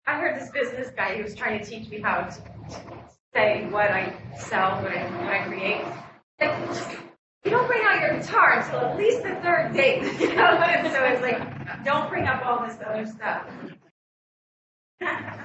I 0.06 0.18
heard 0.20 0.40
this 0.40 0.50
business 0.52 0.90
guy, 0.96 1.16
he 1.16 1.22
was 1.22 1.36
trying 1.36 1.60
to 1.60 1.66
teach 1.66 1.90
me 1.90 2.00
how 2.00 2.22
to 2.22 2.32
say 3.34 3.66
what 3.70 3.92
I 3.92 4.14
sell, 4.38 4.82
what 4.82 4.92
I, 4.92 5.04
what 5.24 5.34
I 5.34 5.44
create. 5.46 6.98
You 7.46 7.52
don't 7.52 7.68
bring 7.68 7.84
out 7.86 8.02
your 8.02 8.20
guitar 8.20 8.60
until 8.60 8.80
at 8.80 8.98
least 8.98 9.24
the 9.24 9.36
third 9.36 9.74
date, 9.74 10.04
you 10.20 10.36
know? 10.36 10.44
And 10.44 10.92
so 10.92 11.04
it's 11.04 11.22
like, 11.22 11.84
don't 11.86 12.10
bring 12.10 12.26
up 12.26 12.46
all 12.46 12.66
this 12.66 12.78
other 12.86 13.06
stuff. 13.06 13.46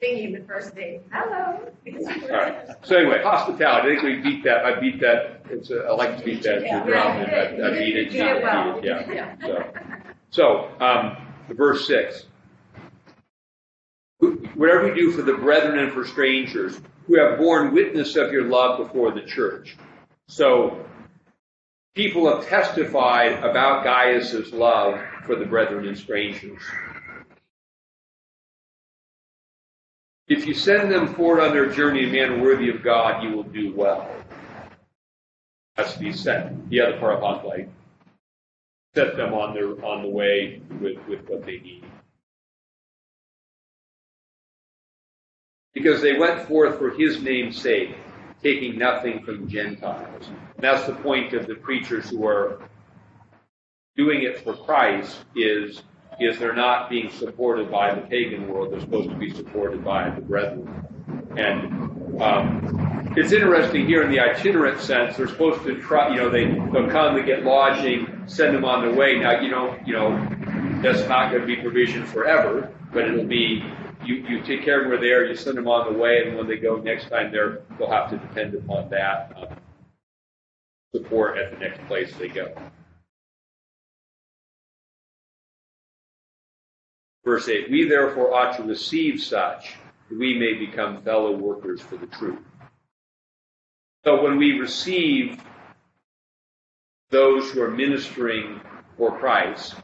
Thinking 0.00 0.32
the 0.32 0.40
first 0.46 0.74
date, 0.74 1.00
hello. 1.10 1.60
All 1.86 2.28
right. 2.28 2.68
So 2.82 2.96
anyway, 2.96 3.22
hospitality. 3.22 3.96
I 3.96 4.00
think 4.00 4.02
we 4.02 4.16
beat 4.20 4.44
that. 4.44 4.64
I 4.66 4.78
beat 4.78 5.00
that. 5.00 5.42
It's 5.48 5.70
a, 5.70 5.84
I 5.84 5.94
like 5.94 6.18
to 6.18 6.24
beat 6.24 6.42
that 6.42 6.60
ground. 6.84 7.22
and 7.22 7.64
I, 7.64 7.68
I 7.68 7.78
beat 7.78 7.96
it. 7.96 8.10
Did 8.10 8.42
well. 8.42 8.80
beat 8.80 8.90
it, 8.90 9.06
Yeah. 9.14 9.36
So, 9.40 9.64
so 10.30 10.68
um, 10.84 11.16
verse 11.48 11.86
six. 11.86 12.26
Whatever 14.54 14.88
you 14.88 14.94
do 14.94 15.12
for 15.12 15.22
the 15.22 15.34
brethren 15.34 15.78
and 15.78 15.92
for 15.92 16.04
strangers 16.04 16.80
who 17.06 17.18
have 17.18 17.38
borne 17.38 17.72
witness 17.72 18.16
of 18.16 18.32
your 18.32 18.44
love 18.44 18.78
before 18.78 19.12
the 19.12 19.22
church. 19.22 19.76
So 20.28 20.84
people 21.94 22.34
have 22.34 22.48
testified 22.48 23.44
about 23.44 23.84
Gaius's 23.84 24.52
love 24.52 25.00
for 25.24 25.36
the 25.36 25.44
brethren 25.44 25.86
and 25.86 25.96
strangers. 25.96 26.62
If 30.26 30.46
you 30.46 30.54
send 30.54 30.90
them 30.90 31.14
forward 31.14 31.42
on 31.42 31.52
their 31.52 31.68
journey 31.70 32.08
a 32.08 32.12
man 32.12 32.40
worthy 32.40 32.70
of 32.70 32.82
God, 32.82 33.22
you 33.22 33.30
will 33.36 33.42
do 33.42 33.74
well. 33.74 34.10
That's 35.76 35.92
to 35.94 35.98
be 35.98 36.12
sent. 36.12 36.70
The 36.70 36.80
other 36.80 36.98
part 36.98 37.22
of 37.22 37.44
like 37.44 37.68
set 38.94 39.16
them 39.16 39.34
on 39.34 39.54
their 39.54 39.84
on 39.84 40.02
the 40.02 40.08
way 40.08 40.62
with, 40.80 40.96
with 41.08 41.28
what 41.28 41.44
they 41.44 41.58
need. 41.58 41.84
Because 45.74 46.00
they 46.00 46.16
went 46.16 46.46
forth 46.46 46.78
for 46.78 46.90
his 46.90 47.20
name's 47.20 47.60
sake, 47.60 47.96
taking 48.44 48.78
nothing 48.78 49.24
from 49.24 49.48
Gentiles. 49.48 50.28
And 50.28 50.62
that's 50.62 50.86
the 50.86 50.92
point 50.92 51.32
of 51.32 51.46
the 51.46 51.54
preachers 51.54 52.10
who 52.10 52.26
are 52.26 52.68
doing 53.96 54.22
it 54.22 54.44
for 54.44 54.54
Christ 54.54 55.16
is 55.34 55.82
is 56.20 56.38
they're 56.38 56.54
not 56.54 56.88
being 56.88 57.10
supported 57.10 57.68
by 57.72 57.92
the 57.92 58.02
pagan 58.02 58.46
world. 58.46 58.72
They're 58.72 58.80
supposed 58.80 59.10
to 59.10 59.16
be 59.16 59.34
supported 59.34 59.82
by 59.82 60.10
the 60.10 60.20
brethren. 60.20 60.86
And 61.36 62.22
um, 62.22 63.12
it's 63.16 63.32
interesting 63.32 63.86
here 63.86 64.02
in 64.02 64.10
the 64.10 64.20
itinerant 64.20 64.80
sense. 64.80 65.16
They're 65.16 65.26
supposed 65.26 65.64
to 65.64 65.80
try. 65.80 66.10
You 66.10 66.16
know, 66.16 66.30
they 66.30 66.44
they'll 66.44 66.90
come, 66.90 67.16
they 67.16 67.24
get 67.24 67.44
lodging, 67.44 68.22
send 68.26 68.54
them 68.54 68.64
on 68.64 68.82
their 68.82 68.94
way. 68.94 69.18
Now 69.18 69.40
you 69.40 69.50
don't. 69.50 69.84
You 69.86 69.94
know, 69.94 70.28
that's 70.82 71.08
not 71.08 71.30
going 71.30 71.40
to 71.40 71.46
be 71.46 71.56
provision 71.56 72.06
forever, 72.06 72.70
but 72.92 73.08
it'll 73.08 73.24
be. 73.24 73.64
You, 74.04 74.16
you 74.16 74.42
take 74.42 74.64
care 74.64 74.78
of 74.78 74.82
them 74.82 74.90
where 74.90 75.00
they 75.00 75.12
are, 75.12 75.24
you 75.24 75.34
send 75.34 75.56
them 75.56 75.68
on 75.68 75.92
the 75.92 75.98
way, 75.98 76.26
and 76.26 76.36
when 76.36 76.46
they 76.46 76.56
go 76.56 76.76
next 76.76 77.08
time, 77.08 77.32
they're, 77.32 77.62
they'll 77.78 77.90
have 77.90 78.10
to 78.10 78.18
depend 78.18 78.54
upon 78.54 78.90
that 78.90 79.32
um, 79.36 79.56
support 80.94 81.38
at 81.38 81.52
the 81.52 81.58
next 81.58 81.84
place 81.86 82.14
they 82.16 82.28
go. 82.28 82.54
Verse 87.24 87.48
8 87.48 87.70
We 87.70 87.88
therefore 87.88 88.34
ought 88.34 88.56
to 88.56 88.62
receive 88.62 89.22
such 89.22 89.74
that 90.08 90.18
we 90.18 90.38
may 90.38 90.54
become 90.54 91.02
fellow 91.02 91.32
workers 91.32 91.80
for 91.80 91.96
the 91.96 92.06
truth. 92.06 92.40
So 94.04 94.22
when 94.22 94.36
we 94.36 94.58
receive 94.58 95.40
those 97.10 97.50
who 97.50 97.62
are 97.62 97.70
ministering 97.70 98.60
for 98.98 99.18
Christ, 99.18 99.74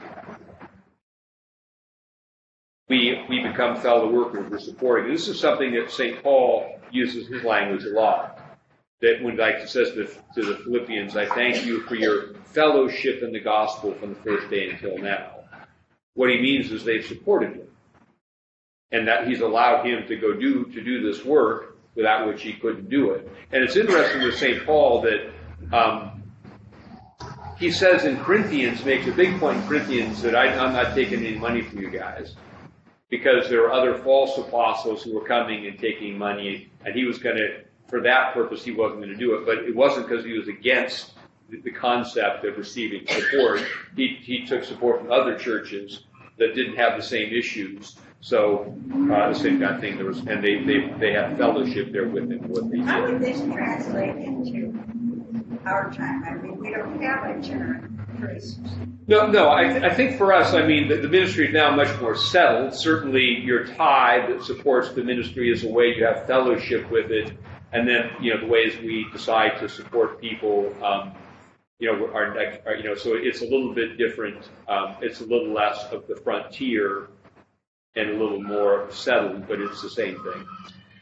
we, 2.90 3.24
we 3.28 3.38
become 3.40 3.80
fellow 3.80 4.10
workers. 4.10 4.50
We're 4.50 4.58
supporting. 4.58 5.12
This 5.12 5.28
is 5.28 5.38
something 5.38 5.72
that 5.74 5.92
St. 5.92 6.22
Paul 6.24 6.80
uses 6.90 7.28
his 7.28 7.44
language 7.44 7.84
a 7.84 7.90
lot. 7.90 8.38
That 9.00 9.22
when, 9.22 9.38
he 9.38 9.66
says 9.66 9.92
to, 9.92 10.06
to 10.34 10.44
the 10.44 10.56
Philippians, 10.56 11.16
I 11.16 11.24
thank 11.26 11.64
you 11.64 11.82
for 11.82 11.94
your 11.94 12.34
fellowship 12.46 13.22
in 13.22 13.32
the 13.32 13.38
gospel 13.38 13.94
from 13.94 14.10
the 14.10 14.20
first 14.20 14.50
day 14.50 14.70
until 14.70 14.98
now. 14.98 15.36
What 16.14 16.30
he 16.30 16.40
means 16.40 16.72
is 16.72 16.84
they've 16.84 17.06
supported 17.06 17.52
him. 17.52 17.68
And 18.90 19.06
that 19.06 19.28
he's 19.28 19.40
allowed 19.40 19.86
him 19.86 20.08
to 20.08 20.16
go 20.16 20.34
do, 20.34 20.64
to 20.64 20.82
do 20.82 21.00
this 21.00 21.24
work 21.24 21.78
without 21.94 22.26
which 22.26 22.42
he 22.42 22.54
couldn't 22.54 22.90
do 22.90 23.12
it. 23.12 23.30
And 23.52 23.62
it's 23.62 23.76
interesting 23.76 24.22
with 24.22 24.36
St. 24.36 24.66
Paul 24.66 25.02
that, 25.02 25.30
um, 25.72 26.24
he 27.56 27.70
says 27.70 28.04
in 28.04 28.16
Corinthians, 28.16 28.84
makes 28.84 29.06
a 29.06 29.12
big 29.12 29.38
point 29.38 29.58
in 29.58 29.68
Corinthians 29.68 30.20
that 30.22 30.34
I, 30.34 30.48
I'm 30.48 30.72
not 30.72 30.94
taking 30.94 31.24
any 31.24 31.38
money 31.38 31.62
from 31.62 31.78
you 31.78 31.90
guys 31.90 32.34
because 33.10 33.48
there 33.48 33.60
were 33.60 33.72
other 33.72 33.98
false 33.98 34.38
apostles 34.38 35.02
who 35.02 35.14
were 35.14 35.24
coming 35.24 35.66
and 35.66 35.78
taking 35.78 36.16
money, 36.16 36.70
and 36.84 36.94
he 36.94 37.04
was 37.04 37.18
going 37.18 37.36
to, 37.36 37.62
for 37.88 38.00
that 38.00 38.32
purpose, 38.32 38.64
he 38.64 38.70
wasn't 38.70 39.00
going 39.00 39.12
to 39.12 39.16
do 39.16 39.34
it. 39.34 39.44
But 39.44 39.58
it 39.58 39.74
wasn't 39.74 40.08
because 40.08 40.24
he 40.24 40.38
was 40.38 40.48
against 40.48 41.12
the, 41.48 41.70
concept 41.72 42.44
of 42.44 42.56
receiving 42.56 43.04
support. 43.08 43.64
He, 43.96 44.18
he 44.22 44.46
took 44.46 44.62
support 44.62 45.00
from 45.00 45.10
other 45.10 45.36
churches 45.36 46.04
that 46.38 46.54
didn't 46.54 46.76
have 46.76 46.96
the 46.96 47.02
same 47.02 47.32
issues. 47.32 47.96
So 48.20 48.74
uh, 49.12 49.32
the 49.32 49.34
same 49.34 49.60
kind 49.60 49.74
of 49.74 49.80
thing. 49.80 49.96
There 49.96 50.06
was, 50.06 50.18
and 50.18 50.44
they 50.44 50.62
they 50.62 50.92
they 50.98 51.12
had 51.14 51.38
fellowship 51.38 51.90
there 51.90 52.06
with 52.06 52.30
him. 52.30 52.48
What 52.48 52.70
they 52.70 52.78
How 52.80 53.02
would 53.06 53.18
this 53.18 53.40
translate 53.40 54.14
into 54.16 54.78
our 55.64 55.90
time? 55.90 56.24
I 56.24 56.34
mean, 56.34 56.58
we 56.58 56.70
don't 56.70 57.00
have 57.00 57.24
itinerant 57.24 57.96
priests. 57.96 57.99
No, 59.06 59.26
no. 59.26 59.48
I, 59.48 59.88
I 59.88 59.94
think 59.94 60.18
for 60.18 60.32
us, 60.32 60.54
I 60.54 60.66
mean, 60.66 60.88
the, 60.88 60.96
the 60.96 61.08
ministry 61.08 61.48
is 61.48 61.52
now 61.52 61.74
much 61.74 62.00
more 62.00 62.14
settled. 62.14 62.74
Certainly, 62.74 63.40
your 63.40 63.66
tithe 63.66 64.30
that 64.30 64.44
supports 64.44 64.90
the 64.92 65.02
ministry 65.02 65.50
is 65.50 65.64
a 65.64 65.68
way 65.68 65.94
you 65.96 66.04
have 66.04 66.26
fellowship 66.26 66.90
with 66.90 67.10
it, 67.10 67.36
and 67.72 67.88
then 67.88 68.10
you 68.20 68.32
know 68.34 68.40
the 68.40 68.46
ways 68.46 68.76
we 68.78 69.06
decide 69.12 69.58
to 69.60 69.68
support 69.68 70.20
people. 70.20 70.74
Um, 70.84 71.12
you 71.80 71.90
know, 71.90 72.12
our 72.12 72.34
next, 72.34 72.66
our, 72.66 72.74
you 72.74 72.84
know, 72.84 72.94
so 72.94 73.14
it's 73.14 73.40
a 73.40 73.46
little 73.46 73.74
bit 73.74 73.96
different. 73.96 74.48
Um, 74.68 74.96
it's 75.00 75.20
a 75.20 75.24
little 75.24 75.52
less 75.52 75.84
of 75.90 76.06
the 76.06 76.16
frontier 76.16 77.08
and 77.96 78.10
a 78.10 78.12
little 78.12 78.42
more 78.42 78.86
settled, 78.90 79.48
but 79.48 79.60
it's 79.60 79.82
the 79.82 79.90
same 79.90 80.22
thing. 80.22 80.46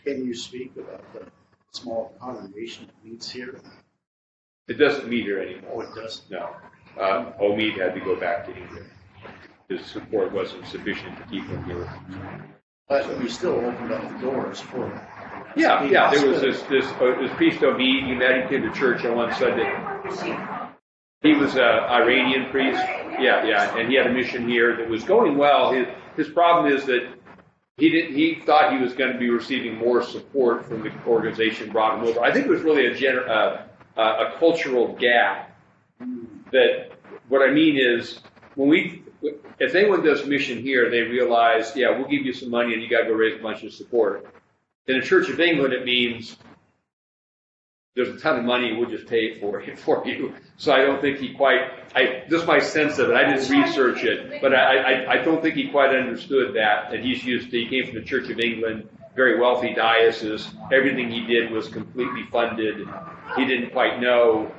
Can 0.05 0.25
you 0.25 0.35
speak 0.35 0.73
about 0.77 1.13
the 1.13 1.27
small 1.73 2.15
congregation 2.21 2.87
that 2.87 3.05
meets 3.05 3.29
here? 3.31 3.61
It 4.69 4.75
doesn't 4.75 5.09
meet 5.09 5.25
here 5.25 5.41
anymore. 5.41 5.71
Oh, 5.75 5.81
it 5.81 5.95
doesn't. 5.95 6.31
No. 6.31 6.51
Uh, 6.99 7.33
Omid 7.41 7.79
had 7.79 7.95
to 7.95 8.01
go 8.01 8.17
back 8.17 8.45
to 8.47 8.57
England. 8.57 8.87
His 9.69 9.85
support 9.85 10.33
wasn't 10.33 10.67
sufficient 10.67 11.17
to 11.19 11.23
keep 11.25 11.47
him 11.47 11.63
here. 11.65 11.89
But 12.89 13.19
we 13.19 13.29
still 13.29 13.57
opened 13.57 13.93
up 13.93 14.09
the 14.09 14.19
doors 14.19 14.61
for 14.61 14.89
it. 14.89 15.03
Yeah, 15.57 15.85
yeah. 15.85 16.11
There 16.11 16.29
was 16.29 16.41
this 16.41 16.63
this 16.63 16.87
uh, 16.93 17.17
this 17.21 17.33
priest 17.35 17.61
Omid. 17.61 18.07
He 18.07 18.15
met 18.15 18.39
him 18.39 18.49
came 18.49 18.63
to 18.63 18.73
church 18.73 19.05
on 19.05 19.17
one 19.17 19.35
Sunday. 19.35 19.71
He 21.23 21.35
was 21.35 21.55
an 21.55 21.61
Iranian 21.61 22.51
priest. 22.51 22.81
Yeah, 23.21 23.45
yeah, 23.45 23.77
and 23.77 23.89
he 23.89 23.97
had 23.97 24.07
a 24.07 24.13
mission 24.13 24.49
here 24.49 24.77
that 24.77 24.89
was 24.89 25.05
going 25.05 25.37
well. 25.37 25.73
His 25.73 25.87
his 26.17 26.29
problem 26.29 26.73
is 26.73 26.87
that 26.87 27.09
he 27.77 27.91
didn't. 27.91 28.15
He 28.15 28.41
thought 28.47 28.73
he 28.73 28.79
was 28.79 28.93
going 28.93 29.13
to 29.13 29.19
be 29.19 29.29
receiving 29.31 29.77
more 29.77 30.03
support 30.03 30.67
from 30.67 30.83
the 30.83 30.93
organization 31.07 31.71
brought 31.71 31.99
him 31.99 32.05
over. 32.05 32.21
I 32.21 32.33
think 32.33 32.47
it 32.47 32.51
was 32.51 32.63
really 32.63 32.87
a 32.87 32.95
gener- 32.95 33.29
uh, 33.29 33.63
uh, 34.01 34.31
a 34.35 34.39
cultural 34.39 34.95
gap. 34.95 35.48
That 36.53 36.93
what 37.29 37.49
I 37.49 37.53
mean 37.53 37.77
is 37.77 38.21
when 38.55 38.69
we 38.69 39.03
if 39.59 39.75
anyone 39.75 40.05
does 40.05 40.25
mission 40.27 40.63
here, 40.63 40.91
they 40.91 41.01
realize, 41.01 41.73
yeah, 41.75 41.91
we'll 41.91 42.09
give 42.09 42.25
you 42.25 42.33
some 42.33 42.51
money 42.51 42.75
and 42.75 42.83
you 42.83 42.89
got 42.89 43.03
to 43.03 43.07
go 43.07 43.15
raise 43.15 43.39
a 43.39 43.43
bunch 43.43 43.63
of 43.65 43.73
support. 43.73 44.27
In 44.87 44.99
the 44.99 45.05
Church 45.05 45.29
of 45.29 45.41
England, 45.41 45.75
it 45.75 45.85
means 45.85 46.37
there's 47.97 48.09
a 48.09 48.19
ton 48.19 48.39
of 48.39 48.45
money, 48.45 48.77
we'll 48.77 48.89
just 48.89 49.09
pay 49.09 49.25
it 49.25 49.41
for 49.41 49.61
it 49.61 49.79
for 49.81 50.07
you. 50.07 50.33
So 50.57 50.73
I 50.73 50.83
don't 50.83 51.01
think 51.01 51.19
he 51.19 51.35
quite, 51.35 51.63
I, 51.95 52.23
just 52.31 52.47
my 52.47 52.61
sense 52.61 52.99
of 52.99 53.11
it, 53.11 53.17
I 53.17 53.25
didn't 53.25 53.51
research 53.51 54.05
it, 54.05 54.41
but 54.41 54.55
I, 54.55 54.77
I, 54.77 55.13
I 55.15 55.17
don't 55.25 55.43
think 55.43 55.57
he 55.57 55.69
quite 55.69 55.95
understood 55.95 56.55
that. 56.55 56.95
And 56.95 57.05
he's 57.05 57.25
used 57.25 57.51
to, 57.51 57.59
he 57.59 57.69
came 57.69 57.87
from 57.87 57.97
the 57.97 58.05
Church 58.05 58.31
of 58.31 58.39
England, 58.39 58.89
very 59.17 59.41
wealthy 59.41 59.75
diocese. 59.75 60.49
Everything 60.73 61.11
he 61.11 61.27
did 61.27 61.51
was 61.51 61.69
completely 61.69 62.23
funded. 62.31 62.87
He 63.37 63.45
didn't 63.45 63.71
quite 63.73 64.01
know, 64.01 64.53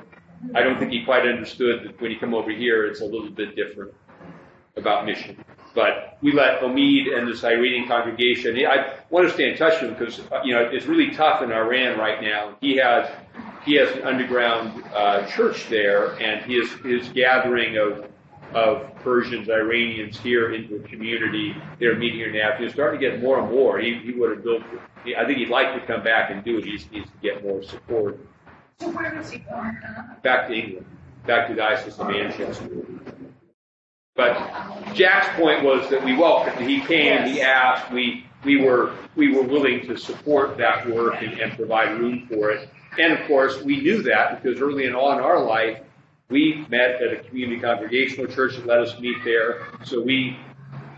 I 0.54 0.62
don't 0.62 0.78
think 0.78 0.92
he 0.92 1.04
quite 1.04 1.26
understood 1.26 1.84
that 1.84 2.00
when 2.00 2.10
you 2.10 2.18
come 2.18 2.34
over 2.34 2.50
here, 2.50 2.86
it's 2.86 3.00
a 3.00 3.04
little 3.04 3.30
bit 3.30 3.56
different 3.56 3.92
about 4.76 5.04
mission. 5.04 5.44
But 5.74 6.18
we 6.20 6.32
let 6.32 6.60
Omid 6.60 7.16
and 7.16 7.28
the 7.28 7.46
Iranian 7.46 7.86
congregation, 7.86 8.56
I 8.66 8.94
want 9.10 9.28
to 9.28 9.32
stay 9.32 9.50
in 9.50 9.56
touch 9.56 9.80
with 9.80 9.90
him 9.90 9.98
because, 9.98 10.18
you 10.44 10.52
know, 10.52 10.62
it's 10.62 10.86
really 10.86 11.14
tough 11.14 11.42
in 11.42 11.52
Iran 11.52 11.98
right 11.98 12.20
now. 12.20 12.56
He 12.60 12.76
has, 12.76 13.08
he 13.64 13.74
has 13.74 13.90
an 13.92 14.02
underground 14.02 14.82
uh, 14.94 15.26
church 15.26 15.68
there 15.68 16.20
and 16.20 16.42
his, 16.50 16.72
his 16.84 17.08
gathering 17.10 17.76
of, 17.76 18.10
of 18.52 18.92
Persians, 18.96 19.48
Iranians 19.48 20.18
here 20.18 20.52
into 20.52 20.76
a 20.76 20.80
community, 20.80 21.54
they're 21.78 21.94
meeting 21.94 22.18
here 22.18 22.32
now. 22.32 22.56
He's 22.58 22.72
starting 22.72 22.98
to 22.98 23.10
get 23.10 23.22
more 23.22 23.38
and 23.38 23.50
more. 23.52 23.78
He, 23.78 23.94
he 23.94 24.12
would 24.12 24.30
have 24.30 24.42
built, 24.42 24.62
I 25.16 25.24
think 25.24 25.38
he'd 25.38 25.50
like 25.50 25.72
to 25.80 25.86
come 25.86 26.02
back 26.02 26.32
and 26.32 26.42
do 26.42 26.58
it. 26.58 26.64
He 26.64 26.72
just 26.72 26.90
needs 26.90 27.08
to 27.08 27.16
get 27.22 27.44
more 27.44 27.62
support. 27.62 28.18
So 28.80 28.88
where 28.90 29.14
was 29.14 29.30
he 29.30 29.38
going? 29.40 29.76
Back 30.22 30.48
to 30.48 30.54
England, 30.54 30.86
back 31.26 31.48
to 31.48 31.54
the 31.54 31.60
Diocese 31.60 31.98
of 31.98 32.08
Manchester. 32.08 32.68
But 34.16 34.94
Jack's 34.94 35.28
point 35.38 35.62
was 35.62 35.88
that 35.90 36.04
we 36.04 36.16
welcomed, 36.16 36.66
he 36.66 36.80
came, 36.80 37.26
he 37.26 37.42
asked, 37.42 37.92
we, 37.92 38.26
we 38.44 38.56
were, 38.56 38.94
we 39.16 39.34
were 39.34 39.42
willing 39.42 39.86
to 39.86 39.96
support 39.96 40.56
that 40.58 40.88
work 40.88 41.22
and, 41.22 41.38
and 41.38 41.52
provide 41.52 41.98
room 41.98 42.26
for 42.26 42.50
it. 42.50 42.70
And 42.98 43.12
of 43.12 43.26
course, 43.26 43.62
we 43.62 43.80
knew 43.80 44.02
that 44.02 44.42
because 44.42 44.60
early 44.60 44.88
on 44.88 45.18
in 45.18 45.24
our 45.24 45.42
life, 45.42 45.80
we 46.28 46.64
met 46.68 47.02
at 47.02 47.12
a 47.12 47.22
community 47.24 47.60
congregational 47.60 48.32
church 48.32 48.56
that 48.56 48.66
let 48.66 48.78
us 48.78 48.98
meet 48.98 49.16
there. 49.24 49.66
So 49.84 50.00
we, 50.00 50.38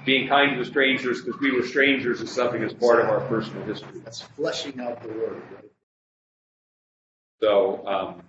being 0.04 0.28
kind 0.28 0.52
to 0.52 0.58
the 0.58 0.64
strangers, 0.64 1.22
because 1.22 1.40
we 1.40 1.52
were 1.52 1.66
strangers, 1.66 2.20
is 2.20 2.30
something 2.30 2.60
that's 2.60 2.74
part 2.74 3.00
of 3.00 3.08
our 3.08 3.20
personal 3.22 3.64
history. 3.64 4.00
That's 4.04 4.22
fleshing 4.22 4.80
out 4.80 5.02
the 5.02 5.08
word, 5.08 5.42
right? 5.54 5.61
So, 7.43 7.84
um, 7.88 8.22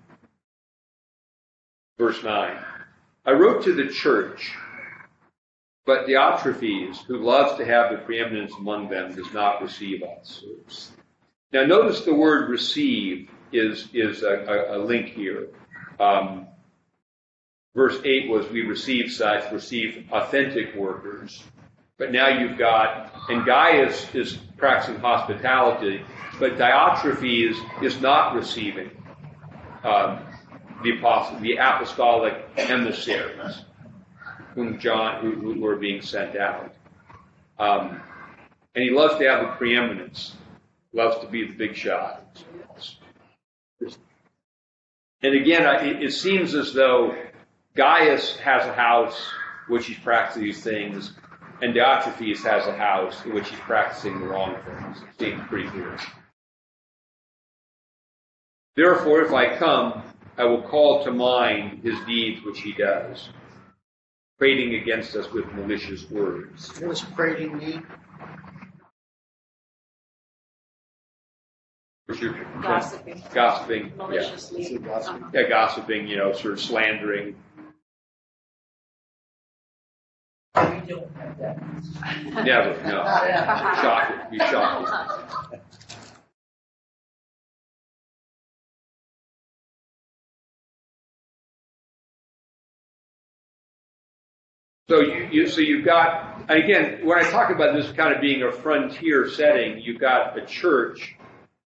verse 1.99 2.24
9. 2.24 2.57
I 3.26 3.32
wrote 3.32 3.64
to 3.66 3.74
the 3.74 3.88
church, 3.89 4.51
but 5.86 6.07
Diotrephes, 6.07 7.03
who 7.05 7.20
loves 7.20 7.55
to 7.59 7.66
have 7.66 7.91
the 7.91 7.99
preeminence 7.99 8.53
among 8.57 8.89
them, 8.89 9.14
does 9.14 9.32
not 9.32 9.61
receive 9.61 10.01
us. 10.01 10.43
Now, 11.51 11.64
notice 11.64 12.01
the 12.01 12.14
word 12.16 12.49
receive 12.49 13.30
is, 13.51 13.88
is 13.93 14.24
a, 14.24 14.34
a, 14.47 14.78
a 14.78 14.80
link 14.80 15.09
here. 15.09 15.49
Um, 15.99 16.47
verse 17.76 17.99
8 18.03 18.30
was, 18.30 18.49
We 18.49 18.64
receive 18.64 19.11
such, 19.11 19.51
receive 19.51 20.07
authentic 20.11 20.74
workers. 20.74 21.43
But 21.99 22.11
now 22.11 22.30
you've 22.30 22.57
got, 22.57 23.14
and 23.30 23.45
Gaius 23.45 24.07
is 24.16 24.39
practicing 24.57 24.99
hospitality, 24.99 26.03
but 26.39 26.57
Diotrephes 26.57 27.84
is 27.84 28.01
not 28.01 28.34
receiving 28.34 28.89
um, 29.84 30.19
the 30.84 30.97
apostle, 30.97 31.39
the 31.39 31.57
apostolic 31.57 32.36
emissaries, 32.57 33.63
whom 34.55 34.79
John, 34.79 35.21
who, 35.21 35.31
who 35.31 35.61
were 35.61 35.75
being 35.75 36.01
sent 36.01 36.36
out. 36.36 36.73
Um, 37.59 38.01
and 38.75 38.84
he 38.84 38.89
loves 38.89 39.17
to 39.19 39.29
have 39.29 39.41
the 39.41 39.53
preeminence, 39.53 40.36
loves 40.93 41.19
to 41.19 41.27
be 41.27 41.45
the 41.45 41.53
big 41.53 41.75
shot. 41.75 42.43
And 45.21 45.36
again, 45.36 45.86
it, 45.86 46.03
it 46.03 46.11
seems 46.11 46.53
as 46.53 46.73
though 46.73 47.15
Gaius 47.75 48.36
has 48.38 48.65
a 48.65 48.73
house 48.73 49.31
which 49.67 49.88
he's 49.88 49.97
practicing 49.99 50.43
these 50.43 50.61
things, 50.61 51.13
and 51.61 51.73
Diotrephes 51.73 52.43
has 52.43 52.67
a 52.67 52.75
house 52.75 53.23
in 53.23 53.34
which 53.34 53.49
he's 53.49 53.59
practicing 53.59 54.19
the 54.19 54.27
wrong 54.27 54.57
things. 54.65 54.97
It 54.97 55.19
seems 55.19 55.47
pretty 55.47 55.69
clear. 55.69 55.97
Therefore, 58.76 59.21
if 59.21 59.32
I 59.34 59.55
come, 59.55 60.01
I 60.38 60.45
will 60.45 60.63
call 60.63 61.03
to 61.03 61.11
mind 61.11 61.84
his 61.84 61.95
deeds 62.07 62.43
which 62.43 62.61
he 62.61 62.74
does, 62.74 63.30
prating 64.39 64.76
against 64.76 65.15
us 65.15 65.32
with 65.32 65.45
malicious 65.53 66.09
words. 66.09 66.69
What 66.82 66.89
does 66.89 67.01
prating 67.01 67.57
mean? 67.57 67.86
Gossiping. 72.61 73.24
Gossiping, 73.34 73.88
yeah. 73.88 73.95
Maliciously. 73.95 74.61
Is 74.63 74.71
it? 74.71 74.88
Uh-huh. 74.88 75.19
Yeah, 75.34 75.49
gossiping, 75.49 76.07
you 76.07 76.17
know, 76.17 76.34
sort 76.34 76.53
of 76.53 76.59
slandering. 76.59 77.36
We 80.55 80.61
don't 80.61 81.15
have 81.15 81.38
that. 81.39 82.45
Never, 82.45 82.84
no. 82.84 83.03
Shocking, 83.82 84.32
be 84.32 84.38
shocking. 84.39 85.59
So 94.89 94.99
you, 94.99 95.29
you, 95.31 95.47
so 95.47 95.61
you've 95.61 95.86
got, 95.86 96.43
and 96.49 96.61
again, 96.61 97.05
when 97.05 97.17
I 97.17 97.29
talk 97.29 97.49
about 97.49 97.73
this 97.73 97.91
kind 97.93 98.13
of 98.13 98.19
being 98.19 98.43
a 98.43 98.51
frontier 98.51 99.29
setting, 99.29 99.79
you've 99.79 99.99
got 99.99 100.38
a 100.38 100.45
church 100.45 101.15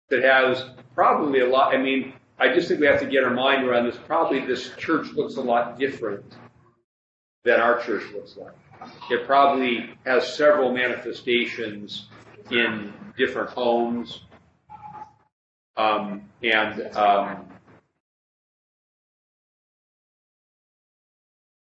that 0.09 0.23
has 0.23 0.63
probably 0.93 1.39
a 1.39 1.47
lot, 1.47 1.73
I 1.73 1.77
mean, 1.77 2.13
I 2.37 2.53
just 2.53 2.67
think 2.67 2.79
we 2.79 2.85
have 2.85 2.99
to 2.99 3.07
get 3.07 3.23
our 3.23 3.33
mind 3.33 3.67
around 3.67 3.85
this. 3.85 3.97
Probably 4.05 4.45
this 4.45 4.75
church 4.77 5.07
looks 5.13 5.37
a 5.37 5.41
lot 5.41 5.79
different 5.79 6.23
than 7.43 7.59
our 7.59 7.81
church 7.81 8.03
looks 8.13 8.37
like. 8.37 8.53
It 9.09 9.25
probably 9.25 9.89
has 10.05 10.35
several 10.35 10.71
manifestations 10.71 12.07
in 12.51 12.93
different 13.17 13.49
homes. 13.49 14.21
Um, 15.75 16.29
and, 16.43 16.95
um, 16.95 17.45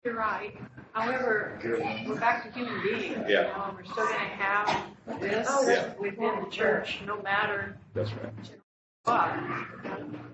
You're 0.03 0.15
right. 0.15 0.55
However, 0.93 1.59
we're 1.63 2.19
back 2.19 2.43
to 2.45 2.51
human 2.57 2.81
beings. 2.81 3.03
you 3.27 3.35
Yeah. 3.35 3.41
know, 3.43 3.65
and 3.69 3.77
We're 3.77 3.83
still 3.85 4.05
gonna 4.05 4.17
have 4.17 4.85
this 5.21 5.47
Yeah. 5.67 5.93
within 5.99 6.43
the 6.43 6.49
church, 6.49 6.99
no 7.05 7.21
matter 7.21 7.77
that's 7.93 8.11
right. 8.13 8.33
what. 9.03 9.35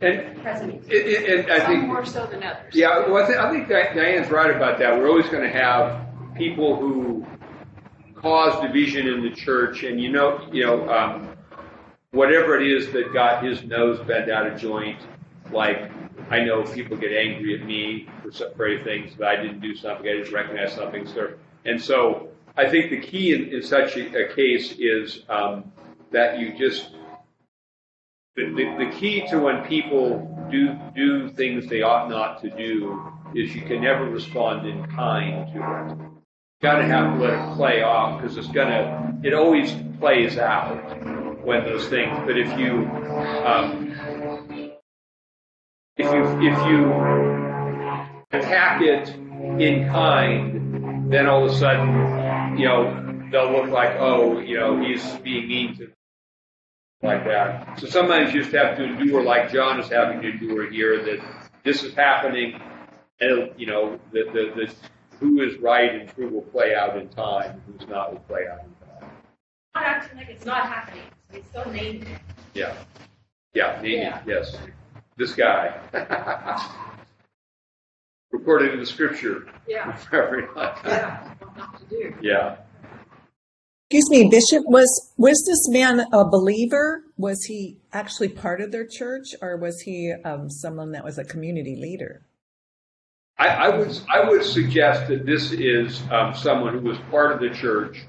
And, 0.01 0.41
President. 0.41 0.83
it, 0.89 0.93
it, 1.07 1.39
and 1.45 1.51
I 1.51 1.57
Some 1.59 1.67
think, 1.67 1.87
more 1.87 2.05
so 2.05 2.25
than 2.25 2.43
others. 2.43 2.73
yeah, 2.75 3.07
well, 3.07 3.23
I 3.23 3.27
think, 3.27 3.39
I 3.39 3.51
think 3.51 3.67
Diane's 3.95 4.29
right 4.29 4.53
about 4.53 4.79
that. 4.79 4.97
We're 4.97 5.07
always 5.09 5.29
going 5.29 5.43
to 5.43 5.49
have 5.49 6.05
people 6.35 6.75
who 6.75 7.25
cause 8.15 8.59
division 8.61 9.07
in 9.07 9.21
the 9.23 9.29
church, 9.29 9.83
and 9.83 10.01
you 10.01 10.09
know, 10.11 10.41
you 10.51 10.65
know, 10.65 10.89
um, 10.89 11.29
whatever 12.11 12.59
it 12.59 12.67
is 12.67 12.91
that 12.91 13.13
got 13.13 13.43
his 13.43 13.63
nose 13.63 13.99
bent 13.99 14.29
out 14.29 14.47
of 14.47 14.59
joint, 14.59 14.99
like 15.51 15.89
I 16.29 16.39
know 16.39 16.63
people 16.63 16.97
get 16.97 17.11
angry 17.11 17.59
at 17.59 17.65
me 17.65 18.07
for 18.55 18.83
things 18.83 19.15
that 19.17 19.27
I 19.27 19.35
didn't 19.35 19.59
do 19.59 19.75
something, 19.75 20.07
I 20.07 20.13
didn't 20.13 20.33
recognize 20.33 20.73
something, 20.73 21.07
so, 21.07 21.33
and 21.65 21.81
so 21.81 22.29
I 22.57 22.69
think 22.69 22.89
the 22.89 22.99
key 22.99 23.33
in, 23.33 23.53
in 23.53 23.61
such 23.61 23.97
a, 23.97 24.25
a 24.25 24.33
case 24.33 24.75
is 24.79 25.23
um, 25.29 25.71
that 26.11 26.39
you 26.39 26.57
just 26.57 26.91
the, 28.35 28.45
the, 28.53 28.85
the 28.85 28.91
key 28.91 29.27
to 29.29 29.39
when 29.39 29.63
people 29.63 30.47
do 30.51 30.77
do 30.95 31.29
things 31.29 31.67
they 31.67 31.81
ought 31.81 32.09
not 32.09 32.41
to 32.41 32.49
do 32.49 33.01
is 33.33 33.55
you 33.55 33.61
can 33.61 33.81
never 33.81 34.05
respond 34.05 34.67
in 34.67 34.85
kind 34.87 35.47
to 35.53 35.59
it. 35.59 35.97
You 35.97 36.21
got 36.61 36.77
to 36.77 36.85
have 36.85 37.17
to 37.17 37.23
let 37.25 37.33
it 37.33 37.55
play 37.55 37.81
off 37.81 38.21
because 38.21 38.37
it's 38.37 38.47
gonna 38.47 39.19
it 39.23 39.33
always 39.33 39.73
plays 39.99 40.37
out 40.37 40.75
when 41.45 41.63
those 41.65 41.87
things. 41.87 42.17
But 42.25 42.37
if 42.37 42.57
you 42.59 42.87
um, 43.45 43.84
you 46.13 46.49
if 46.49 46.57
you 46.67 48.39
attack 48.39 48.81
it 48.81 49.09
in 49.61 49.87
kind, 49.89 51.11
then 51.11 51.27
all 51.27 51.45
of 51.45 51.51
a 51.51 51.55
sudden 51.55 52.57
you 52.57 52.65
know 52.65 53.27
they'll 53.31 53.51
look 53.51 53.69
like 53.69 53.95
oh 53.99 54.39
you 54.39 54.57
know 54.59 54.81
he's 54.81 55.03
being 55.17 55.47
mean 55.47 55.75
to 55.77 55.89
like 57.01 57.23
that. 57.25 57.79
So 57.79 57.87
sometimes 57.87 58.33
you 58.33 58.41
just 58.41 58.55
have 58.55 58.77
to 58.77 58.83
endure, 58.83 59.23
like 59.23 59.51
John 59.51 59.79
is 59.79 59.89
having 59.89 60.21
to 60.21 60.29
endure 60.29 60.69
here, 60.71 61.03
that 61.03 61.19
this 61.63 61.83
is 61.83 61.93
happening, 61.93 62.59
and 63.19 63.51
you 63.57 63.67
know, 63.67 63.99
the, 64.11 64.23
the, 64.33 64.65
the 64.65 64.73
who 65.19 65.41
is 65.41 65.57
right 65.59 65.93
and 65.93 66.09
true 66.15 66.29
will 66.29 66.41
play 66.41 66.75
out 66.75 66.97
in 66.97 67.07
time, 67.09 67.61
who's 67.67 67.87
not 67.87 68.11
will 68.11 68.19
play 68.21 68.47
out 68.51 68.59
in 68.61 68.87
time. 68.87 69.09
Not 69.75 69.83
acting 69.83 70.17
like 70.17 70.29
it's 70.29 70.45
not 70.45 70.67
happening. 70.67 71.03
We 71.31 71.41
still 71.43 71.71
named 71.71 72.03
it. 72.03 72.19
Yeah, 72.53 72.75
yeah, 73.53 73.77
maybe, 73.81 73.95
Yeah. 73.95 74.21
yes, 74.25 74.57
this 75.17 75.33
guy. 75.33 75.79
Recorded 78.31 78.73
in 78.73 78.79
the 78.79 78.85
scripture. 78.85 79.47
Yeah, 79.67 79.97
Very 80.11 80.47
much. 80.53 80.77
yeah, 80.85 81.33
what 81.39 81.57
not 81.57 81.79
to 81.79 81.85
do. 81.85 82.13
Yeah. 82.21 82.57
Excuse 83.89 84.09
me, 84.09 84.29
Bishop, 84.29 84.63
was, 84.65 85.13
was 85.15 85.41
this 85.47 85.69
man 85.69 85.99
a 86.11 86.25
believer? 86.25 87.03
Was 87.17 87.43
he 87.45 87.77
actually 87.93 88.29
part 88.29 88.59
of 88.59 88.71
their 88.71 88.85
church 88.85 89.27
or 89.41 89.57
was 89.57 89.79
he 89.81 90.11
um, 90.25 90.49
someone 90.49 90.91
that 90.91 91.03
was 91.03 91.17
a 91.17 91.23
community 91.23 91.75
leader? 91.75 92.25
I, 93.37 93.47
I 93.47 93.77
would 93.77 93.97
I 94.09 94.27
would 94.27 94.43
suggest 94.43 95.07
that 95.09 95.25
this 95.25 95.51
is 95.51 96.01
um, 96.09 96.33
someone 96.33 96.73
who 96.73 96.79
was 96.79 96.97
part 97.11 97.33
of 97.33 97.39
the 97.41 97.49
church 97.49 98.03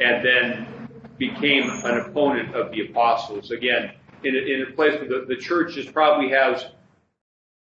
and 0.00 0.24
then 0.24 0.88
became 1.18 1.68
an 1.68 1.98
opponent 1.98 2.54
of 2.54 2.70
the 2.70 2.86
apostles. 2.88 3.50
Again, 3.50 3.92
in 4.24 4.34
a, 4.34 4.38
in 4.38 4.66
a 4.68 4.74
place 4.74 4.98
where 5.00 5.08
the, 5.08 5.26
the 5.26 5.36
church 5.36 5.74
just 5.74 5.92
probably 5.92 6.30
has 6.30 6.66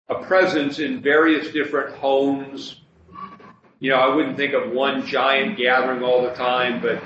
a 0.09 0.15
presence 0.23 0.79
in 0.79 1.01
various 1.01 1.51
different 1.51 1.95
homes. 1.95 2.81
You 3.79 3.91
know, 3.91 3.97
I 3.97 4.15
wouldn't 4.15 4.37
think 4.37 4.53
of 4.53 4.71
one 4.71 5.05
giant 5.05 5.57
gathering 5.57 6.03
all 6.03 6.23
the 6.23 6.33
time, 6.33 6.81
but 6.81 7.01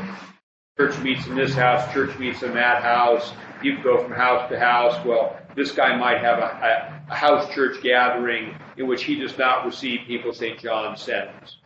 church 0.78 0.98
meets 1.00 1.28
in 1.28 1.36
this 1.36 1.54
house, 1.54 1.92
church 1.94 2.18
meets 2.18 2.44
in 2.44 2.54
that 2.54 2.82
house. 2.84 3.34
You 3.62 3.82
go 3.84 4.02
from 4.04 4.12
house 4.14 4.50
to 4.50 4.60
house. 4.60 5.04
Well, 5.06 5.38
this 5.56 5.72
guy 5.72 5.96
might 5.98 6.20
have 6.20 6.40
a, 6.40 7.02
a, 7.10 7.14
house 7.14 7.54
church 7.54 7.84
gathering 7.84 8.56
in 8.78 8.88
which 8.88 9.04
he 9.04 9.16
does 9.16 9.38
not 9.38 9.66
receive 9.66 10.00
people 10.08 10.34
St. 10.34 10.58
John 10.60 10.96
sends. 10.96 11.58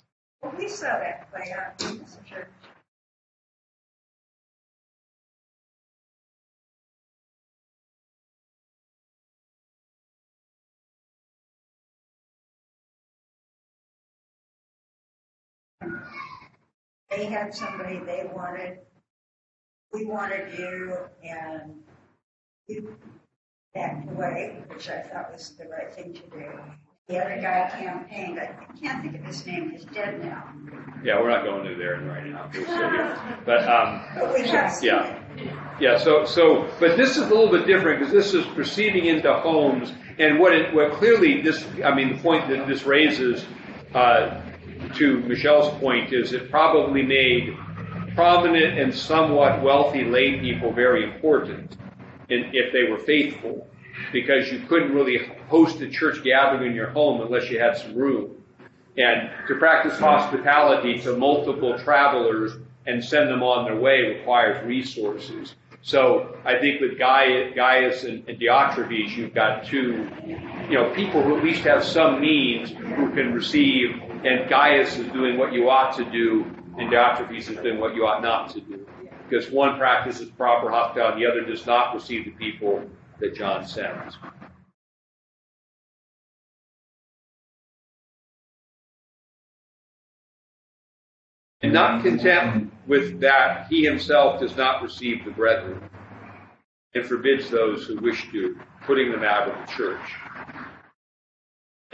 Well, 0.41 0.53
we 0.57 0.67
saw 0.67 0.87
that 0.99 1.31
play 1.31 1.53
out 1.55 1.81
in 1.89 1.99
this 1.99 2.17
church. 2.27 2.49
They 17.09 17.25
had 17.25 17.53
somebody 17.53 17.99
they 17.99 18.29
wanted, 18.33 18.79
we 19.93 20.05
wanted 20.05 20.57
you, 20.57 20.97
and 21.23 21.75
you 22.67 22.95
backed 23.73 24.09
away, 24.09 24.63
which 24.67 24.89
I 24.89 25.01
thought 25.01 25.31
was 25.31 25.51
the 25.51 25.65
right 25.65 25.93
thing 25.93 26.13
to 26.13 26.21
do. 26.21 26.49
The 27.07 27.23
other 27.23 27.39
guy 27.39 27.69
campaigned, 27.77 28.39
I 28.39 28.55
can't 28.81 29.03
think 29.03 29.15
of 29.15 29.23
his 29.25 29.45
name, 29.45 29.69
he's 29.69 29.85
dead 29.85 30.23
now. 30.23 30.51
Yeah, 31.03 31.21
we're 31.21 31.29
not 31.29 31.43
going 31.43 31.63
to 31.65 31.75
there 31.75 31.99
right 32.01 32.25
now. 32.25 32.49
We're 32.51 32.63
still 32.63 32.89
here. 32.89 33.39
But, 33.45 33.69
um, 33.69 34.03
But 34.15 34.33
we 34.33 34.47
have 34.47 34.83
Yeah. 34.83 35.21
Yeah, 35.79 35.99
so, 35.99 36.25
so, 36.25 36.67
but 36.79 36.97
this 36.97 37.11
is 37.11 37.17
a 37.17 37.27
little 37.27 37.51
bit 37.51 37.67
different 37.67 37.99
because 37.99 38.11
this 38.11 38.33
is 38.33 38.45
proceeding 38.55 39.05
into 39.05 39.31
homes 39.33 39.93
and 40.17 40.39
what 40.39 40.53
it, 40.55 40.73
what 40.73 40.93
clearly 40.93 41.41
this, 41.41 41.63
I 41.83 41.93
mean, 41.93 42.15
the 42.15 42.21
point 42.23 42.47
that 42.49 42.65
this 42.67 42.85
raises, 42.85 43.45
uh, 43.93 44.41
to 44.95 45.19
Michelle's 45.21 45.73
point 45.79 46.13
is 46.13 46.33
it 46.33 46.49
probably 46.49 47.03
made 47.03 47.57
prominent 48.15 48.79
and 48.79 48.93
somewhat 48.93 49.61
wealthy 49.61 50.05
lay 50.05 50.39
people 50.39 50.71
very 50.71 51.03
important 51.03 51.77
in, 52.29 52.49
if 52.53 52.71
they 52.71 52.83
were 52.89 52.97
faithful 52.99 53.67
because 54.11 54.51
you 54.51 54.59
couldn't 54.67 54.93
really 54.93 55.29
host 55.49 55.81
a 55.81 55.89
church 55.89 56.23
gathering 56.23 56.71
in 56.71 56.75
your 56.75 56.89
home 56.89 57.21
unless 57.21 57.49
you 57.49 57.59
had 57.59 57.77
some 57.77 57.95
room. 57.95 58.41
And 58.97 59.29
to 59.47 59.55
practice 59.55 59.99
hospitality 59.99 60.99
to 61.01 61.17
multiple 61.17 61.77
travelers 61.79 62.53
and 62.87 63.03
send 63.03 63.29
them 63.29 63.43
on 63.43 63.65
their 63.65 63.75
way 63.75 64.17
requires 64.17 64.65
resources. 64.65 65.55
So 65.81 66.35
I 66.45 66.57
think 66.57 66.81
with 66.81 66.97
Gaius 66.97 68.05
and, 68.05 68.27
and 68.27 68.39
Diotrephes, 68.39 69.15
you've 69.15 69.33
got 69.33 69.65
two, 69.65 70.09
you 70.25 70.73
know, 70.73 70.91
people 70.95 71.21
who 71.21 71.37
at 71.37 71.43
least 71.43 71.63
have 71.63 71.83
some 71.83 72.19
means 72.21 72.71
who 72.71 73.11
can 73.13 73.33
receive, 73.33 74.01
and 74.25 74.49
Gaius 74.49 74.97
is 74.97 75.07
doing 75.13 75.37
what 75.37 75.53
you 75.53 75.69
ought 75.69 75.95
to 75.97 76.03
do, 76.03 76.43
and 76.79 76.91
Diotrephes 76.91 77.49
is 77.49 77.57
doing 77.57 77.79
what 77.79 77.93
you 77.93 78.07
ought 78.07 78.23
not 78.23 78.49
to 78.49 78.59
do. 78.59 78.85
Because 79.29 79.51
one 79.51 79.77
practices 79.77 80.29
proper 80.31 80.69
hospitality, 80.69 81.23
the 81.23 81.31
other 81.31 81.41
does 81.41 81.65
not 81.65 81.93
receive 81.93 82.25
the 82.25 82.31
people 82.31 82.83
that 83.19 83.35
John 83.35 83.67
sends. 83.67 84.17
And 91.61 91.71
not 91.71 92.03
content 92.03 92.71
with 92.87 93.19
that, 93.21 93.67
he 93.69 93.83
himself 93.83 94.39
does 94.39 94.55
not 94.55 94.81
receive 94.81 95.23
the 95.23 95.31
brethren 95.31 95.81
and 96.95 97.05
forbids 97.05 97.49
those 97.49 97.85
who 97.85 97.97
wish 97.97 98.31
to, 98.31 98.59
putting 98.85 99.11
them 99.11 99.23
out 99.23 99.49
of 99.49 99.67
the 99.67 99.73
church. 99.73 100.64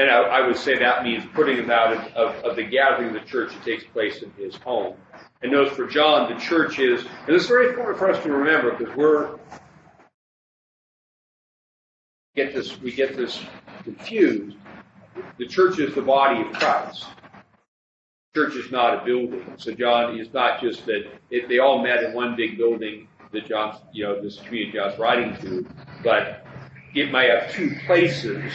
And 0.02 0.10
I, 0.10 0.22
I 0.22 0.48
would 0.48 0.58
say 0.58 0.80
that 0.80 1.04
means 1.04 1.24
putting 1.36 1.58
them 1.58 1.70
out 1.70 1.94
of, 1.94 2.00
of, 2.16 2.36
of 2.44 2.56
the 2.56 2.64
gathering 2.64 3.10
of 3.10 3.14
the 3.14 3.30
church 3.30 3.54
that 3.54 3.64
takes 3.64 3.84
place 3.84 4.24
in 4.24 4.32
his 4.32 4.56
home. 4.56 4.96
And 5.44 5.52
notice 5.52 5.74
for 5.76 5.86
John, 5.86 6.34
the 6.34 6.40
church 6.40 6.80
is, 6.80 7.02
and 7.28 7.36
it's 7.36 7.46
very 7.46 7.70
important 7.70 8.00
for 8.00 8.10
us 8.10 8.24
to 8.24 8.32
remember 8.32 8.72
because 8.76 8.96
we're 8.96 9.38
get 12.36 12.56
this 12.56 12.82
we 12.82 12.92
get 12.92 13.16
this 13.16 13.44
confused. 13.84 14.58
The 15.38 15.46
church 15.46 15.78
is 15.78 15.94
the 15.94 16.02
body 16.02 16.42
of 16.42 16.52
Christ. 16.54 17.06
Church 18.34 18.56
is 18.56 18.72
not 18.72 19.04
a 19.04 19.06
building. 19.06 19.54
So 19.58 19.72
John 19.72 20.18
is 20.18 20.34
not 20.34 20.62
just 20.62 20.88
that 20.88 21.04
they 21.30 21.60
all 21.60 21.84
met 21.84 22.02
in 22.02 22.14
one 22.14 22.36
big 22.36 22.58
building 22.58 23.08
that 23.34 23.48
John's, 23.48 23.78
you 23.94 24.04
know, 24.04 24.20
this 24.20 24.40
community 24.40 24.80
John's 24.80 24.98
writing 24.98 25.38
to, 25.42 25.68
but 26.04 26.44
it 26.96 27.12
may 27.12 27.28
have 27.28 27.52
two 27.52 27.76
places 27.86 28.52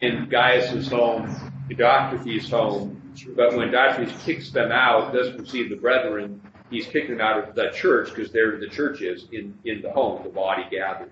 in 0.00 0.28
Gaius's 0.28 0.88
home, 0.88 1.28
Diotrephes' 1.70 2.50
home, 2.50 3.00
but 3.36 3.56
when 3.56 3.70
Diotrephes 3.70 4.24
kicks 4.24 4.50
them 4.50 4.72
out, 4.72 5.12
doesn't 5.12 5.38
receive 5.38 5.70
the 5.70 5.76
brethren, 5.76 6.40
he's 6.70 6.86
kicking 6.86 7.16
them 7.16 7.20
out 7.20 7.48
of 7.48 7.54
the 7.54 7.70
church 7.70 8.10
because 8.10 8.32
there 8.32 8.58
the 8.58 8.68
church 8.68 9.00
is 9.00 9.26
in, 9.32 9.56
in 9.64 9.80
the 9.82 9.90
home, 9.90 10.22
the 10.22 10.30
body 10.30 10.64
gathered. 10.70 11.10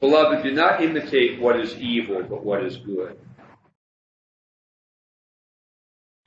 Beloved, 0.00 0.44
do 0.44 0.52
not 0.52 0.82
imitate 0.82 1.40
what 1.40 1.58
is 1.58 1.74
evil, 1.74 2.22
but 2.22 2.44
what 2.44 2.64
is 2.64 2.76
good. 2.76 3.18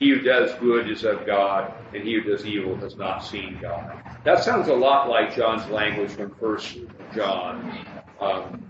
He 0.02 0.10
who 0.10 0.20
does 0.20 0.56
good 0.56 0.90
is 0.90 1.04
of 1.04 1.28
God, 1.28 1.72
and 1.94 2.04
he 2.04 2.16
who 2.16 2.22
does 2.22 2.44
evil 2.44 2.76
has 2.78 2.96
not 2.96 3.20
seen 3.20 3.60
God. 3.62 4.02
That 4.24 4.44
sounds 4.44 4.68
a 4.68 4.74
lot 4.74 5.08
like 5.08 5.36
John's 5.36 5.70
language 5.70 6.10
from 6.10 6.34
First 6.40 6.80
John. 7.14 7.86
Um, 8.20 8.66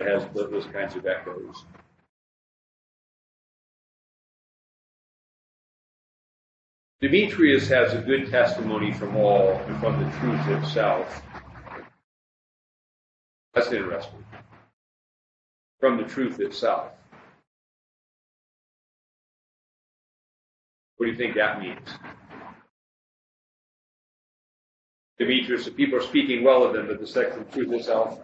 it 0.00 0.08
has 0.08 0.26
those 0.34 0.66
kinds 0.72 0.96
of 0.96 1.06
echoes. 1.06 1.66
Demetrius 7.00 7.68
has 7.68 7.94
a 7.94 7.98
good 7.98 8.28
testimony 8.28 8.92
from 8.92 9.16
all 9.16 9.52
and 9.52 9.78
from 9.78 10.02
the 10.02 10.10
truth 10.18 10.48
itself. 10.48 11.22
That's 13.52 13.70
interesting. 13.70 14.24
From 15.78 15.96
the 15.96 16.02
truth 16.02 16.40
itself. 16.40 16.93
What 21.04 21.08
do 21.08 21.12
you 21.12 21.18
think 21.18 21.36
that 21.36 21.60
means? 21.60 21.86
Demetrius, 25.18 25.68
people 25.68 25.98
are 25.98 26.02
speaking 26.02 26.42
well 26.42 26.62
of 26.64 26.72
them, 26.72 26.86
but 26.86 26.98
the 26.98 27.06
sex 27.06 27.36
of 27.36 27.52
truth 27.52 27.70
itself. 27.74 28.20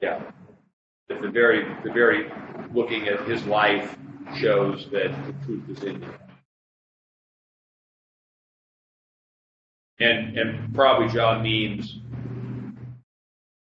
Yeah. 0.00 0.22
But 1.06 1.20
the 1.20 1.28
very, 1.28 1.66
the 1.84 1.92
very 1.92 2.32
looking 2.72 3.08
at 3.08 3.28
his 3.28 3.44
life 3.44 3.94
shows 4.38 4.88
that 4.90 5.10
the 5.26 5.34
truth 5.44 5.68
is 5.68 5.82
in 5.82 6.00
him. 6.00 6.14
And 10.00 10.38
and 10.38 10.74
probably 10.74 11.08
John 11.12 11.42
means 11.42 11.98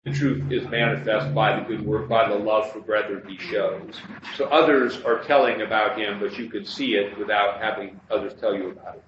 the 0.05 0.13
truth 0.13 0.51
is 0.51 0.67
manifest 0.69 1.35
by 1.35 1.59
the 1.59 1.67
good 1.67 1.85
work, 1.85 2.09
by 2.09 2.29
the 2.29 2.35
love 2.35 2.73
for 2.73 2.81
brethren 2.81 3.23
he 3.29 3.37
shows. 3.37 4.01
So 4.37 4.47
others 4.47 5.03
are 5.03 5.23
telling 5.25 5.61
about 5.61 5.99
him, 5.99 6.19
but 6.21 6.39
you 6.39 6.49
can 6.49 6.65
see 6.65 6.95
it 6.95 7.19
without 7.19 7.61
having 7.61 8.01
others 8.11 8.33
tell 8.41 8.55
you 8.55 8.71
about 8.71 8.97
it. 8.97 9.05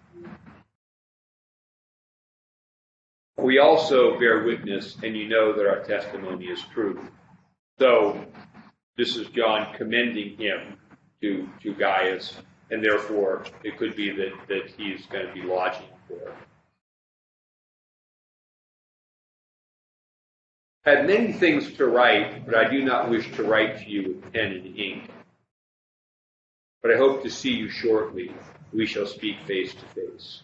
We 3.39 3.59
also 3.59 4.19
bear 4.19 4.45
witness, 4.45 4.97
and 5.03 5.17
you 5.17 5.29
know 5.29 5.55
that 5.55 5.67
our 5.67 5.83
testimony 5.83 6.47
is 6.47 6.63
true. 6.73 7.03
So 7.79 8.25
this 8.97 9.17
is 9.17 9.29
John 9.29 9.75
commending 9.75 10.37
him 10.37 10.77
to, 11.23 11.49
to 11.63 11.75
Gaius, 11.75 12.37
and 12.71 12.85
therefore 12.85 13.47
it 13.65 13.79
could 13.79 13.97
be 13.97 14.11
that, 14.11 14.33
that 14.49 14.71
he's 14.77 15.07
going 15.07 15.27
to 15.27 15.33
be 15.33 15.43
lodging 15.43 15.89
there. 16.09 16.37
Had 20.85 21.07
many 21.07 21.33
things 21.33 21.73
to 21.75 21.87
write, 21.87 22.45
but 22.45 22.57
I 22.57 22.69
do 22.69 22.85
not 22.85 23.09
wish 23.09 23.31
to 23.37 23.45
write 23.45 23.79
to 23.79 23.89
you 23.89 24.03
with 24.09 24.33
pen 24.33 24.53
and 24.53 24.77
ink. 24.77 25.09
But 26.83 26.93
I 26.93 26.97
hope 26.97 27.23
to 27.23 27.31
see 27.31 27.53
you 27.53 27.69
shortly. 27.69 28.33
We 28.73 28.87
shall 28.87 29.07
speak 29.07 29.37
face 29.47 29.75
to 29.75 29.85
face. 29.95 30.43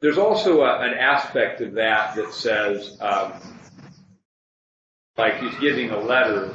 There's 0.00 0.18
also 0.18 0.62
a, 0.62 0.80
an 0.80 0.94
aspect 0.94 1.60
of 1.60 1.74
that 1.74 2.16
that 2.16 2.34
says, 2.34 2.98
um, 3.00 3.32
like 5.16 5.38
he's 5.38 5.54
giving 5.60 5.90
a 5.90 5.98
letter, 5.98 6.52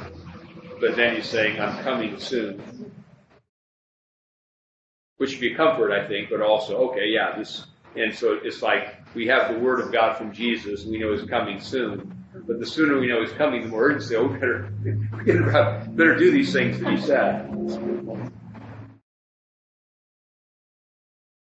but 0.80 0.94
then 0.94 1.16
he's 1.16 1.28
saying, 1.28 1.58
I'm 1.58 1.82
coming 1.82 2.20
soon. 2.20 2.62
Which 5.16 5.32
would 5.32 5.40
be 5.40 5.54
a 5.54 5.56
comfort, 5.56 5.90
I 5.90 6.06
think, 6.06 6.28
but 6.30 6.42
also, 6.42 6.90
okay, 6.90 7.08
yeah, 7.08 7.36
this, 7.36 7.64
and 7.96 8.14
so 8.14 8.38
it's 8.44 8.62
like 8.62 9.07
we 9.18 9.26
have 9.26 9.52
the 9.52 9.58
word 9.58 9.80
of 9.80 9.90
God 9.90 10.16
from 10.16 10.32
Jesus, 10.32 10.84
we 10.84 10.96
know 10.96 11.12
He's 11.12 11.28
coming 11.28 11.60
soon. 11.60 12.24
But 12.46 12.60
the 12.60 12.66
sooner 12.66 13.00
we 13.00 13.08
know 13.08 13.20
He's 13.20 13.32
coming, 13.32 13.62
the 13.62 13.68
more 13.68 13.86
urgency. 13.86 14.14
Oh, 14.14 14.26
we 14.28 14.34
better, 14.34 14.72
we 14.84 15.24
better, 15.24 15.84
better 15.88 16.16
do 16.16 16.30
these 16.30 16.52
things 16.52 16.78
that 16.78 16.88
He 16.88 17.00
said. 17.00 17.52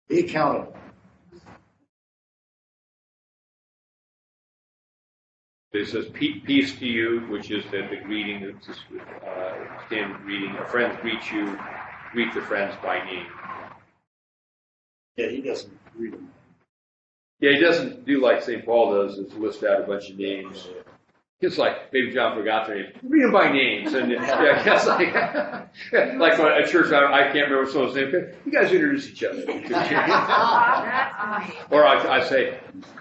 Be 0.08 0.20
accountable. 0.20 0.76
It 5.72 5.86
says 5.86 6.06
peace 6.12 6.76
to 6.80 6.86
you, 6.86 7.20
which 7.30 7.52
is 7.52 7.64
the, 7.70 7.86
the 7.88 7.96
greeting, 8.04 8.42
a 8.42 9.28
uh, 9.30 9.86
standard 9.86 10.20
greeting. 10.22 10.56
A 10.56 10.66
friend 10.66 10.98
greet 11.00 11.30
you, 11.30 11.56
greet 12.10 12.34
the 12.34 12.42
friends 12.42 12.74
by 12.82 13.04
name. 13.04 13.26
Yeah, 15.16 15.28
he 15.28 15.40
doesn't 15.40 15.72
greet 15.96 16.10
them. 16.10 16.28
Yeah, 17.42 17.52
he 17.54 17.58
doesn't 17.58 18.06
do 18.06 18.20
like 18.20 18.40
St. 18.40 18.64
Paul 18.64 18.94
does, 18.94 19.18
is 19.18 19.34
list 19.34 19.64
out 19.64 19.80
a 19.80 19.84
bunch 19.84 20.10
of 20.10 20.16
names. 20.16 20.68
It's 21.40 21.58
like 21.58 21.92
maybe 21.92 22.12
John 22.12 22.38
forgot 22.38 22.68
their 22.68 22.76
name. 22.76 22.92
Read 23.02 23.24
them 23.24 23.32
by 23.32 23.50
names, 23.50 23.94
and 23.94 24.12
yeah, 24.12 24.74
it's 24.74 24.86
like 24.86 25.12
like 26.20 26.38
at 26.38 26.70
church. 26.70 26.92
I, 26.92 27.12
I 27.12 27.22
can't 27.32 27.50
remember 27.50 27.68
someone's 27.68 27.96
name. 27.96 28.12
You 28.46 28.52
guys 28.52 28.70
introduce 28.70 29.08
each 29.08 29.24
other. 29.24 29.42
or 31.72 31.84
I, 31.84 32.20
I 32.20 32.28
say, 32.28 32.60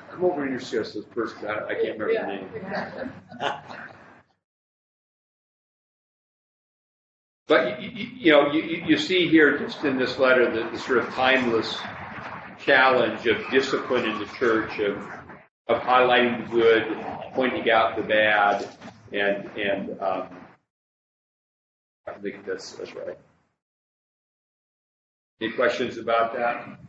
come 0.10 0.26
over 0.26 0.44
and 0.44 0.54
introduce 0.54 0.94
this 0.94 1.06
person. 1.06 1.46
I, 1.46 1.68
I 1.68 1.76
can't 1.76 2.00
remember 2.00 2.16
the 2.16 2.26
name. 2.26 2.50
But 7.46 7.80
you, 7.80 7.90
you, 7.90 8.08
you 8.16 8.32
know, 8.32 8.52
you, 8.52 8.64
you 8.64 8.86
you 8.88 8.98
see 8.98 9.28
here 9.28 9.60
just 9.60 9.84
in 9.84 10.00
this 10.00 10.18
letter 10.18 10.50
the 10.50 10.76
sort 10.80 10.98
of 10.98 11.14
timeless 11.14 11.78
challenge 12.66 13.26
of 13.28 13.38
discipline 13.52 14.06
in 14.06 14.20
the 14.20 14.26
church, 14.38 14.80
of 14.80 14.98
of 15.68 15.82
highlighting 15.82 16.46
the 16.46 16.52
good, 16.52 16.98
pointing 17.34 17.70
out 17.70 17.96
the 17.96 18.04
bad, 18.04 18.68
and 19.12 19.50
and 19.58 20.02
um, 20.02 20.28
I 22.08 22.14
think 22.22 22.46
that's 22.46 22.74
that's 22.74 22.94
right. 22.96 23.18
Any 25.40 25.52
questions 25.54 25.98
about 25.98 26.34
that? 26.36 26.80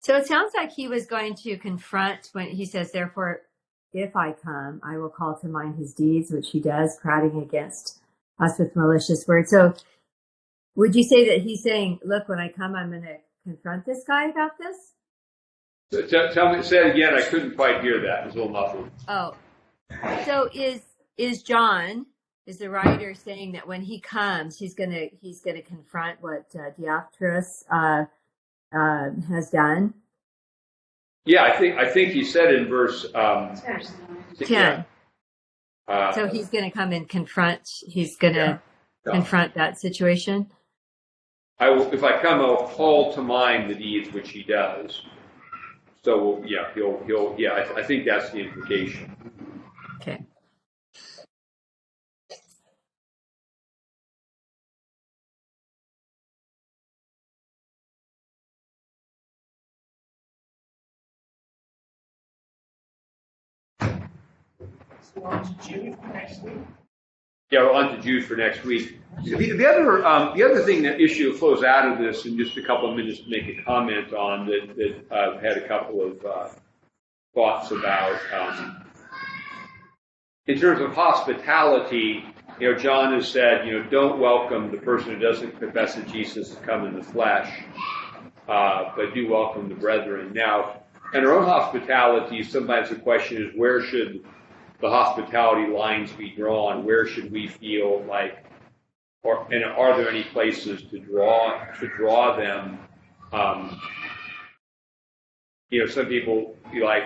So 0.00 0.14
it 0.16 0.26
sounds 0.26 0.52
like 0.54 0.70
he 0.70 0.86
was 0.86 1.06
going 1.06 1.34
to 1.36 1.56
confront 1.56 2.28
when 2.32 2.48
he 2.48 2.66
says, 2.66 2.92
therefore, 2.92 3.40
if 3.94 4.14
I 4.14 4.32
come, 4.32 4.82
I 4.84 4.98
will 4.98 5.08
call 5.08 5.38
to 5.40 5.48
mind 5.48 5.76
his 5.76 5.94
deeds, 5.94 6.30
which 6.30 6.50
he 6.50 6.60
does, 6.60 6.98
crowding 7.00 7.40
against 7.40 8.00
us 8.38 8.58
with 8.58 8.76
malicious 8.76 9.24
words. 9.26 9.50
So 9.50 9.72
would 10.76 10.94
you 10.94 11.02
say 11.04 11.28
that 11.28 11.42
he's 11.42 11.62
saying, 11.62 12.00
look, 12.04 12.28
when 12.28 12.38
I 12.38 12.48
come, 12.48 12.74
I'm 12.74 12.90
going 12.90 13.02
to 13.02 13.16
confront 13.44 13.86
this 13.86 14.04
guy 14.06 14.28
about 14.28 14.52
this? 14.58 14.76
So, 15.92 16.02
tell, 16.06 16.32
tell 16.32 16.54
me, 16.56 16.62
say 16.62 16.78
it 16.88 16.94
again. 16.94 17.14
I 17.14 17.22
couldn't 17.22 17.54
quite 17.54 17.82
hear 17.82 18.00
that. 18.00 18.20
It 18.22 18.26
was 18.26 18.34
a 18.34 18.38
little 18.38 18.52
muffled. 18.52 18.90
Oh, 19.08 19.34
so 20.24 20.48
is 20.52 20.80
is 21.16 21.42
John 21.42 22.06
is 22.46 22.58
the 22.58 22.68
writer 22.68 23.14
saying 23.14 23.52
that 23.52 23.68
when 23.68 23.82
he 23.82 24.00
comes, 24.00 24.56
he's 24.58 24.74
gonna 24.74 25.06
he's 25.20 25.40
gonna 25.42 25.62
confront 25.62 26.20
what 26.20 26.46
uh, 26.54 26.70
Diotrephes 26.80 27.64
uh, 27.70 28.04
uh, 28.76 29.10
has 29.28 29.50
done? 29.50 29.94
Yeah, 31.26 31.44
I 31.44 31.56
think 31.56 31.78
I 31.78 31.88
think 31.88 32.12
he 32.12 32.24
said 32.24 32.52
in 32.52 32.68
verse 32.68 33.06
um, 33.14 33.54
Ten. 34.40 34.84
uh, 35.86 36.12
So 36.12 36.26
he's 36.26 36.48
gonna 36.48 36.72
come 36.72 36.92
and 36.92 37.08
confront. 37.08 37.68
He's 37.86 38.16
gonna 38.16 38.60
Yeah. 39.06 39.12
confront 39.12 39.54
that 39.54 39.78
situation. 39.78 40.50
I 41.58 41.70
will, 41.70 41.92
if 41.92 42.04
I 42.04 42.20
come, 42.20 42.40
I'll 42.40 42.68
call 42.68 43.12
to 43.14 43.22
mind 43.22 43.70
the 43.70 43.74
deeds 43.74 44.12
which 44.12 44.30
he 44.30 44.42
does. 44.42 45.02
So 46.04 46.42
yeah, 46.46 46.72
he'll 46.74 47.02
he'll 47.06 47.34
yeah. 47.38 47.52
I, 47.52 47.80
I 47.80 47.82
think 47.82 48.06
that's 48.06 48.30
the 48.30 48.40
implication. 48.40 49.16
Okay. 50.00 50.22
So 65.14 65.24
um, 65.24 65.24
on 65.26 65.44
to 65.44 65.68
Jude 65.68 65.98
next 66.12 66.42
week. 66.42 66.54
Yeah, 67.50 67.60
on 67.60 67.94
to 67.94 68.02
Jude 68.02 68.24
for 68.24 68.36
next 68.36 68.64
week. 68.64 68.98
The, 69.22 69.34
the 69.36 69.68
other, 69.68 70.04
um, 70.04 70.36
the 70.36 70.42
other 70.42 70.62
thing 70.62 70.82
that 70.82 71.00
issue 71.00 71.34
flows 71.34 71.62
out 71.62 71.90
of 71.90 71.98
this, 71.98 72.24
in 72.26 72.36
just 72.36 72.56
a 72.56 72.62
couple 72.62 72.90
of 72.90 72.96
minutes 72.96 73.20
to 73.20 73.28
make 73.28 73.46
a 73.46 73.62
comment 73.62 74.12
on 74.12 74.46
that, 74.46 74.74
that 74.76 75.16
I've 75.16 75.40
had 75.40 75.58
a 75.58 75.68
couple 75.68 76.02
of 76.02 76.24
uh, 76.24 76.48
thoughts 77.34 77.70
about. 77.70 78.18
Um, 78.32 78.86
in 80.46 80.58
terms 80.58 80.80
of 80.80 80.94
hospitality, 80.94 82.24
you 82.58 82.72
know, 82.72 82.78
John 82.78 83.14
has 83.14 83.28
said, 83.28 83.66
you 83.66 83.78
know, 83.78 83.90
don't 83.90 84.18
welcome 84.18 84.70
the 84.70 84.78
person 84.78 85.14
who 85.14 85.18
doesn't 85.18 85.58
confess 85.58 85.94
that 85.94 86.08
Jesus 86.08 86.48
has 86.48 86.58
come 86.64 86.86
in 86.86 86.94
the 86.94 87.02
flesh, 87.02 87.64
uh, 88.48 88.92
but 88.96 89.14
do 89.14 89.28
welcome 89.28 89.68
the 89.68 89.74
brethren. 89.74 90.32
Now, 90.32 90.82
in 91.12 91.24
our 91.24 91.32
own 91.32 91.44
hospitality, 91.44 92.42
sometimes 92.42 92.88
the 92.88 92.96
question 92.96 93.42
is, 93.42 93.52
where 93.54 93.80
should 93.82 94.24
the 94.80 94.88
hospitality 94.88 95.70
lines 95.72 96.12
be 96.12 96.30
drawn? 96.30 96.84
Where 96.84 97.06
should 97.06 97.30
we 97.30 97.48
feel 97.48 98.04
like, 98.08 98.44
or 99.22 99.46
and 99.52 99.64
are 99.64 99.96
there 99.96 100.08
any 100.08 100.24
places 100.24 100.82
to 100.90 100.98
draw 100.98 101.64
to 101.80 101.88
draw 101.96 102.36
them? 102.36 102.78
Um, 103.32 103.80
you 105.70 105.80
know, 105.80 105.86
some 105.86 106.06
people 106.06 106.56
you 106.72 106.84
like. 106.84 107.04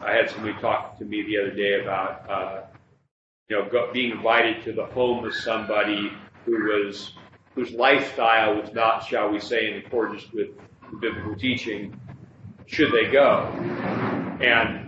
I 0.00 0.12
had 0.12 0.30
somebody 0.30 0.54
talk 0.60 0.98
to 0.98 1.04
me 1.04 1.22
the 1.22 1.38
other 1.38 1.50
day 1.50 1.80
about, 1.82 2.30
uh, 2.30 2.60
you 3.48 3.56
know, 3.56 3.68
go, 3.68 3.90
being 3.92 4.12
invited 4.12 4.64
to 4.64 4.72
the 4.72 4.86
home 4.86 5.24
of 5.24 5.34
somebody 5.34 6.10
who 6.46 6.52
was 6.52 7.12
whose 7.54 7.72
lifestyle 7.72 8.60
was 8.60 8.72
not, 8.72 9.04
shall 9.04 9.30
we 9.30 9.40
say, 9.40 9.70
in 9.70 9.78
accordance 9.84 10.30
with 10.32 10.50
biblical 11.00 11.34
teaching. 11.34 12.00
Should 12.66 12.92
they 12.92 13.10
go? 13.10 13.46
And 14.40 14.87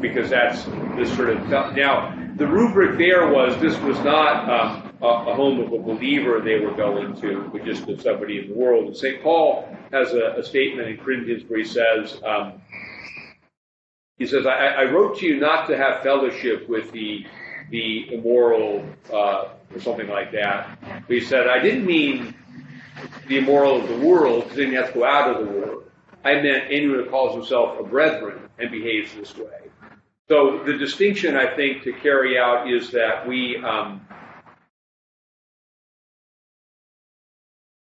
because 0.00 0.30
that's 0.30 0.64
this 0.96 1.14
sort 1.16 1.30
of 1.30 1.48
now 1.48 2.14
the 2.36 2.46
rubric 2.46 2.98
there 2.98 3.26
was 3.28 3.60
this 3.60 3.76
was 3.80 3.98
not 4.00 4.48
um, 4.48 4.92
a, 5.02 5.06
a 5.06 5.34
home 5.34 5.60
of 5.60 5.72
a 5.72 5.78
believer 5.78 6.40
they 6.40 6.60
were 6.60 6.72
going 6.72 7.20
to, 7.20 7.48
but 7.52 7.64
just 7.64 7.88
of 7.88 8.00
somebody 8.00 8.38
in 8.38 8.48
the 8.48 8.54
world. 8.54 8.86
And 8.86 8.96
St. 8.96 9.22
Paul 9.22 9.68
has 9.92 10.12
a, 10.12 10.34
a 10.38 10.42
statement 10.42 10.88
in 10.88 10.96
Corinthians 10.98 11.44
where 11.48 11.58
he 11.58 11.64
says, 11.64 12.20
um, 12.24 12.60
he 14.18 14.26
says, 14.26 14.46
I, 14.46 14.66
I 14.66 14.84
wrote 14.84 15.18
to 15.18 15.26
you 15.26 15.38
not 15.38 15.68
to 15.68 15.76
have 15.76 16.02
fellowship 16.02 16.68
with 16.68 16.90
the 16.92 17.26
the 17.70 18.14
immoral 18.14 18.84
uh, 19.12 19.48
or 19.74 19.80
something 19.80 20.08
like 20.08 20.32
that. 20.32 20.78
But 20.80 21.14
he 21.14 21.20
said, 21.20 21.48
I 21.48 21.58
didn't 21.58 21.84
mean 21.84 22.34
the 23.26 23.38
immoral 23.38 23.82
of 23.82 23.88
the 23.88 23.98
world, 23.98 24.44
because 24.44 24.56
then 24.56 24.70
you 24.72 24.78
have 24.78 24.92
to 24.92 25.00
go 25.00 25.04
out 25.04 25.30
of 25.30 25.46
the 25.46 25.52
world. 25.52 25.84
I 26.24 26.34
meant 26.34 26.64
anyone 26.70 27.04
who 27.04 27.10
calls 27.10 27.34
himself 27.34 27.78
a 27.78 27.82
brethren 27.82 28.48
and 28.58 28.70
behaves 28.70 29.14
this 29.14 29.36
way. 29.36 29.67
So 30.28 30.62
the 30.64 30.76
distinction 30.76 31.36
I 31.36 31.46
think 31.56 31.82
to 31.84 31.92
carry 31.94 32.38
out 32.38 32.70
is 32.70 32.90
that 32.90 33.26
we 33.26 33.56
um, 33.64 34.06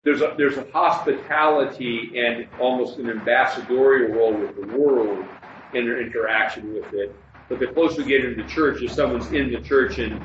there's 0.04 0.20
a 0.20 0.34
there's 0.36 0.58
a 0.58 0.70
hospitality 0.70 2.12
and 2.18 2.46
almost 2.60 2.98
an 2.98 3.08
ambassadorial 3.08 4.14
role 4.14 4.34
with 4.34 4.56
the 4.56 4.76
world 4.76 5.24
in 5.72 5.86
their 5.86 6.02
interaction 6.02 6.74
with 6.74 6.92
it. 6.92 7.16
But 7.48 7.60
the 7.60 7.68
closer 7.68 8.02
we 8.02 8.08
get 8.08 8.26
into 8.26 8.46
church, 8.46 8.82
if 8.82 8.92
someone's 8.92 9.32
in 9.32 9.50
the 9.50 9.60
church 9.62 9.98
and 9.98 10.20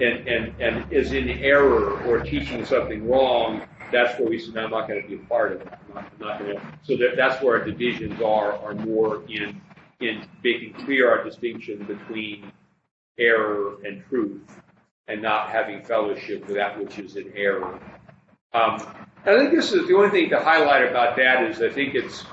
and, 0.00 0.26
and, 0.26 0.54
and 0.60 0.90
is 0.90 1.12
in 1.12 1.28
error 1.28 2.02
or 2.06 2.20
teaching 2.20 2.64
something 2.64 3.08
wrong, 3.08 3.62
that's 3.92 4.18
where 4.18 4.28
we 4.28 4.40
say, 4.40 4.50
no, 4.50 4.64
I'm 4.64 4.70
not 4.70 4.88
going 4.88 5.00
to 5.00 5.08
be 5.08 5.14
a 5.14 5.26
part 5.26 5.52
of 5.52 5.60
it. 5.60 5.68
I'm 5.68 5.94
not, 5.94 6.12
I'm 6.12 6.26
not 6.26 6.38
going 6.40 6.56
to. 6.56 6.62
So 6.82 6.96
that, 6.96 7.16
that's 7.16 7.40
where 7.42 7.60
our 7.60 7.64
divisions 7.64 8.20
are 8.22 8.56
are 8.58 8.74
more 8.74 9.22
in 9.28 9.60
in 10.00 10.26
making 10.42 10.74
clear 10.84 11.10
our 11.10 11.24
distinction 11.24 11.84
between 11.84 12.52
error 13.18 13.76
and 13.84 14.04
truth, 14.08 14.42
and 15.08 15.22
not 15.22 15.50
having 15.50 15.82
fellowship 15.82 16.46
with 16.46 16.56
that 16.56 16.78
which 16.78 16.98
is 16.98 17.16
in 17.16 17.32
error. 17.36 17.78
Um, 18.52 18.82
I 19.26 19.38
think 19.38 19.52
this 19.52 19.72
is 19.72 19.88
the 19.88 19.96
only 19.96 20.10
thing 20.10 20.30
to 20.30 20.40
highlight 20.40 20.88
about 20.88 21.16
that 21.16 21.44
is 21.44 21.62
I 21.62 21.70
think 21.70 21.94
it's 21.94 22.24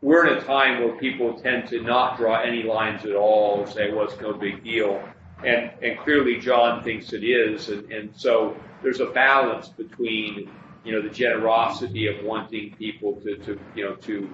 we're 0.00 0.26
in 0.26 0.38
a 0.38 0.40
time 0.42 0.80
where 0.82 0.96
people 0.96 1.34
tend 1.34 1.68
to 1.68 1.80
not 1.82 2.16
draw 2.16 2.40
any 2.40 2.62
lines 2.62 3.04
at 3.04 3.14
all 3.14 3.62
and 3.62 3.72
say, 3.72 3.92
well, 3.92 4.04
it's 4.04 4.20
no 4.20 4.32
big 4.32 4.62
deal. 4.62 5.02
And, 5.44 5.70
and 5.82 5.98
clearly 5.98 6.38
John 6.38 6.84
thinks 6.84 7.12
it 7.12 7.24
is. 7.24 7.68
And, 7.68 7.90
and 7.90 8.10
so 8.14 8.56
there's 8.82 9.00
a 9.00 9.06
balance 9.06 9.68
between, 9.68 10.50
you 10.84 10.92
know, 10.92 11.02
the 11.02 11.10
generosity 11.10 12.06
of 12.06 12.24
wanting 12.24 12.74
people 12.76 13.14
to, 13.22 13.36
to 13.38 13.58
you 13.74 13.84
know, 13.84 13.94
to, 13.96 14.30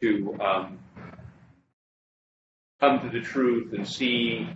to, 0.00 0.38
um, 0.40 0.78
come 2.80 3.00
to 3.00 3.08
the 3.08 3.20
truth 3.24 3.72
and 3.72 3.86
see, 3.86 4.48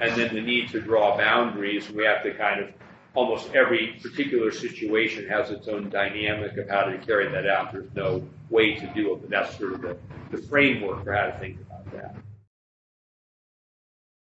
and 0.00 0.14
then 0.16 0.34
the 0.34 0.40
need 0.40 0.68
to 0.70 0.80
draw 0.80 1.16
boundaries. 1.16 1.90
We 1.90 2.04
have 2.04 2.22
to 2.24 2.34
kind 2.34 2.60
of, 2.60 2.70
almost 3.14 3.52
every 3.54 3.98
particular 4.02 4.50
situation 4.52 5.26
has 5.28 5.50
its 5.50 5.66
own 5.68 5.88
dynamic 5.90 6.56
of 6.56 6.68
how 6.68 6.82
to 6.84 6.98
carry 6.98 7.28
that 7.30 7.46
out. 7.48 7.72
There's 7.72 7.92
no 7.94 8.26
way 8.50 8.74
to 8.74 8.86
do 8.94 9.12
it, 9.14 9.20
but 9.20 9.30
that's 9.30 9.56
sort 9.58 9.74
of 9.74 9.80
the, 9.82 9.96
the 10.30 10.38
framework 10.38 11.04
for 11.04 11.12
how 11.12 11.26
to 11.26 11.38
think 11.38 11.60
about 11.60 11.90
that. 11.92 12.14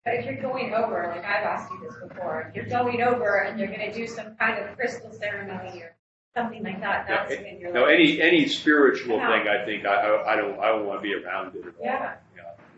But 0.04 0.14
if 0.14 0.24
you're 0.24 0.40
going 0.40 0.72
over, 0.72 1.10
like 1.14 1.24
I've 1.24 1.44
asked 1.44 1.70
you 1.72 1.80
this 1.80 1.96
before, 2.08 2.48
if 2.48 2.54
you're 2.54 2.66
going 2.68 3.02
over 3.02 3.38
and 3.38 3.58
you're 3.58 3.68
gonna 3.68 3.92
do 3.92 4.06
some 4.06 4.36
kind 4.36 4.58
of 4.64 4.76
crystal 4.76 5.12
ceremony 5.12 5.82
or 5.82 5.96
something 6.36 6.62
like 6.62 6.80
that, 6.80 7.06
that's 7.08 7.32
Yeah, 7.32 7.42
when 7.42 7.58
you're 7.60 7.72
No, 7.72 7.82
like. 7.84 7.94
any 7.94 8.22
any 8.22 8.46
spiritual 8.46 9.16
Yeah. 9.16 9.32
thing, 9.32 9.48
I 9.48 9.64
think 9.64 9.84
I, 9.84 9.94
I, 9.94 10.32
I 10.34 10.36
don't 10.36 10.60
I 10.60 10.68
don't 10.68 10.86
want 10.86 11.00
to 11.00 11.02
be 11.02 11.12
around 11.14 11.56
it 11.56 11.66
at. 11.66 11.74
Yeah. 11.82 12.14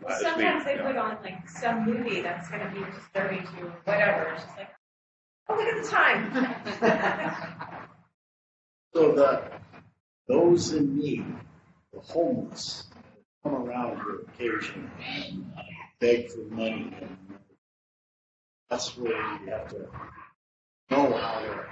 Me, 0.07 0.15
sometimes 0.21 0.65
they 0.65 0.77
put 0.77 0.95
on 0.97 1.17
like 1.23 1.47
some 1.49 1.85
movie 1.85 2.21
that's 2.21 2.49
gonna 2.49 2.71
be 2.73 2.83
disturbing 2.91 3.45
to 3.45 3.57
you, 3.57 3.65
or 3.67 3.75
whatever, 3.83 4.31
it's 4.33 4.43
just 4.43 4.57
like, 4.57 4.69
oh, 5.49 5.55
look 5.55 5.67
at 5.67 5.83
the 5.83 5.89
time. 5.89 7.85
So 8.93 9.11
the, 9.13 9.43
those 10.27 10.73
in 10.73 10.97
need, 10.97 11.25
the 11.93 11.99
homeless, 11.99 12.89
come 13.43 13.53
around 13.55 14.01
for 14.01 14.21
occasion, 14.21 14.89
uh, 15.57 15.61
beg 15.99 16.31
for 16.31 16.41
money. 16.53 16.91
And 16.99 17.17
uh, 17.29 17.37
That's 18.69 18.97
where 18.97 19.11
you 19.11 19.51
have 19.51 19.67
to 19.69 19.87
know 20.89 21.13
how 21.13 21.39
to, 21.39 21.65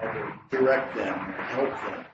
how 0.00 0.12
to 0.12 0.32
direct 0.50 0.96
them, 0.96 1.14
and 1.14 1.34
help 1.34 1.70
them. 1.70 2.04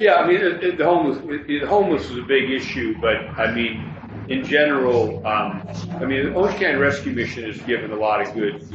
Yeah, 0.00 0.14
I 0.14 0.26
mean, 0.26 0.36
it, 0.36 0.64
it, 0.64 0.78
the 0.78 0.86
homeless, 0.86 1.18
it, 1.24 1.46
the 1.46 1.66
homeless 1.66 2.08
is 2.08 2.16
a 2.16 2.22
big 2.22 2.50
issue, 2.50 2.98
but 3.02 3.16
I 3.38 3.52
mean, 3.52 3.84
in 4.28 4.42
general, 4.46 5.18
um, 5.26 5.62
I 6.00 6.06
mean, 6.06 6.24
the 6.24 6.32
Orange 6.32 6.58
County 6.58 6.78
Rescue 6.78 7.12
Mission 7.12 7.44
has 7.44 7.60
given 7.60 7.92
a 7.92 7.96
lot 7.96 8.26
of 8.26 8.32
good, 8.32 8.66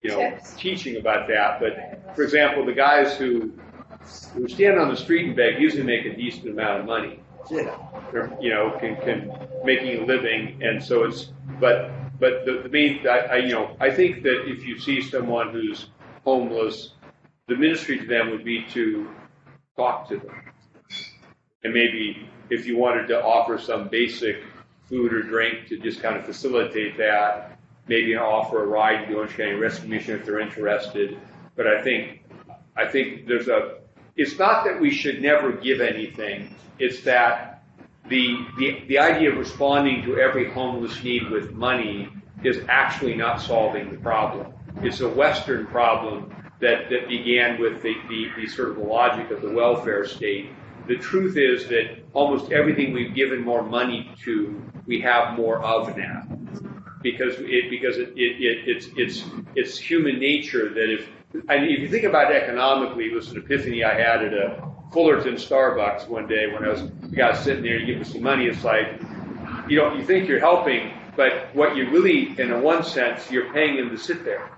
you 0.00 0.10
know, 0.10 0.30
Tips. 0.30 0.54
teaching 0.54 0.96
about 0.96 1.28
that. 1.28 1.60
But 1.60 2.16
for 2.16 2.22
example, 2.22 2.64
the 2.64 2.72
guys 2.72 3.14
who 3.18 3.52
who 4.32 4.48
stand 4.48 4.78
on 4.78 4.88
the 4.88 4.96
street 4.96 5.26
and 5.26 5.36
beg 5.36 5.60
usually 5.60 5.82
make 5.82 6.06
a 6.06 6.16
decent 6.16 6.48
amount 6.48 6.80
of 6.80 6.86
money. 6.86 7.20
Yeah. 7.50 7.76
They're, 8.10 8.34
you 8.40 8.48
know, 8.48 8.70
can 8.80 8.96
can 8.96 9.30
making 9.64 10.02
a 10.02 10.06
living, 10.06 10.62
and 10.62 10.82
so 10.82 11.04
it's. 11.04 11.30
But 11.60 11.90
but 12.18 12.46
the, 12.46 12.62
the 12.62 12.70
main, 12.70 13.06
I, 13.06 13.18
I 13.18 13.36
you 13.36 13.52
know, 13.52 13.76
I 13.80 13.90
think 13.90 14.22
that 14.22 14.48
if 14.48 14.64
you 14.64 14.78
see 14.78 15.02
someone 15.02 15.50
who's 15.50 15.90
homeless, 16.24 16.94
the 17.48 17.56
ministry 17.56 17.98
to 17.98 18.06
them 18.06 18.30
would 18.30 18.44
be 18.44 18.64
to 18.72 19.06
talk 19.76 20.08
to 20.08 20.18
them. 20.18 20.42
And 21.62 21.72
maybe 21.72 22.28
if 22.50 22.66
you 22.66 22.76
wanted 22.76 23.06
to 23.08 23.22
offer 23.22 23.58
some 23.58 23.88
basic 23.88 24.42
food 24.88 25.12
or 25.12 25.22
drink 25.22 25.68
to 25.68 25.78
just 25.78 26.00
kind 26.00 26.16
of 26.16 26.24
facilitate 26.24 26.96
that, 26.96 27.58
maybe 27.88 28.16
offer 28.16 28.62
a 28.62 28.66
ride 28.66 29.04
to 29.04 29.12
the 29.12 29.18
Orange 29.18 29.36
County 29.36 29.52
Rescue 29.52 29.88
Mission 29.88 30.18
if 30.18 30.24
they're 30.24 30.40
interested. 30.40 31.18
But 31.56 31.66
I 31.66 31.82
think, 31.82 32.22
I 32.76 32.86
think 32.86 33.26
there's 33.26 33.48
a, 33.48 33.78
it's 34.16 34.38
not 34.38 34.64
that 34.64 34.80
we 34.80 34.90
should 34.90 35.20
never 35.20 35.52
give 35.52 35.80
anything. 35.80 36.54
It's 36.78 37.02
that 37.02 37.64
the, 38.08 38.46
the, 38.58 38.84
the 38.88 38.98
idea 38.98 39.32
of 39.32 39.38
responding 39.38 40.04
to 40.04 40.18
every 40.18 40.50
homeless 40.50 41.02
need 41.02 41.30
with 41.30 41.52
money 41.52 42.08
is 42.44 42.60
actually 42.68 43.14
not 43.14 43.40
solving 43.40 43.90
the 43.90 43.98
problem. 43.98 44.52
It's 44.82 45.00
a 45.00 45.08
Western 45.08 45.66
problem 45.66 46.34
that, 46.60 46.88
that 46.90 47.08
began 47.08 47.60
with 47.60 47.82
the, 47.82 47.94
the, 48.08 48.28
the 48.36 48.46
sort 48.48 48.70
of 48.70 48.76
the 48.76 48.82
logic 48.82 49.30
of 49.30 49.42
the 49.42 49.50
welfare 49.50 50.06
state. 50.06 50.50
The 50.88 50.96
truth 50.96 51.36
is 51.36 51.66
that 51.68 51.98
almost 52.12 52.52
everything 52.52 52.92
we've 52.92 53.14
given 53.14 53.42
more 53.42 53.62
money 53.62 54.14
to, 54.24 54.62
we 54.86 55.00
have 55.00 55.36
more 55.36 55.62
of 55.62 55.96
now. 55.96 56.22
Because 57.02 57.34
it, 57.38 57.70
because 57.70 57.98
it, 57.98 58.10
it, 58.16 58.40
it, 58.40 58.68
it's, 58.68 58.88
it's, 58.96 59.24
it's 59.54 59.78
human 59.78 60.18
nature 60.18 60.70
that 60.70 60.92
if, 60.92 61.08
I 61.48 61.58
mean, 61.58 61.72
if 61.72 61.80
you 61.80 61.88
think 61.88 62.04
about 62.04 62.30
it 62.32 62.42
economically, 62.42 63.06
it 63.06 63.12
was 63.12 63.30
an 63.30 63.38
epiphany 63.38 63.84
I 63.84 63.94
had 63.94 64.24
at 64.24 64.32
a 64.32 64.66
Fullerton 64.92 65.34
Starbucks 65.34 66.08
one 66.08 66.26
day 66.26 66.52
when 66.52 66.64
I 66.64 66.68
was, 66.68 66.88
the 67.02 67.16
guy 67.16 67.34
sitting 67.34 67.62
there, 67.62 67.78
you 67.78 67.86
give 67.86 67.98
me 67.98 68.04
some 68.04 68.22
money, 68.22 68.46
it's 68.46 68.64
like, 68.64 69.00
you 69.68 69.76
know, 69.76 69.94
you 69.94 70.04
think 70.04 70.28
you're 70.28 70.40
helping, 70.40 70.92
but 71.16 71.54
what 71.54 71.76
you 71.76 71.90
really, 71.90 72.38
in 72.40 72.52
a 72.52 72.58
one 72.58 72.82
sense, 72.82 73.30
you're 73.30 73.52
paying 73.52 73.76
them 73.76 73.90
to 73.90 73.98
sit 73.98 74.24
there. 74.24 74.50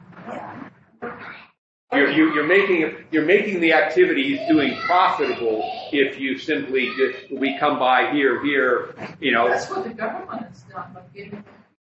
You're, 1.92 2.10
you- 2.10 2.34
you're 2.34 2.46
making, 2.46 2.94
you're 3.10 3.24
making 3.24 3.60
the 3.60 3.72
activity 3.72 4.36
he's 4.36 4.48
doing 4.48 4.76
profitable 4.80 5.62
if 5.92 6.20
you 6.20 6.36
simply, 6.38 6.92
just, 6.96 7.30
we 7.32 7.58
come 7.58 7.78
by 7.78 8.10
here, 8.12 8.42
here, 8.44 8.94
you 9.20 9.32
know. 9.32 9.48
That's 9.48 9.70
what 9.70 9.84
the 9.84 9.90
government 9.94 10.54
done, 10.70 10.90
but 10.92 11.12
giving 11.14 11.42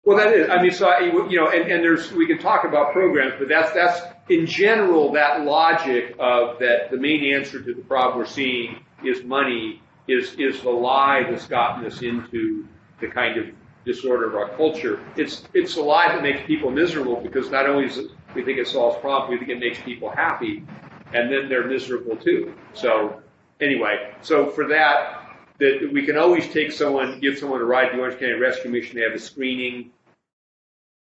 Well, 0.04 0.16
that 0.18 0.32
is, 0.32 0.48
I 0.48 0.62
mean, 0.62 0.70
so, 0.70 0.96
you 1.00 1.36
know, 1.36 1.48
and, 1.48 1.70
and 1.70 1.82
there's, 1.82 2.12
we 2.12 2.26
can 2.28 2.38
talk 2.38 2.64
about 2.64 2.92
programs, 2.92 3.34
but 3.40 3.48
that's, 3.48 3.72
that's, 3.72 4.00
in 4.28 4.46
general, 4.46 5.10
that 5.12 5.42
logic 5.44 6.14
of 6.20 6.60
that 6.60 6.90
the 6.92 6.96
main 6.96 7.34
answer 7.34 7.60
to 7.60 7.74
the 7.74 7.82
problem 7.82 8.18
we're 8.18 8.26
seeing 8.26 8.84
is 9.04 9.24
money 9.24 9.82
is, 10.06 10.34
is 10.34 10.60
the 10.62 10.70
lie 10.70 11.24
that's 11.28 11.46
gotten 11.48 11.84
us 11.84 12.02
into 12.02 12.68
the 13.00 13.08
kind 13.08 13.36
of 13.38 13.46
disorder 13.84 14.28
of 14.28 14.36
our 14.36 14.50
culture. 14.56 15.00
It's, 15.16 15.42
it's 15.54 15.76
a 15.76 15.82
lie 15.82 16.08
that 16.08 16.22
makes 16.22 16.46
people 16.46 16.70
miserable 16.70 17.16
because 17.20 17.50
not 17.50 17.66
only 17.68 17.86
is 17.86 17.98
it, 17.98 18.10
we 18.38 18.44
think 18.44 18.58
it 18.58 18.68
solves 18.68 18.96
problems, 19.00 19.30
we 19.30 19.38
think 19.44 19.50
it 19.50 19.58
makes 19.60 19.80
people 19.82 20.08
happy, 20.08 20.64
and 21.12 21.30
then 21.30 21.48
they're 21.48 21.66
miserable 21.66 22.16
too. 22.16 22.54
So, 22.72 23.20
anyway, 23.60 24.12
so 24.22 24.48
for 24.50 24.68
that, 24.68 25.36
that 25.58 25.90
we 25.92 26.06
can 26.06 26.16
always 26.16 26.48
take 26.48 26.70
someone, 26.70 27.18
give 27.20 27.36
someone 27.36 27.60
a 27.60 27.64
ride 27.64 27.90
to 27.90 27.96
the 27.96 28.02
Orange 28.02 28.20
County 28.20 28.34
Rescue 28.34 28.70
Mission. 28.70 28.96
They 28.96 29.02
have 29.02 29.12
a 29.12 29.18
screening. 29.18 29.90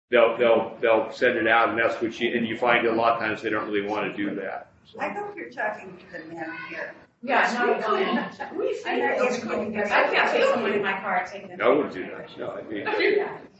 They'll 0.09 0.37
they'll 0.37 0.75
they'll 0.81 1.11
send 1.11 1.37
it 1.37 1.47
out, 1.47 1.69
and 1.69 1.77
that's 1.77 2.01
what 2.01 2.19
you 2.19 2.35
and 2.35 2.47
you 2.47 2.57
find 2.57 2.87
a 2.87 2.93
lot 2.93 3.13
of 3.13 3.19
times 3.19 3.41
they 3.41 3.49
don't 3.49 3.69
really 3.69 3.87
want 3.87 4.09
to 4.09 4.17
do 4.17 4.33
that. 4.35 4.71
So. 4.91 4.99
I 4.99 5.09
hope 5.09 5.35
you're 5.35 5.49
talking 5.49 5.95
to 5.97 6.17
the 6.17 6.33
men 6.33 6.49
here. 6.69 6.95
Yeah, 7.23 7.51
no, 7.59 7.73
We 7.73 7.79
no. 7.79 7.87
couldn't, 7.87 8.57
we 8.57 8.65
I 8.85 8.95
know 8.95 9.07
figured 9.09 9.11
it's 9.19 9.37
those 9.39 9.43
couldn't 9.43 9.77
I 9.77 9.87
can't 10.13 10.31
take 10.31 10.43
someone 10.45 10.71
in 10.73 10.81
my 10.81 10.93
car 11.01 11.27
taking 11.29 11.49
them. 11.49 11.61
I 11.61 11.67
wouldn't 11.67 11.93
do 11.93 12.05
that. 12.05 12.37
No, 12.37 12.51
I 12.51 12.61
mean, 12.63 12.85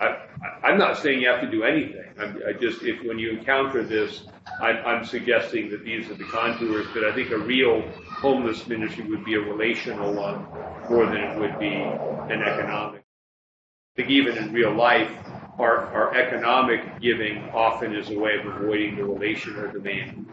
I, 0.00 0.06
I, 0.06 0.68
I'm 0.68 0.78
not 0.78 0.98
saying 0.98 1.20
you 1.20 1.28
have 1.28 1.40
to 1.40 1.50
do 1.50 1.62
anything. 1.64 2.04
I'm, 2.18 2.40
I 2.46 2.52
just 2.52 2.82
if 2.82 3.04
when 3.04 3.18
you 3.18 3.30
encounter 3.30 3.82
this, 3.84 4.24
I'm, 4.60 4.76
I'm 4.84 5.04
suggesting 5.04 5.70
that 5.70 5.84
these 5.84 6.10
are 6.10 6.14
the 6.14 6.24
contours. 6.24 6.86
But 6.92 7.04
I 7.04 7.14
think 7.14 7.30
a 7.30 7.38
real 7.38 7.82
homeless 8.08 8.66
ministry 8.66 9.04
would 9.08 9.24
be 9.24 9.34
a 9.34 9.40
relational 9.40 10.12
one 10.12 10.46
more 10.88 11.06
than 11.06 11.16
it 11.16 11.38
would 11.38 11.58
be 11.58 11.72
an 11.72 12.42
economic. 12.42 13.00
I 13.00 13.96
think 13.96 14.10
even 14.10 14.36
in 14.36 14.52
real 14.52 14.74
life, 14.74 15.10
our, 15.58 15.86
our 15.94 16.14
economic 16.16 17.00
giving 17.00 17.48
often 17.50 17.94
is 17.94 18.10
a 18.10 18.18
way 18.18 18.36
of 18.38 18.46
avoiding 18.46 18.96
the 18.96 19.04
relational 19.04 19.70
demand. 19.70 20.26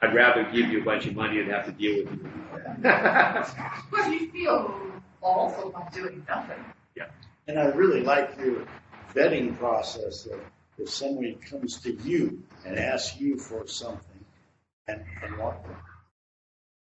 I'd 0.00 0.14
rather 0.14 0.44
give 0.44 0.70
you 0.70 0.80
a 0.80 0.84
bunch 0.84 1.06
of 1.06 1.14
money 1.14 1.38
than 1.38 1.50
have 1.50 1.66
to 1.66 1.72
deal 1.72 2.04
with 2.04 2.12
you. 2.12 2.30
But 2.82 4.10
you 4.10 4.30
feel 4.32 4.74
awful 5.20 5.68
about 5.68 5.92
doing 5.92 6.24
nothing. 6.26 6.64
And 7.52 7.60
I 7.60 7.66
really 7.66 8.00
like 8.00 8.38
your 8.38 8.64
vetting 9.14 9.58
process 9.58 10.22
that 10.22 10.40
if 10.78 10.88
somebody 10.88 11.34
comes 11.34 11.78
to 11.82 11.92
you 11.92 12.42
and 12.64 12.78
asks 12.78 13.20
you 13.20 13.36
for 13.36 13.66
something 13.66 14.24
and, 14.88 15.04
and 15.22 15.36
what, 15.36 15.62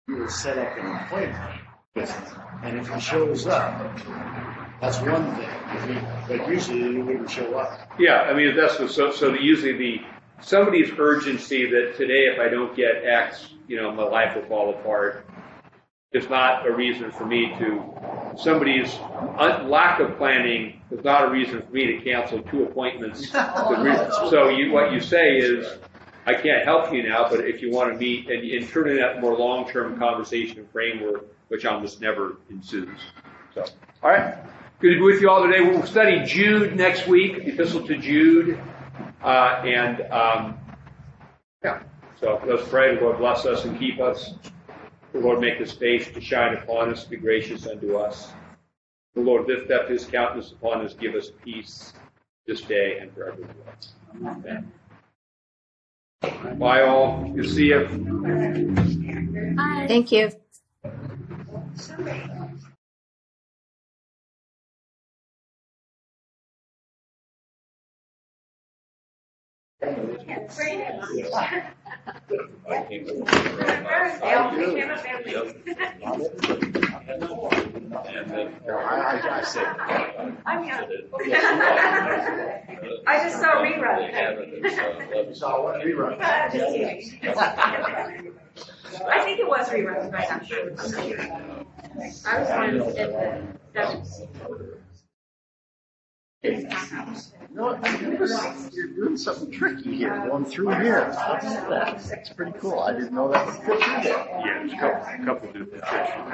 you 0.09 0.17
will 0.17 0.29
set 0.29 0.59
up 0.59 0.77
an 0.77 0.97
appointment 0.97 1.61
with. 1.95 2.39
And 2.65 2.77
if 2.77 2.89
he 2.89 2.99
shows 2.99 3.47
up, 3.47 4.01
that's 4.81 4.99
one 4.99 5.37
thing. 5.37 5.95
He, 5.95 6.01
but 6.27 6.49
usually 6.49 6.93
he 6.93 7.03
wouldn't 7.03 7.31
show 7.31 7.57
up. 7.57 7.93
Yeah, 7.97 8.23
I 8.23 8.35
mean, 8.35 8.57
that's 8.57 8.81
what, 8.81 8.91
so, 8.91 9.13
so 9.13 9.35
usually 9.35 9.79
the, 9.79 10.01
somebody's 10.41 10.91
urgency 10.99 11.71
that 11.71 11.95
today 11.97 12.33
if 12.33 12.41
I 12.41 12.49
don't 12.49 12.75
get 12.75 13.05
X, 13.05 13.55
you 13.69 13.81
know, 13.81 13.93
my 13.93 14.03
life 14.03 14.35
will 14.35 14.47
fall 14.47 14.71
apart, 14.71 15.25
is 16.11 16.29
not 16.29 16.67
a 16.67 16.73
reason 16.73 17.13
for 17.13 17.27
me 17.27 17.55
to, 17.61 18.28
somebody's 18.39 18.95
un, 19.39 19.69
lack 19.69 20.01
of 20.01 20.17
planning 20.17 20.81
is 20.91 21.05
not 21.05 21.29
a 21.29 21.31
reason 21.31 21.61
for 21.63 21.73
me 21.73 21.87
to 21.87 22.01
cancel 22.03 22.41
two 22.43 22.65
appointments. 22.65 23.31
So 24.31 24.49
you, 24.49 24.73
what 24.73 24.93
you 24.93 25.01
say 25.01 25.37
is, 25.37 25.79
I 26.27 26.35
can't 26.35 26.65
help 26.65 26.93
you 26.93 27.03
now, 27.09 27.29
but 27.29 27.41
if 27.41 27.63
you 27.63 27.71
want 27.71 27.93
to 27.93 27.99
meet, 27.99 28.29
and, 28.29 28.49
and 28.51 28.69
turn 28.69 28.89
in 28.89 28.97
that 28.97 29.21
more 29.21 29.37
long-term 29.37 29.99
conversation 29.99 30.67
framework, 30.73 31.27
which 31.49 31.65
almost 31.65 32.01
never 32.01 32.37
ensues. 32.51 32.99
So, 33.55 33.65
all 34.03 34.11
right. 34.11 34.37
Good 34.81 34.91
to 34.91 34.97
be 34.97 35.03
with 35.03 35.21
you 35.21 35.31
all 35.31 35.43
today. 35.47 35.61
We'll 35.61 35.87
study 35.87 36.25
Jude 36.25 36.77
next 36.77 37.07
week, 37.09 37.45
the 37.45 37.53
epistle 37.53 37.87
to 37.87 37.97
Jude. 37.97 38.61
Uh, 39.23 39.63
and, 39.65 40.03
um, 40.13 40.59
yeah, 41.65 41.83
so 42.21 42.41
let's 42.47 42.69
pray. 42.69 42.95
The 42.95 43.01
Lord 43.01 43.19
bless 43.19 43.47
us 43.47 43.65
and 43.65 43.79
keep 43.79 43.99
us. 43.99 44.35
The 45.13 45.21
Lord 45.21 45.41
make 45.41 45.59
his 45.59 45.73
face 45.73 46.09
to 46.13 46.21
shine 46.21 46.55
upon 46.55 46.91
us, 46.91 47.05
be 47.05 47.17
gracious 47.17 47.67
unto 47.67 47.97
us. 47.97 48.33
The 49.15 49.21
Lord 49.23 49.47
lift 49.49 49.71
up 49.71 49.89
his 49.89 50.05
countenance 50.05 50.53
upon 50.53 50.85
us, 50.85 50.95
give 50.95 51.15
us 51.15 51.33
peace 51.45 51.95
this 52.47 52.61
day 52.61 52.99
and 52.99 53.13
forevermore. 53.15 53.55
Amen. 54.25 54.73
Bye 56.59 56.83
all. 56.83 57.33
To 57.35 57.45
see 57.45 57.67
you. 57.67 57.87
Thank 59.89 60.13
you. 60.13 60.31
I, 69.81 69.91
just 83.23 83.41
saw 83.41 83.63
saw 85.35 85.63
one 85.63 85.81
rerun. 85.81 86.21
I 86.21 86.49
think 89.25 89.39
it 89.39 89.47
was 89.47 89.69
reruns, 89.69 90.11
but 90.11 90.21
I'm 90.21 90.39
not 90.39 90.47
sure. 90.47 90.73
I 92.27 92.39
was 92.41 92.49
the, 93.75 94.79
No, 96.45 97.81
you're, 98.01 98.27
you're 98.71 98.87
doing 98.95 99.17
something 99.17 99.51
tricky 99.51 99.97
here, 99.97 100.25
going 100.29 100.45
through 100.45 100.69
here. 100.69 101.13
That's, 101.13 101.45
that's, 101.45 102.11
that's 102.11 102.33
pretty 102.33 102.53
cool. 102.59 102.79
I 102.79 102.93
didn't 102.93 103.13
know 103.13 103.29
that 103.33 103.45
was 103.45 103.57
good 103.57 103.81
through 103.83 104.03
there. 104.05 104.43
Yeah, 104.45 104.59
there's 104.59 104.73
a 104.73 104.77
couple, 104.77 105.03
a 105.03 105.25
couple 105.25 105.53
different 105.53 105.85
sections. 105.85 106.29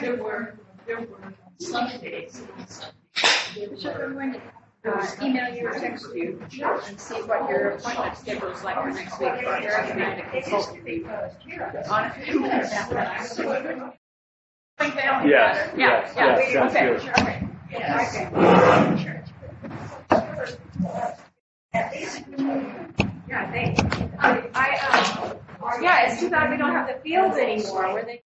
There 0.00 0.16
were, 0.16 0.54
there 0.86 1.00
were 1.00 1.34
some 1.60 1.88
days. 2.00 2.42
I'm 3.16 4.12
going 4.12 4.32
to 4.32 4.40
uh, 4.84 5.06
email 5.22 5.54
you 5.54 5.68
or 5.68 5.72
text 5.72 6.06
you 6.14 6.42
and 6.50 7.00
see 7.00 7.14
what 7.22 7.48
your 7.48 7.70
appointment 7.70 8.16
schedule 8.16 8.48
is 8.50 8.64
like 8.64 8.74
for 8.82 8.90
next 8.90 9.20
week 9.20 9.30
I. 9.40 11.04
On 11.88 12.04
a 12.04 12.10
after 12.72 12.94
that. 12.94 13.94
Yes, 15.24 15.72
yes, 15.76 16.14
yeah, 16.16 16.38
yes, 16.38 16.52
sounds 16.52 16.72
good. 16.74 17.00
Yeah, 23.28 23.52
they, 23.52 23.76
I, 24.18 24.50
I, 24.54 25.36
yeah, 25.80 26.10
it's 26.10 26.20
too 26.20 26.30
bad 26.30 26.50
we 26.50 26.56
don't 26.56 26.72
have 26.72 26.86
the 26.88 27.00
fields 27.02 27.36
anymore 27.36 27.92
where 27.92 28.04
they, 28.04 28.22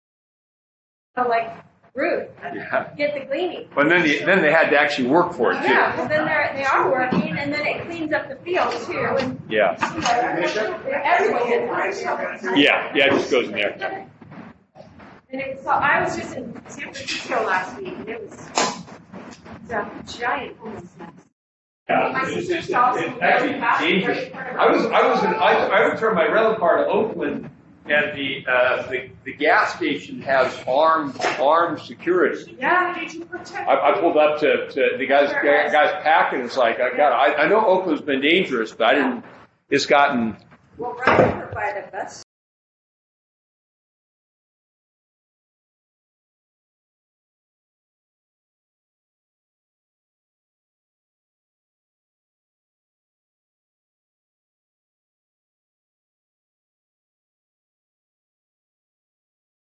oh, 1.17 1.27
like 1.27 1.49
Ruth, 1.93 2.29
Yeah. 2.41 2.89
get 2.95 3.13
the 3.13 3.25
gleaning. 3.25 3.67
But 3.75 3.89
then, 3.89 4.01
they- 4.03 4.23
then 4.23 4.41
they 4.41 4.51
had 4.51 4.69
to 4.69 4.79
actually 4.79 5.09
work 5.09 5.33
for 5.33 5.51
it 5.51 5.61
too. 5.61 5.67
Yeah, 5.73 5.97
well 5.97 6.07
then 6.07 6.25
they're, 6.25 6.51
they 6.55 6.63
are 6.63 6.89
working 6.89 7.37
and 7.37 7.51
then 7.53 7.65
it 7.65 7.85
cleans 7.85 8.13
up 8.13 8.29
the 8.29 8.37
field 8.37 8.71
too. 8.85 8.97
And 9.19 9.41
Yeah, 9.49 9.75
Everyone 11.03 11.41
it. 11.51 12.57
yeah, 12.57 12.91
yeah, 12.95 13.05
it 13.07 13.11
just 13.11 13.29
goes 13.31 13.47
in 13.47 13.53
there. 13.53 14.07
And 15.33 15.41
it, 15.41 15.61
so 15.63 15.69
I 15.69 16.01
was 16.03 16.15
just 16.15 16.33
in 16.35 16.53
San 16.69 16.93
Francisco 16.93 17.45
last 17.45 17.77
week 17.77 17.93
and 17.97 18.07
it 18.09 18.21
was, 18.21 18.39
it's 19.63 19.71
a 19.71 20.19
giant 20.19 20.57
homeless 20.57 20.85
mess. 20.97 21.09
Yeah, 21.91 22.11
My 22.13 22.27
it's, 22.29 22.47
sister's 22.47 22.73
house 22.73 22.97
is 22.99 23.11
actually 23.21 23.87
dangerous. 23.87 24.17
right 24.17 24.25
in 24.27 24.31
front 24.31 24.49
of 24.49 24.57
I 24.57 24.71
was. 24.71 24.85
I 24.85 25.07
was 25.07 25.23
in, 25.23 25.29
I, 25.35 25.51
I 25.67 25.79
returned 25.91 26.15
my 26.15 26.27
rental 26.27 26.55
car 26.55 26.77
to 26.77 26.85
Oakland, 26.85 27.49
and 27.85 28.17
the, 28.17 28.45
uh, 28.49 28.89
the, 28.89 29.09
the 29.25 29.33
gas 29.33 29.75
station 29.75 30.21
has 30.21 30.57
armed, 30.67 31.19
armed 31.39 31.79
security. 31.81 32.55
Yeah, 32.59 32.97
did 32.97 33.13
you 33.13 33.25
protect? 33.25 33.67
I, 33.67 33.91
I 33.91 33.99
pulled 33.99 34.17
up 34.17 34.39
to, 34.39 34.69
to 34.69 34.97
the 34.97 35.05
guys, 35.05 35.31
guys 35.31 35.91
packing, 36.03 36.41
it's 36.41 36.57
like, 36.57 36.79
I 36.79 36.95
got, 36.95 37.11
I, 37.11 37.43
I 37.43 37.47
know 37.47 37.65
Oakland's 37.65 38.01
been 38.01 38.21
dangerous, 38.21 38.71
but 38.71 38.87
I 38.87 38.93
didn't, 38.95 39.25
it's 39.69 39.85
gotten, 39.85 40.37
Well, 40.77 40.93
right 41.05 41.19
over 41.19 41.51
by 41.53 41.81
the 41.81 41.91
bus 41.91 42.23